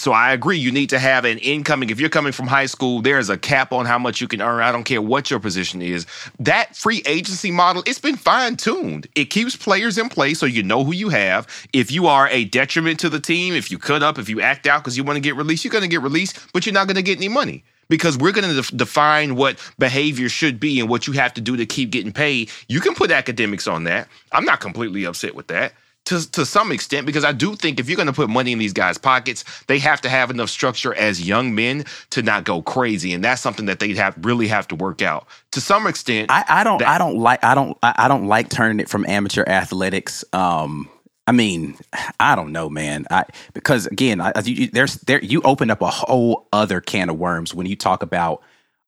So 0.00 0.12
I 0.12 0.32
agree. 0.32 0.58
You 0.58 0.70
need 0.70 0.90
to 0.90 0.98
have 0.98 1.24
an 1.24 1.38
incoming. 1.38 1.90
If 1.90 2.00
you're 2.00 2.08
coming 2.08 2.32
from 2.32 2.46
high 2.46 2.66
school, 2.66 3.02
there's 3.02 3.28
a 3.28 3.36
cap 3.36 3.72
on 3.72 3.86
how 3.86 3.98
much 3.98 4.20
you 4.20 4.28
can 4.28 4.40
earn. 4.40 4.62
I 4.62 4.72
don't 4.72 4.84
care 4.84 5.02
what 5.02 5.30
your 5.30 5.40
position 5.40 5.82
is. 5.82 6.06
That 6.38 6.76
free 6.76 7.02
agency 7.06 7.50
model, 7.50 7.82
it's 7.86 7.98
been 7.98 8.16
fine 8.16 8.56
tuned. 8.56 9.08
It 9.14 9.26
keeps 9.26 9.56
players 9.56 9.98
in 9.98 10.08
place 10.08 10.38
so 10.38 10.46
you 10.46 10.62
know 10.62 10.84
who 10.84 10.92
you 10.92 11.08
have. 11.08 11.46
If 11.72 11.90
you 11.90 12.06
are 12.06 12.28
a 12.28 12.44
detriment 12.44 13.00
to 13.00 13.08
the 13.08 13.20
team, 13.20 13.54
if 13.54 13.70
you 13.70 13.78
cut 13.78 14.02
up, 14.02 14.18
if 14.18 14.28
you 14.28 14.40
act 14.40 14.66
out 14.66 14.82
because 14.82 14.96
you 14.96 15.04
want 15.04 15.16
to 15.16 15.20
get 15.20 15.36
released, 15.36 15.64
you're 15.64 15.72
going 15.72 15.82
to 15.82 15.88
get 15.88 16.02
released, 16.02 16.38
but 16.52 16.64
you're 16.64 16.72
not 16.72 16.86
going 16.86 16.96
to 16.96 17.02
get 17.02 17.18
any 17.18 17.28
money 17.28 17.64
because 17.88 18.16
we're 18.16 18.32
going 18.32 18.48
to 18.48 18.54
def- 18.54 18.76
define 18.76 19.34
what 19.34 19.58
behavior 19.78 20.28
should 20.28 20.60
be 20.60 20.78
and 20.80 20.88
what 20.88 21.06
you 21.06 21.12
have 21.14 21.34
to 21.34 21.40
do 21.40 21.56
to 21.56 21.66
keep 21.66 21.90
getting 21.90 22.12
paid. 22.12 22.50
You 22.68 22.80
can 22.80 22.94
put 22.94 23.10
academics 23.10 23.66
on 23.66 23.84
that. 23.84 24.08
I'm 24.32 24.44
not 24.44 24.60
completely 24.60 25.04
upset 25.04 25.34
with 25.34 25.48
that 25.48 25.72
to, 26.08 26.30
to 26.32 26.46
some 26.46 26.72
extent 26.72 27.06
because 27.06 27.24
I 27.24 27.32
do 27.32 27.56
think 27.56 27.80
if 27.80 27.88
you're 27.88 27.96
going 27.96 28.06
to 28.08 28.12
put 28.12 28.28
money 28.30 28.52
in 28.52 28.58
these 28.58 28.74
guys' 28.74 28.98
pockets, 28.98 29.44
they 29.68 29.78
have 29.78 30.00
to 30.02 30.08
have 30.10 30.30
enough 30.30 30.50
structure 30.50 30.94
as 30.94 31.26
young 31.26 31.54
men 31.54 31.84
to 32.10 32.22
not 32.22 32.44
go 32.44 32.62
crazy, 32.62 33.12
and 33.14 33.24
that's 33.24 33.40
something 33.42 33.66
that 33.66 33.80
they 33.80 33.94
have 33.94 34.14
really 34.22 34.48
have 34.48 34.68
to 34.68 34.74
work 34.76 35.02
out 35.02 35.26
to 35.52 35.60
some 35.60 35.86
extent. 35.86 36.30
I, 36.30 36.44
I 36.48 36.64
don't. 36.64 36.78
that- 36.78 36.88
I 36.88 36.98
don't 36.98 37.18
like. 37.18 37.42
I 37.44 37.54
don't. 37.54 37.78
I, 37.82 38.08
don't 38.08 38.26
like 38.26 38.50
turning 38.50 38.80
it 38.80 38.88
from 38.88 39.06
amateur 39.06 39.44
athletics. 39.46 40.24
Um. 40.34 40.90
I 41.26 41.32
mean, 41.32 41.76
I 42.20 42.34
don't 42.36 42.52
know, 42.52 42.70
man. 42.70 43.04
I 43.10 43.24
because 43.52 43.86
again, 43.86 44.20
I, 44.20 44.32
you, 44.44 44.54
you- 44.54 44.66
there's 44.68 44.94
there 45.02 45.22
you 45.22 45.42
open 45.42 45.70
up 45.70 45.82
a 45.82 45.90
whole 45.90 46.48
other 46.54 46.80
can 46.80 47.10
of 47.10 47.18
worms 47.18 47.54
when 47.54 47.66
you 47.66 47.76
talk 47.76 48.02
about 48.02 48.42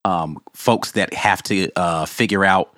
um 0.07 0.43
folks 0.55 0.93
that 0.93 1.13
have 1.13 1.43
to 1.43 1.71
uh 1.77 2.07
figure 2.07 2.43
out 2.45 2.75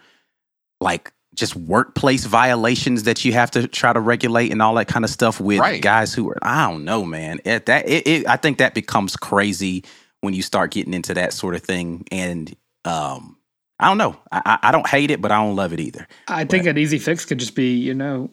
like 0.81 1.13
just 1.35 1.57
workplace 1.57 2.25
violations 2.27 3.05
that 3.05 3.25
you 3.25 3.33
have 3.33 3.51
to 3.53 3.67
try 3.67 3.93
to 3.93 4.01
regulate 4.01 4.53
and 4.53 4.61
all 4.61 4.75
that 4.75 4.87
kind 4.89 5.05
of 5.05 5.11
stuff 5.11 5.41
with 5.41 5.59
Right. 5.61 5.81
guys 5.81 6.13
who 6.13 6.29
are 6.31 6.39
I 6.43 6.71
don't 6.71 6.85
know, 6.85 7.05
man. 7.05 7.41
It, 7.45 7.67
that 7.67 7.89
it, 7.89 8.07
it, 8.07 8.27
I 8.29 8.37
think 8.37 8.59
that 8.59 8.75
becomes 8.75 9.17
crazy 9.17 9.85
when 10.21 10.35
you 10.35 10.43
start 10.43 10.71
getting 10.73 10.95
into 10.95 11.15
that 11.15 11.33
sort 11.33 11.55
of 11.55 11.63
thing, 11.63 12.05
and 12.13 12.55
um, 12.85 13.37
I 13.81 13.89
don't 13.89 13.99
know. 13.99 14.17
I, 14.31 14.43
I 14.45 14.69
I 14.69 14.73
don't 14.73 14.87
hate 14.87 15.11
it, 15.11 15.21
but 15.21 15.33
I 15.33 15.37
don't 15.37 15.57
love 15.57 15.73
it 15.73 15.81
either. 15.81 16.07
I 16.29 16.45
think 16.45 16.67
an 16.67 16.79
easy 16.79 16.99
fix 16.99 17.25
could 17.25 17.39
just 17.39 17.55
be, 17.57 17.75
you 17.77 17.95
know, 17.95 18.31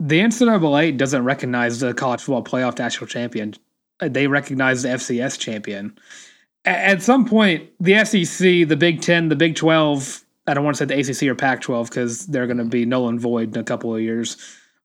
the 0.00 0.20
NCAA 0.20 0.96
doesn't 0.96 1.24
recognize 1.24 1.80
the 1.80 1.92
college 1.92 2.20
football 2.22 2.44
playoff 2.44 2.78
national 2.78 3.08
champion. 3.08 3.54
They 4.00 4.28
recognize 4.28 4.82
the 4.84 4.90
FCS 4.90 5.38
champion. 5.38 5.98
A- 6.64 6.68
At 6.68 7.02
some 7.02 7.24
point, 7.26 7.68
the 7.80 8.04
SEC, 8.04 8.68
the 8.68 8.76
Big 8.76 9.00
Ten, 9.02 9.28
the 9.28 9.36
Big 9.36 9.56
Twelve. 9.56 10.22
I 10.48 10.54
don't 10.54 10.64
want 10.64 10.76
to 10.78 10.88
say 10.88 11.02
the 11.02 11.12
ACC 11.12 11.30
or 11.30 11.34
Pac-12 11.34 11.88
because 11.88 12.26
they're 12.26 12.46
going 12.46 12.58
to 12.58 12.64
be 12.64 12.84
null 12.84 13.08
and 13.08 13.20
void 13.20 13.54
in 13.54 13.60
a 13.60 13.64
couple 13.64 13.94
of 13.94 14.00
years. 14.00 14.36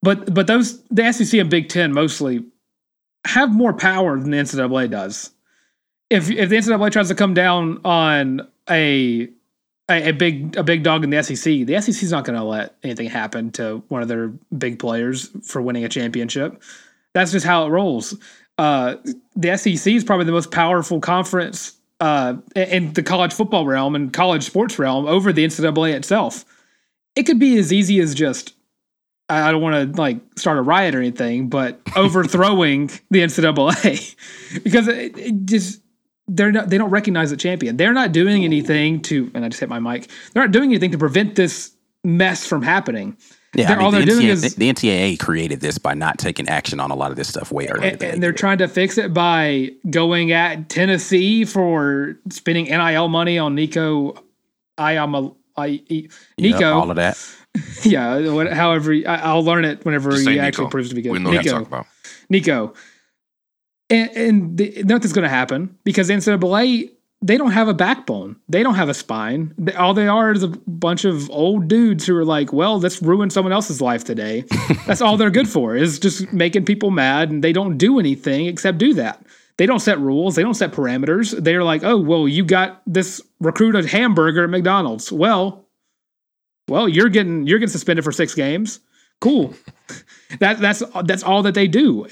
But 0.02 0.34
but 0.34 0.48
those 0.48 0.84
the 0.90 1.12
SEC 1.12 1.40
and 1.40 1.50
Big 1.50 1.70
Ten 1.70 1.94
mostly 1.94 2.46
have 3.26 3.54
more 3.54 3.74
power 3.74 4.20
than 4.20 4.32
the 4.32 4.38
NCAA 4.38 4.92
does. 4.92 5.32
If 6.10 6.30
if 6.30 6.50
the 6.50 6.58
NCAA 6.58 6.92
tries 6.92 7.08
to 7.08 7.16
come 7.16 7.34
down 7.34 7.80
on 7.86 8.48
a 8.70 9.30
a, 9.90 10.10
a 10.10 10.12
big 10.12 10.58
a 10.58 10.64
big 10.64 10.84
dog 10.84 11.06
in 11.06 11.10
the 11.10 11.24
SEC, 11.24 11.66
the 11.66 11.80
SEC's 11.80 12.12
not 12.12 12.26
going 12.26 12.38
to 12.38 12.44
let 12.44 12.76
anything 12.84 13.10
happen 13.10 13.52
to 13.52 13.82
one 13.88 14.02
of 14.02 14.10
their 14.10 14.28
big 14.58 14.78
players 14.78 15.30
for 15.44 15.62
winning 15.62 15.86
a 15.86 15.90
championship. 15.90 16.62
That's 17.14 17.32
just 17.32 17.46
how 17.46 17.66
it 17.66 17.70
rolls. 17.70 18.14
Uh, 18.58 18.96
the 19.36 19.58
SEC 19.58 19.94
is 19.94 20.04
probably 20.04 20.26
the 20.26 20.32
most 20.32 20.52
powerful 20.52 21.00
conference 21.00 21.78
uh, 22.04 22.36
in 22.54 22.92
the 22.92 23.02
college 23.02 23.32
football 23.32 23.66
realm 23.66 23.96
and 23.96 24.12
college 24.12 24.44
sports 24.44 24.78
realm 24.78 25.06
over 25.06 25.32
the 25.32 25.46
NCAA 25.46 25.94
itself. 25.94 26.44
It 27.16 27.24
could 27.24 27.40
be 27.40 27.58
as 27.58 27.72
easy 27.72 28.02
as 28.02 28.14
just 28.14 28.56
I 29.30 29.54
don't 29.54 29.62
want 29.62 29.94
to 29.94 30.02
like 30.02 30.18
start 30.36 30.58
a 30.58 30.62
riot 30.62 30.96
or 30.96 30.98
anything, 30.98 31.48
but 31.48 31.80
overthrowing 31.96 32.88
the 33.10 33.20
NCAA 33.20 34.16
because 34.64 34.90
it, 34.90 35.18
it 35.18 35.46
just 35.46 35.82
they're 36.28 36.52
not 36.52 36.70
they 36.70 36.78
don't 36.78 36.90
recognize 36.90 37.30
the 37.30 37.38
champion. 37.38 37.78
They're 37.78 37.94
not 37.94 38.12
doing 38.12 38.44
anything 38.44 39.02
to 39.04 39.32
and 39.34 39.46
I 39.46 39.48
just 39.48 39.62
hit 39.62 39.70
my 39.70 39.80
mic. 39.80 40.10
They're 40.34 40.44
not 40.44 40.52
doing 40.52 40.72
anything 40.72 40.92
to 40.92 40.98
prevent 40.98 41.36
this 41.36 41.72
mess 42.04 42.46
from 42.46 42.64
happening. 42.64 43.16
Yeah, 43.56 43.68
They're- 43.68 43.76
I 43.76 43.78
mean, 43.78 43.86
all 43.86 43.92
the, 43.92 43.98
they're 43.98 44.06
doing 44.08 44.28
NCAA, 44.28 44.30
is- 44.32 44.56
the 44.56 44.70
NCAA 44.70 45.20
created 45.20 45.60
this 45.62 45.78
by 45.78 45.94
not 45.94 46.18
taking 46.18 46.48
action 46.50 46.80
on 46.80 46.90
a 46.92 46.96
lot 46.96 47.12
of 47.12 47.18
this 47.18 47.28
stuff 47.30 47.52
way 47.52 47.68
earlier. 47.68 47.92
and, 47.92 48.02
and 48.04 48.14
they 48.14 48.20
they're 48.20 48.32
trying 48.34 48.58
to 48.60 48.68
fix 48.68 48.98
it 48.98 49.14
by 49.14 49.70
going 49.90 50.32
at 50.32 50.70
Tennessee 50.70 51.46
for 51.46 52.16
spending 52.30 52.66
NIL 52.66 53.08
money 53.10 53.38
on 53.38 53.54
Nico. 53.56 54.16
I 54.78 54.94
am 54.94 55.14
a 55.16 55.32
I, 55.56 55.84
Yep, 55.88 56.12
Nico. 56.40 56.74
all 56.74 56.90
of 56.90 56.96
that. 56.96 57.16
yeah, 57.84 58.28
what, 58.32 58.52
however, 58.52 58.92
I, 58.92 59.18
I'll 59.18 59.44
learn 59.44 59.66
it 59.66 59.86
whenever 59.86 60.10
Just 60.10 60.28
he 60.28 60.40
actually 60.40 60.64
Nico. 60.66 60.72
proves 60.72 60.90
to 60.90 60.96
be 60.96 61.04
good. 61.04 61.12
We 61.12 61.20
know 61.20 61.30
what 61.30 61.46
Nico. 61.46 61.60
talk 61.60 61.68
about. 61.68 61.86
Nico. 62.30 62.74
And, 63.92 64.10
and 64.18 64.58
the, 64.58 64.82
nothing's 64.86 65.14
going 65.14 65.24
to 65.24 65.30
happen 65.30 65.78
because 65.84 66.08
the 66.08 66.16
NCAA, 66.16 66.90
they 67.24 67.38
don't 67.38 67.52
have 67.52 67.70
a 67.70 67.74
backbone. 67.74 68.36
They 68.50 68.64
don't 68.64 68.76
have 68.76 68.90
a 68.90 68.94
spine. 68.94 69.54
They- 69.58 69.74
all 69.74 69.94
they 69.94 70.08
are 70.08 70.32
is 70.34 70.44
a 70.44 70.50
bunch 70.50 71.06
of 71.06 71.30
old 71.32 71.70
dudes 71.70 72.06
who 72.06 72.16
are 72.18 72.26
like, 72.26 72.52
well, 72.52 72.80
let's 72.80 73.02
ruin 73.02 73.30
someone 73.30 73.54
else's 73.54 73.82
life 73.82 74.04
today. 74.04 74.44
That's 74.86 75.02
all 75.02 75.16
they're 75.16 75.32
good 75.32 75.48
for 75.48 75.76
is 75.76 76.00
just 76.00 76.34
making 76.34 76.66
people 76.66 76.92
mad. 76.92 77.32
And 77.32 77.44
they 77.44 77.54
don't 77.54 77.78
do 77.78 77.98
anything 77.98 78.48
except 78.48 78.78
do 78.78 78.94
that. 78.96 79.26
They 79.58 79.66
don't 79.66 79.80
set 79.80 80.00
rules. 80.00 80.36
They 80.36 80.42
don't 80.42 80.54
set 80.56 80.74
parameters. 80.74 81.32
They're 81.42 81.64
like, 81.64 81.84
oh, 81.84 81.98
well, 81.98 82.28
you 82.28 82.44
got 82.44 82.82
this 82.86 83.22
recruited 83.40 83.86
hamburger 83.86 84.44
at 84.44 84.50
McDonald's. 84.50 85.12
Well, 85.12 85.66
well, 86.68 86.90
you're 86.90 87.10
getting 87.10 87.46
you're 87.48 87.60
getting 87.60 87.72
suspended 87.72 88.04
for 88.04 88.12
six 88.12 88.34
games. 88.34 88.80
Cool. 89.22 89.54
that 90.40 90.60
that's 90.60 90.84
that's 91.06 91.24
all 91.24 91.44
that 91.44 91.54
they 91.54 91.68
do. 91.68 92.08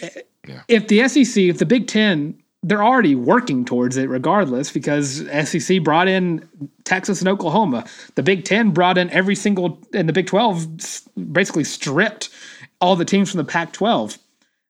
If 0.68 0.88
the 0.88 1.08
SEC, 1.08 1.44
if 1.44 1.58
the 1.58 1.66
Big 1.66 1.88
Ten, 1.88 2.42
they're 2.64 2.84
already 2.84 3.16
working 3.16 3.66
towards 3.66 3.98
it 3.98 4.10
regardless 4.10 4.72
because 4.72 5.26
SEC 5.46 5.84
brought 5.84 6.08
in 6.08 6.48
Texas 6.84 7.20
and 7.20 7.28
Oklahoma. 7.28 7.86
The 8.16 8.24
Big 8.24 8.46
Ten 8.46 8.72
brought 8.72 8.98
in 8.98 9.10
every 9.10 9.36
single, 9.36 9.80
and 9.94 10.08
the 10.08 10.14
Big 10.14 10.28
Twelve 10.28 10.68
basically 11.32 11.64
stripped 11.64 12.30
all 12.80 12.96
the 12.96 13.06
teams 13.06 13.32
from 13.32 13.40
the 13.40 13.46
Pac 13.46 13.74
twelve. 13.74 14.18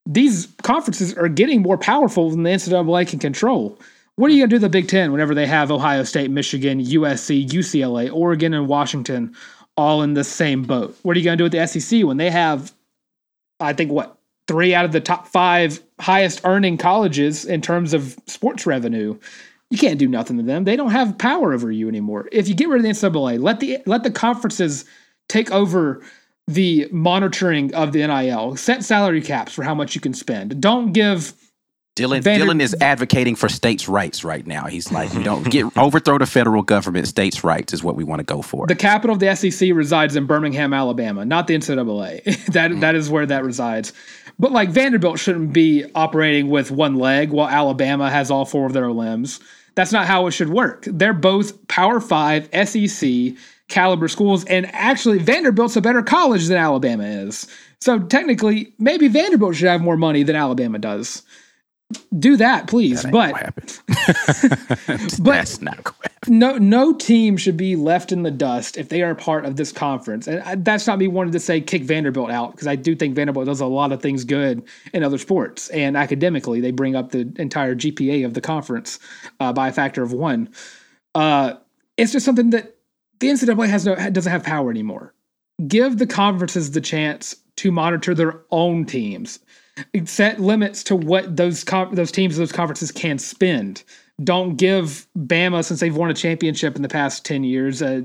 These 0.06 0.48
conferences 0.64 1.14
are 1.16 1.28
getting 1.28 1.62
more 1.62 1.78
powerful 1.78 2.30
than 2.30 2.44
the 2.44 2.50
NCAA 2.50 3.08
can 3.08 3.20
control. 3.20 3.78
What 4.16 4.30
are 4.30 4.34
you 4.34 4.42
going 4.42 4.50
to 4.50 4.56
do 4.56 4.60
the 4.60 4.70
Big 4.70 4.88
Ten 4.88 5.12
whenever 5.12 5.36
they 5.36 5.48
have 5.48 5.72
Ohio 5.72 6.04
State, 6.04 6.32
Michigan, 6.32 6.84
USC, 6.84 7.48
UCLA, 7.48 8.12
Oregon, 8.12 8.54
and 8.54 8.68
Washington 8.68 9.36
all 9.78 10.02
in 10.02 10.14
the 10.14 10.24
same 10.24 10.64
boat? 10.64 10.96
What 11.04 11.16
are 11.16 11.20
you 11.20 11.26
going 11.26 11.38
to 11.38 11.42
do 11.42 11.46
with 11.46 11.54
the 11.54 11.80
SEC 11.80 12.04
when 12.04 12.18
they 12.18 12.30
have, 12.30 12.74
I 13.60 13.74
think, 13.74 13.92
what, 13.92 14.18
three 14.48 14.74
out 14.74 14.86
of 14.86 14.92
the 14.92 15.02
top 15.02 15.28
five 15.28 15.82
highest 16.00 16.42
earning 16.44 16.78
colleges 16.78 17.46
in 17.46 17.62
terms 17.62 17.94
of 17.94 18.18
sports 18.28 18.66
revenue? 18.66 19.18
You 19.70 19.78
can't 19.78 20.00
do 20.00 20.08
nothing 20.08 20.38
to 20.38 20.44
them. 20.44 20.66
They 20.66 20.76
don't 20.76 20.92
have 20.92 21.18
power 21.18 21.54
over 21.54 21.72
you 21.72 21.88
anymore. 21.88 22.28
If 22.32 22.50
you 22.50 22.56
get 22.56 22.68
rid 22.68 22.78
of 22.78 22.84
the 22.84 22.90
NCAA, 22.90 23.42
let 23.42 23.62
the 23.62 23.78
let 23.86 24.04
the 24.04 24.12
conferences 24.12 24.86
take 25.30 25.50
over 25.52 26.04
the 26.48 26.90
monitoring 26.92 27.74
of 27.74 27.94
the 27.94 28.06
NIL. 28.06 28.58
Set 28.58 28.84
salary 28.84 29.22
caps 29.22 29.54
for 29.54 29.64
how 29.64 29.74
much 29.74 29.96
you 29.96 30.02
can 30.02 30.14
spend. 30.14 30.60
Don't 30.62 30.92
give 30.92 31.34
Dylan, 31.98 32.22
Vander- 32.22 32.46
Dylan 32.46 32.62
is 32.62 32.74
advocating 32.80 33.36
for 33.36 33.50
states' 33.50 33.90
rights 33.90 34.24
right 34.24 34.48
now. 34.48 34.66
He's 34.66 34.92
like, 34.92 35.14
you 35.14 35.24
don't 35.24 35.50
get 35.50 35.66
overthrow 35.78 36.18
the 36.18 36.26
federal 36.26 36.64
government. 36.64 37.08
States' 37.08 37.44
rights 37.44 37.74
is 37.74 37.84
what 37.84 37.96
we 37.96 38.04
want 38.04 38.20
to 38.20 38.24
go 38.24 38.42
for. 38.42 38.66
the 38.68 38.76
capital 38.76 39.14
of 39.14 39.20
the 39.20 39.36
SEC 39.36 39.72
resides 39.74 40.16
in 40.16 40.26
Birmingham, 40.26 40.74
Alabama, 40.74 41.26
not 41.26 41.48
the 41.48 41.56
NCAA. 41.56 42.46
that 42.54 42.80
that 42.80 42.96
is 42.96 43.10
where 43.10 43.26
that 43.26 43.44
resides. 43.44 43.92
But 44.42 44.52
like 44.52 44.70
Vanderbilt 44.70 45.20
shouldn't 45.20 45.54
be 45.54 45.86
operating 45.94 46.50
with 46.50 46.72
one 46.72 46.96
leg 46.96 47.30
while 47.30 47.48
Alabama 47.48 48.10
has 48.10 48.32
all 48.32 48.44
four 48.44 48.66
of 48.66 48.74
their 48.74 48.92
limbs. 48.92 49.40
That's 49.76 49.92
not 49.92 50.08
how 50.08 50.26
it 50.26 50.32
should 50.32 50.50
work. 50.50 50.84
They're 50.88 51.14
both 51.14 51.68
Power 51.68 52.00
Five 52.02 52.50
SEC 52.68 53.36
caliber 53.68 54.08
schools, 54.08 54.44
and 54.46 54.66
actually 54.74 55.20
Vanderbilt's 55.20 55.76
a 55.76 55.82
better 55.82 56.02
college 56.02 56.48
than 56.48 56.58
Alabama 56.58 57.04
is. 57.04 57.46
So 57.82 58.00
technically, 58.00 58.74
maybe 58.80 59.08
Vanderbilt 59.08 59.56
should 59.56 59.68
have 59.68 59.82
more 59.82 59.96
money 59.96 60.24
than 60.24 60.36
Alabama 60.36 60.80
does. 60.80 61.22
Do 62.18 62.38
that, 62.38 62.68
please. 62.68 63.04
That 63.04 63.14
ain't 63.14 63.56
but. 63.58 63.82
That's 65.24 65.62
not 65.62 65.96
no 66.28 66.58
no 66.58 66.94
team 66.94 67.36
should 67.36 67.58
be 67.58 67.76
left 67.76 68.12
in 68.12 68.24
the 68.24 68.32
dust 68.32 68.78
if 68.78 68.90
they 68.90 69.02
are 69.02 69.16
part 69.16 69.46
of 69.46 69.56
this 69.56 69.72
conference. 69.72 70.28
And 70.28 70.42
I, 70.44 70.56
that's 70.56 70.86
not 70.86 71.00
me 71.00 71.08
wanting 71.08 71.34
to 71.34 71.40
say 71.40 71.60
kick 71.62 71.84
Vanderbilt 71.84 72.30
out 72.30 72.52
because 72.52 72.68
I 72.68 72.76
do 72.76 72.96
think 72.96 73.16
Vanderbilt 73.16 73.48
does 73.48 73.60
a 73.60 73.66
lot 73.66 73.92
of 73.92 74.02
things 74.02 74.24
good 74.24 74.64
in 74.94 75.04
other 75.04 75.18
sports 75.18 75.70
and 75.70 75.98
academically 75.98 76.62
they 76.62 76.72
bring 76.72 76.96
up 76.96 77.12
the 77.12 77.32
entire 77.38 77.76
GPA 77.76 78.26
of 78.26 78.34
the 78.34 78.42
conference 78.42 79.00
uh, 79.40 79.52
by 79.52 79.70
a 79.70 79.72
factor 79.72 80.04
of 80.04 80.14
one. 80.14 80.50
Uh, 81.16 81.56
it's 81.98 82.12
just 82.12 82.26
something 82.26 82.52
that 82.52 82.76
the 83.20 83.28
NCAA 83.28 83.68
has 83.68 83.86
no 83.86 83.96
doesn't 83.96 84.32
have 84.32 84.44
power 84.44 84.70
anymore. 84.70 85.14
Give 85.68 85.98
the 85.98 86.08
conferences 86.08 86.72
the 86.72 86.82
chance 86.82 87.36
to 87.58 87.72
monitor 87.72 88.14
their 88.14 88.42
own 88.52 88.86
teams. 88.86 89.40
Set 90.06 90.40
limits 90.40 90.84
to 90.86 90.96
what 90.96 91.36
those 91.38 91.64
those 91.92 92.12
teams, 92.12 92.38
those 92.38 92.52
conferences 92.52 92.92
can 92.92 93.18
spend. 93.18 93.84
Don't 94.24 94.56
give 94.56 95.08
Bama, 95.18 95.64
since 95.64 95.80
they've 95.80 95.96
won 95.96 96.12
a 96.12 96.14
championship 96.14 96.76
in 96.76 96.82
the 96.82 96.90
past 96.90 97.26
ten 97.26 97.44
years, 97.44 97.82
uh, 97.82 98.02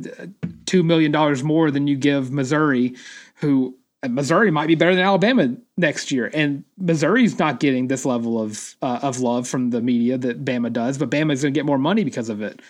two 0.64 0.82
million 0.82 1.12
dollars 1.12 1.42
more 1.42 1.70
than 1.70 1.86
you 1.86 1.96
give 1.96 2.30
Missouri, 2.30 2.94
who 3.34 3.76
uh, 4.02 4.08
Missouri 4.08 4.50
might 4.50 4.66
be 4.68 4.74
better 4.74 4.94
than 4.94 5.04
Alabama 5.04 5.54
next 5.76 6.10
year, 6.10 6.30
and 6.32 6.64
Missouri's 6.78 7.38
not 7.38 7.60
getting 7.60 7.88
this 7.88 8.06
level 8.06 8.40
of 8.40 8.76
uh, 8.80 9.00
of 9.02 9.20
love 9.20 9.48
from 9.48 9.70
the 9.70 9.82
media 9.82 10.16
that 10.16 10.44
Bama 10.44 10.72
does, 10.72 10.96
but 10.98 11.10
Bama's 11.10 11.42
going 11.42 11.52
to 11.52 11.58
get 11.58 11.66
more 11.66 11.78
money 11.78 12.04
because 12.04 12.28
of 12.28 12.40
it. 12.40 12.60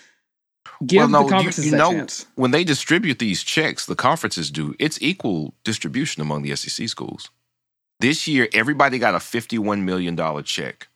Give 0.85 1.01
well, 1.01 1.09
no, 1.09 1.19
the 1.21 1.25
you- 1.27 1.31
conferences 1.31 1.65
you, 1.67 1.71
that 1.73 1.79
know, 1.79 1.93
chance. 1.93 2.27
when 2.35 2.51
they 2.51 2.65
distribute 2.65 3.19
these 3.19 3.43
checks, 3.43 3.87
the 3.87 3.95
conferences 3.95 4.51
do, 4.51 4.75
it's 4.79 5.01
equal 5.01 5.55
distribution 5.65 6.21
among 6.23 6.43
the 6.43 6.55
SEC 6.57 6.89
schools. 6.89 7.31
This 8.01 8.29
year, 8.29 8.49
everybody 8.53 8.99
got 8.99 9.15
a 9.15 9.19
$51 9.19 9.83
million 9.83 10.43
check 10.45 10.89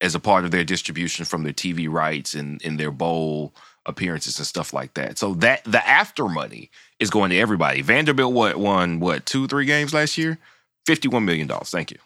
as 0.00 0.14
a 0.14 0.20
part 0.20 0.44
of 0.44 0.50
their 0.50 0.64
distribution 0.64 1.24
from 1.24 1.44
their 1.44 1.52
TV 1.52 1.88
rights 1.90 2.34
and, 2.34 2.60
and 2.64 2.78
their 2.78 2.90
bowl 2.90 3.52
appearances 3.86 4.38
and 4.38 4.46
stuff 4.46 4.72
like 4.72 4.94
that. 4.94 5.18
So 5.18 5.34
that 5.34 5.64
the 5.64 5.86
after 5.86 6.28
money 6.28 6.70
is 6.98 7.10
going 7.10 7.30
to 7.30 7.38
everybody. 7.38 7.82
Vanderbilt 7.82 8.32
what 8.32 8.56
won 8.56 9.00
what 9.00 9.26
two 9.26 9.46
three 9.46 9.64
games 9.64 9.94
last 9.94 10.18
year, 10.18 10.38
fifty 10.86 11.08
one 11.08 11.24
million 11.24 11.46
dollars. 11.46 11.70
Thank 11.70 11.90
you. 11.90 11.98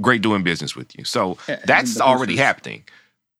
Great 0.00 0.22
doing 0.22 0.42
business 0.42 0.74
with 0.74 0.96
you. 0.96 1.04
So 1.04 1.36
that's 1.66 2.00
already 2.00 2.36
happening. 2.36 2.84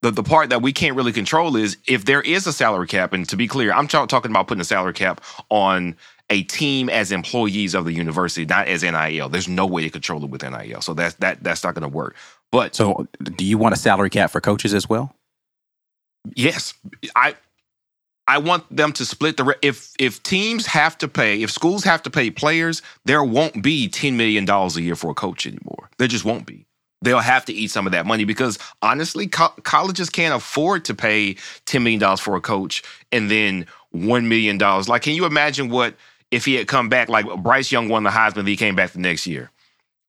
The, 0.02 0.12
the 0.12 0.22
part 0.22 0.50
that 0.50 0.62
we 0.62 0.72
can't 0.72 0.94
really 0.94 1.12
control 1.12 1.56
is 1.56 1.76
if 1.86 2.04
there 2.04 2.20
is 2.22 2.46
a 2.46 2.52
salary 2.52 2.86
cap, 2.86 3.12
and 3.12 3.28
to 3.30 3.36
be 3.36 3.48
clear, 3.48 3.72
I'm 3.72 3.88
ta- 3.88 4.06
talking 4.06 4.30
about 4.30 4.46
putting 4.46 4.60
a 4.60 4.64
salary 4.64 4.92
cap 4.92 5.20
on 5.48 5.96
a 6.30 6.42
team 6.44 6.88
as 6.90 7.12
employees 7.12 7.74
of 7.74 7.84
the 7.84 7.92
university, 7.92 8.44
not 8.46 8.68
as 8.68 8.82
NIL. 8.82 9.28
There's 9.28 9.48
no 9.48 9.66
way 9.66 9.82
to 9.82 9.90
control 9.90 10.24
it 10.24 10.30
with 10.30 10.42
NIL, 10.42 10.80
so 10.80 10.94
that's 10.94 11.14
that 11.16 11.42
that's 11.42 11.64
not 11.64 11.74
going 11.74 11.82
to 11.90 11.96
work. 11.96 12.16
But 12.52 12.76
So, 12.76 13.08
do 13.22 13.44
you 13.44 13.58
want 13.58 13.74
a 13.74 13.78
salary 13.78 14.10
cap 14.10 14.30
for 14.30 14.40
coaches 14.40 14.74
as 14.74 14.88
well? 14.88 15.14
Yes, 16.34 16.74
I 17.16 17.36
I 18.26 18.38
want 18.38 18.74
them 18.74 18.92
to 18.94 19.04
split 19.04 19.36
the 19.36 19.44
re- 19.44 19.54
if 19.62 19.92
if 19.98 20.22
teams 20.22 20.66
have 20.66 20.96
to 20.98 21.08
pay 21.08 21.42
if 21.42 21.50
schools 21.50 21.84
have 21.84 22.02
to 22.04 22.10
pay 22.10 22.30
players, 22.30 22.82
there 23.04 23.24
won't 23.24 23.62
be 23.62 23.88
ten 23.88 24.16
million 24.16 24.44
dollars 24.44 24.76
a 24.76 24.82
year 24.82 24.96
for 24.96 25.10
a 25.10 25.14
coach 25.14 25.46
anymore. 25.46 25.90
There 25.98 26.08
just 26.08 26.24
won't 26.24 26.46
be. 26.46 26.66
They'll 27.02 27.20
have 27.20 27.44
to 27.46 27.52
eat 27.52 27.70
some 27.70 27.86
of 27.86 27.92
that 27.92 28.06
money 28.06 28.24
because 28.24 28.58
honestly, 28.82 29.26
co- 29.26 29.54
colleges 29.62 30.10
can't 30.10 30.34
afford 30.34 30.84
to 30.86 30.94
pay 30.94 31.36
ten 31.66 31.82
million 31.82 32.00
dollars 32.00 32.20
for 32.20 32.36
a 32.36 32.40
coach 32.40 32.82
and 33.12 33.30
then 33.30 33.66
one 33.90 34.28
million 34.28 34.58
dollars. 34.58 34.88
Like, 34.88 35.02
can 35.02 35.14
you 35.14 35.26
imagine 35.26 35.68
what 35.70 35.94
if 36.30 36.44
he 36.44 36.54
had 36.54 36.68
come 36.68 36.88
back? 36.88 37.08
Like 37.08 37.26
Bryce 37.42 37.72
Young 37.72 37.88
won 37.88 38.02
the 38.02 38.10
Heisman, 38.10 38.46
he 38.46 38.56
came 38.56 38.74
back 38.74 38.90
the 38.90 38.98
next 39.00 39.26
year. 39.26 39.50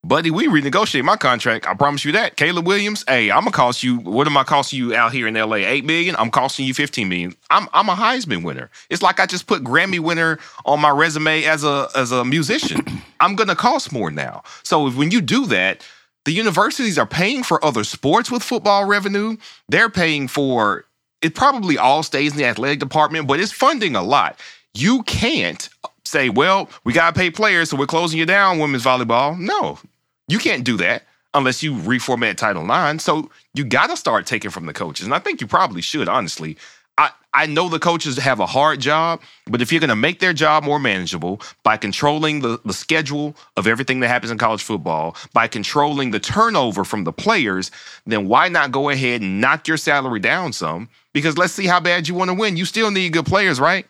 Buddy, 0.05 0.31
we 0.31 0.47
renegotiate 0.47 1.03
my 1.03 1.17
contract. 1.17 1.67
I 1.67 1.73
promise 1.73 2.05
you 2.05 2.13
that. 2.13 2.37
Caleb 2.37 2.65
Williams, 2.65 3.03
hey, 3.05 3.29
I'm 3.29 3.41
gonna 3.41 3.51
cost 3.51 3.83
you. 3.83 3.97
What 3.97 4.27
am 4.27 4.37
I 4.37 4.45
costing 4.45 4.79
you 4.79 4.95
out 4.95 5.11
here 5.11 5.27
in 5.27 5.33
LA? 5.33 5.55
Eight 5.55 5.83
million. 5.83 6.15
I'm 6.15 6.31
costing 6.31 6.65
you 6.65 6.73
fifteen 6.73 7.09
million. 7.09 7.35
I'm 7.49 7.67
I'm 7.73 7.89
a 7.89 7.95
Heisman 7.95 8.43
winner. 8.45 8.69
It's 8.89 9.01
like 9.01 9.19
I 9.19 9.25
just 9.25 9.45
put 9.45 9.61
Grammy 9.61 9.99
winner 9.99 10.39
on 10.65 10.79
my 10.79 10.89
resume 10.89 11.43
as 11.43 11.65
a 11.65 11.89
as 11.95 12.13
a 12.13 12.23
musician. 12.23 12.79
I'm 13.19 13.35
gonna 13.35 13.57
cost 13.57 13.91
more 13.91 14.09
now. 14.09 14.43
So 14.63 14.89
when 14.89 15.11
you 15.11 15.19
do 15.19 15.45
that, 15.47 15.85
the 16.23 16.31
universities 16.31 16.97
are 16.97 17.05
paying 17.05 17.43
for 17.43 17.63
other 17.63 17.83
sports 17.83 18.31
with 18.31 18.41
football 18.41 18.85
revenue. 18.85 19.35
They're 19.67 19.89
paying 19.89 20.29
for 20.29 20.85
it. 21.21 21.35
Probably 21.35 21.77
all 21.77 22.03
stays 22.03 22.31
in 22.31 22.37
the 22.37 22.45
athletic 22.45 22.79
department, 22.79 23.27
but 23.27 23.41
it's 23.41 23.51
funding 23.51 23.97
a 23.97 24.01
lot. 24.01 24.39
You 24.73 25.03
can't 25.03 25.67
say, 26.09 26.29
well, 26.29 26.69
we 26.83 26.93
gotta 26.93 27.17
pay 27.17 27.31
players, 27.31 27.69
so 27.69 27.77
we're 27.77 27.85
closing 27.87 28.19
you 28.19 28.25
down, 28.25 28.59
women's 28.59 28.83
volleyball. 28.83 29.37
No, 29.39 29.79
you 30.27 30.39
can't 30.39 30.63
do 30.63 30.77
that. 30.77 31.03
unless 31.33 31.61
you 31.61 31.73
reformat 31.73 32.37
Title 32.37 32.63
IX. 32.63 33.03
So 33.03 33.29
you 33.53 33.63
got 33.63 33.87
to 33.89 33.97
start 33.97 34.25
taking 34.25 34.51
from 34.51 34.65
the 34.65 34.73
coaches. 34.73 35.05
And 35.05 35.13
I 35.13 35.19
think 35.19 35.41
you 35.41 35.47
probably 35.47 35.81
should, 35.81 36.09
honestly. 36.09 36.57
I, 36.97 37.11
I 37.33 37.45
know 37.45 37.69
the 37.69 37.79
coaches 37.79 38.17
have 38.17 38.39
a 38.39 38.45
hard 38.45 38.79
job, 38.81 39.21
but 39.47 39.61
if 39.61 39.71
you're 39.71 39.79
going 39.79 39.89
to 39.89 39.95
make 39.95 40.19
their 40.19 40.33
job 40.33 40.63
more 40.63 40.79
manageable 40.79 41.39
by 41.63 41.77
controlling 41.77 42.41
the, 42.41 42.59
the 42.65 42.73
schedule 42.73 43.35
of 43.55 43.67
everything 43.67 43.99
that 44.01 44.09
happens 44.09 44.31
in 44.31 44.37
college 44.37 44.63
football, 44.63 45.15
by 45.33 45.47
controlling 45.47 46.11
the 46.11 46.19
turnover 46.19 46.83
from 46.83 47.05
the 47.05 47.13
players, 47.13 47.71
then 48.05 48.27
why 48.27 48.49
not 48.49 48.71
go 48.71 48.89
ahead 48.89 49.21
and 49.21 49.39
knock 49.39 49.67
your 49.67 49.77
salary 49.77 50.19
down 50.19 50.51
some? 50.51 50.89
Because 51.13 51.37
let's 51.37 51.53
see 51.53 51.67
how 51.67 51.79
bad 51.79 52.07
you 52.07 52.15
want 52.15 52.31
to 52.31 52.35
win. 52.35 52.57
You 52.57 52.65
still 52.65 52.91
need 52.91 53.13
good 53.13 53.25
players, 53.25 53.59
right? 53.59 53.85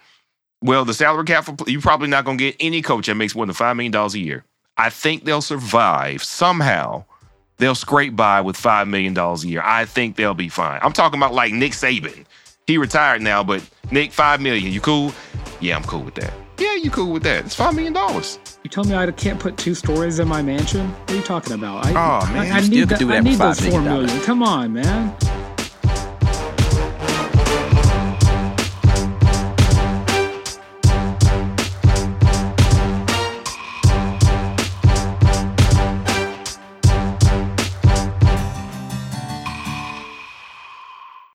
Well, 0.62 0.84
the 0.86 0.94
salary 0.94 1.24
cap, 1.26 1.46
for, 1.46 1.56
you're 1.68 1.82
probably 1.82 2.10
not 2.10 2.26
going 2.26 2.38
to 2.38 2.44
get 2.44 2.56
any 2.60 2.82
coach 2.82 3.08
that 3.08 3.16
makes 3.16 3.36
more 3.36 3.46
than 3.46 3.56
$5 3.56 3.76
million 3.76 3.96
a 3.96 4.08
year. 4.18 4.44
I 4.78 4.90
think 4.90 5.24
they'll 5.24 5.42
survive 5.42 6.24
somehow. 6.24 7.06
They'll 7.58 7.76
scrape 7.76 8.16
by 8.16 8.42
with 8.42 8.58
$5 8.58 8.88
million 8.88 9.18
a 9.18 9.36
year. 9.40 9.62
I 9.64 9.86
think 9.86 10.16
they'll 10.16 10.34
be 10.34 10.50
fine. 10.50 10.80
I'm 10.82 10.94
talking 10.94 11.20
about 11.20 11.34
like 11.34 11.54
Nick 11.54 11.74
Saban. 11.74 12.26
He 12.68 12.78
retired 12.78 13.22
now, 13.22 13.44
but 13.44 13.68
Nick, 13.92 14.12
5 14.12 14.42
million. 14.42 14.72
You 14.72 14.80
cool? 14.80 15.14
Yeah, 15.60 15.76
I'm 15.76 15.84
cool 15.84 16.04
with 16.04 16.16
that. 16.16 16.34
Yeah, 16.58 16.76
you 16.76 16.92
cool 16.92 17.12
with 17.12 17.24
that. 17.24 17.46
It's 17.46 17.56
$5 17.56 17.74
million. 17.74 17.94
You 18.64 18.70
told 18.70 18.88
me 18.88 18.96
I 18.96 19.10
can't 19.12 19.40
put 19.40 19.58
two 19.58 19.74
stories 19.74 20.20
in 20.20 20.28
my 20.28 20.42
mansion? 20.42 20.90
What 20.90 21.12
are 21.12 21.16
you 21.16 21.22
talking 21.22 21.54
about? 21.54 21.86
I, 21.86 21.90
Oh, 21.92 22.34
man, 22.34 22.52
I, 22.52 22.58
I 22.58 22.68
need, 22.68 22.90
that, 22.90 23.02
I 23.02 23.20
need 23.22 23.38
for 23.38 23.44
those 23.44 23.60
$5 23.60 23.72
four 23.72 23.82
million. 23.82 24.22
Come 24.22 24.44
on, 24.44 24.74
man. 24.74 25.16